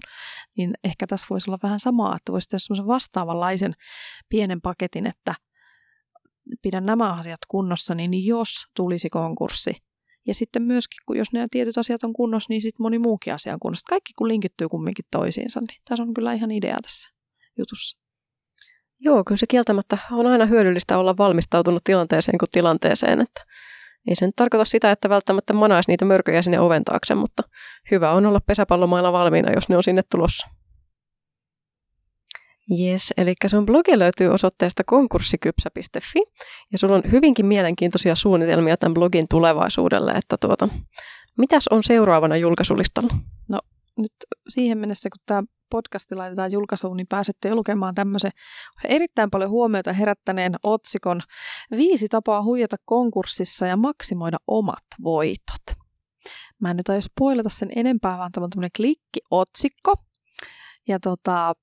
Niin 0.57 0.73
ehkä 0.83 1.07
tässä 1.07 1.27
voisi 1.29 1.49
olla 1.49 1.59
vähän 1.63 1.79
samaa, 1.79 2.15
että 2.15 2.31
voisi 2.31 2.49
tehdä 2.49 2.59
semmoisen 2.59 2.87
vastaavanlaisen 2.87 3.73
pienen 4.29 4.61
paketin, 4.61 5.05
että 5.05 5.35
pidän 6.61 6.85
nämä 6.85 7.13
asiat 7.13 7.39
kunnossa, 7.47 7.95
niin 7.95 8.25
jos 8.25 8.49
tulisi 8.75 9.09
konkurssi, 9.09 9.75
ja 10.27 10.33
sitten 10.33 10.61
myöskin, 10.61 10.97
kun 11.05 11.17
jos 11.17 11.33
nämä 11.33 11.47
tietyt 11.51 11.77
asiat 11.77 12.03
on 12.03 12.13
kunnossa, 12.13 12.47
niin 12.49 12.61
sitten 12.61 12.83
moni 12.83 12.99
muukin 12.99 13.33
asia 13.33 13.53
on 13.53 13.59
kunnossa. 13.59 13.89
Kaikki 13.89 14.13
kun 14.17 14.27
linkittyy 14.27 14.69
kumminkin 14.69 15.05
toisiinsa, 15.11 15.59
niin 15.59 15.81
tässä 15.89 16.03
on 16.03 16.13
kyllä 16.13 16.33
ihan 16.33 16.51
idea 16.51 16.77
tässä 16.81 17.18
jutussa. 17.59 17.99
Joo, 19.01 19.23
kyllä 19.23 19.37
se 19.37 19.45
kieltämättä 19.49 19.97
on 20.11 20.27
aina 20.27 20.45
hyödyllistä 20.45 20.97
olla 20.97 21.17
valmistautunut 21.17 21.83
tilanteeseen 21.83 22.37
kuin 22.37 22.49
tilanteeseen, 22.51 23.21
että 23.21 23.45
ei 24.07 24.15
se 24.15 24.25
nyt 24.25 24.35
tarkoita 24.35 24.65
sitä, 24.65 24.91
että 24.91 25.09
välttämättä 25.09 25.53
manaisi 25.53 25.91
niitä 25.91 26.05
mörköjä 26.05 26.41
sinne 26.41 26.59
oven 26.59 26.83
taakse, 26.83 27.15
mutta 27.15 27.43
hyvä 27.91 28.11
on 28.11 28.25
olla 28.25 28.39
pesäpallomailla 28.39 29.11
valmiina, 29.11 29.51
jos 29.51 29.69
ne 29.69 29.77
on 29.77 29.83
sinne 29.83 30.01
tulossa. 30.11 30.47
Yes, 32.79 33.13
eli 33.17 33.33
sun 33.47 33.65
blogi 33.65 33.99
löytyy 33.99 34.27
osoitteesta 34.27 34.83
konkurssikypsä.fi 34.83 36.19
ja 36.71 36.77
sulla 36.77 36.95
on 36.95 37.11
hyvinkin 37.11 37.45
mielenkiintoisia 37.45 38.15
suunnitelmia 38.15 38.77
tämän 38.77 38.93
blogin 38.93 39.27
tulevaisuudelle, 39.29 40.11
että 40.11 40.37
tuota, 40.37 40.69
mitäs 41.37 41.67
on 41.67 41.83
seuraavana 41.83 42.37
julkaisulistalla? 42.37 43.15
No 43.47 43.59
nyt 43.97 44.11
siihen 44.49 44.77
mennessä, 44.77 45.09
kun 45.09 45.21
tämä 45.25 45.43
podcasti 45.69 46.15
laitetaan 46.15 46.51
julkaisuun, 46.51 46.97
niin 46.97 47.07
pääsette 47.07 47.55
lukemaan 47.55 47.95
tämmöisen 47.95 48.31
erittäin 48.83 49.29
paljon 49.29 49.49
huomiota 49.49 49.93
herättäneen 49.93 50.55
otsikon 50.63 51.21
Viisi 51.71 52.07
tapaa 52.07 52.43
huijata 52.43 52.75
konkurssissa 52.85 53.65
ja 53.65 53.77
maksimoida 53.77 54.37
omat 54.47 54.85
voitot. 55.03 55.79
Mä 56.59 56.71
en 56.71 56.77
nyt 56.77 56.89
aio 56.89 57.01
spoilata 57.01 57.49
sen 57.49 57.69
enempää, 57.75 58.17
vaan 58.17 58.31
tämä 58.31 58.43
on 58.43 58.49
tämmöinen 58.49 58.71
klikkiotsikko. 58.77 59.95
Ja 60.87 60.99
tota, 60.99 61.53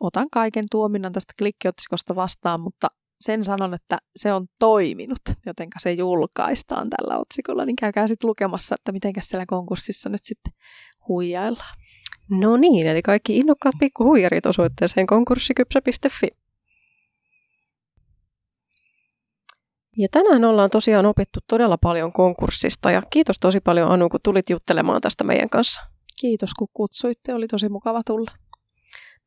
otan 0.00 0.30
kaiken 0.32 0.64
tuominnan 0.70 1.12
tästä 1.12 1.32
klikkiotsikosta 1.38 2.16
vastaan, 2.16 2.60
mutta 2.60 2.88
sen 3.20 3.44
sanon, 3.44 3.74
että 3.74 3.98
se 4.16 4.32
on 4.32 4.46
toiminut, 4.58 5.22
joten 5.46 5.68
se 5.78 5.92
julkaistaan 5.92 6.88
tällä 6.90 7.18
otsikolla, 7.18 7.64
niin 7.64 7.76
käykää 7.76 8.06
sitten 8.06 8.28
lukemassa, 8.28 8.74
että 8.74 8.92
miten 8.92 9.12
siellä 9.20 9.46
konkurssissa 9.46 10.08
nyt 10.08 10.24
sitten 10.24 10.52
huijaillaan. 11.08 11.76
No 12.30 12.56
niin, 12.56 12.86
eli 12.86 13.02
kaikki 13.02 13.38
innokkaat 13.38 13.74
pikkuhuijarit 13.78 14.46
osoitteeseen 14.46 15.06
konkurssikypsä.fi. 15.06 16.28
Ja 19.96 20.08
tänään 20.10 20.44
ollaan 20.44 20.70
tosiaan 20.70 21.06
opittu 21.06 21.40
todella 21.48 21.78
paljon 21.78 22.12
konkurssista 22.12 22.90
ja 22.90 23.02
kiitos 23.10 23.36
tosi 23.40 23.60
paljon 23.60 23.90
Anu, 23.90 24.08
kun 24.08 24.20
tulit 24.22 24.50
juttelemaan 24.50 25.00
tästä 25.00 25.24
meidän 25.24 25.50
kanssa. 25.50 25.82
Kiitos, 26.20 26.54
kun 26.54 26.68
kutsuitte. 26.74 27.34
Oli 27.34 27.46
tosi 27.46 27.68
mukava 27.68 28.02
tulla. 28.06 28.30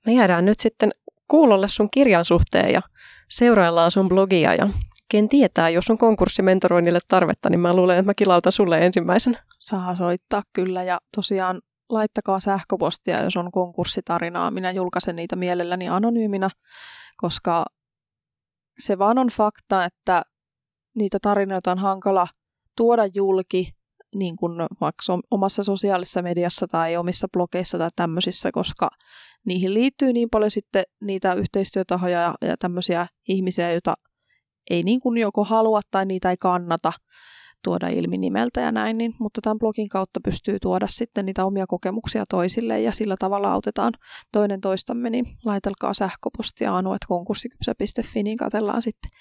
Me 0.05 0.13
jäädään 0.13 0.45
nyt 0.45 0.59
sitten 0.59 0.91
kuulolle 1.27 1.67
sun 1.67 1.89
kirjan 1.91 2.25
suhteen 2.25 2.73
ja 2.73 2.81
seuraillaan 3.29 3.91
sun 3.91 4.09
blogia 4.09 4.53
ja 4.53 4.69
ken 5.09 5.29
tietää, 5.29 5.69
jos 5.69 5.89
on 5.89 5.97
konkurssimentoroinnille 5.97 6.99
tarvetta, 7.07 7.49
niin 7.49 7.59
mä 7.59 7.75
luulen, 7.75 7.97
että 7.97 8.09
mä 8.09 8.13
kilautan 8.13 8.51
sulle 8.51 8.85
ensimmäisenä. 8.85 9.43
Saa 9.59 9.95
soittaa 9.95 10.43
kyllä 10.53 10.83
ja 10.83 10.99
tosiaan 11.15 11.61
laittakaa 11.89 12.39
sähköpostia, 12.39 13.23
jos 13.23 13.38
on 13.38 13.51
konkurssitarinaa. 13.51 14.51
Minä 14.51 14.71
julkaisen 14.71 15.15
niitä 15.15 15.35
mielelläni 15.35 15.89
anonyyminä, 15.89 16.49
koska 17.17 17.65
se 18.79 18.97
vaan 18.97 19.17
on 19.17 19.27
fakta, 19.27 19.85
että 19.85 20.21
niitä 20.95 21.17
tarinoita 21.21 21.71
on 21.71 21.77
hankala 21.77 22.27
tuoda 22.75 23.05
julki 23.13 23.71
niin 24.15 24.35
kuin 24.35 24.51
vaikka 24.81 25.03
omassa 25.31 25.63
sosiaalisessa 25.63 26.21
mediassa 26.21 26.67
tai 26.67 26.97
omissa 26.97 27.27
blogeissa 27.33 27.77
tai 27.77 27.89
tämmöisissä, 27.95 28.51
koska 28.51 28.89
niihin 29.45 29.73
liittyy 29.73 30.13
niin 30.13 30.29
paljon 30.29 30.51
sitten 30.51 30.83
niitä 31.01 31.33
yhteistyötahoja 31.33 32.35
ja, 32.41 32.57
tämmöisiä 32.57 33.07
ihmisiä, 33.27 33.71
joita 33.71 33.93
ei 34.69 34.83
niin 34.83 34.99
kuin 34.99 35.17
joko 35.17 35.43
halua 35.43 35.81
tai 35.91 36.05
niitä 36.05 36.29
ei 36.29 36.38
kannata 36.38 36.93
tuoda 37.64 37.88
ilmi 37.88 38.18
nimeltä 38.18 38.62
ja 38.62 38.72
näin, 38.72 38.97
niin, 38.97 39.16
mutta 39.20 39.41
tämän 39.41 39.60
blogin 39.60 39.89
kautta 39.89 40.20
pystyy 40.24 40.60
tuoda 40.62 40.88
sitten 40.88 41.26
niitä 41.26 41.45
omia 41.45 41.68
kokemuksia 41.68 42.24
toisille 42.30 42.82
ja 42.82 42.91
sillä 42.91 43.16
tavalla 43.20 43.51
autetaan 43.51 43.93
toinen 44.32 44.62
toistamme, 44.62 45.10
niin 45.10 45.26
laitelkaa 45.45 45.93
sähköpostia 45.93 46.78
anuetkonkurssikypsä.fi, 46.78 48.24
niin 48.24 48.38
katsellaan 48.38 48.82
sitten 48.82 49.12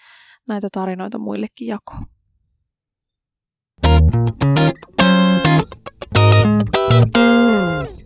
näitä 0.49 0.69
tarinoita 0.73 1.19
muillekin 1.19 1.69
jakoon. 1.69 2.07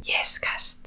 Yescast. 0.09 0.80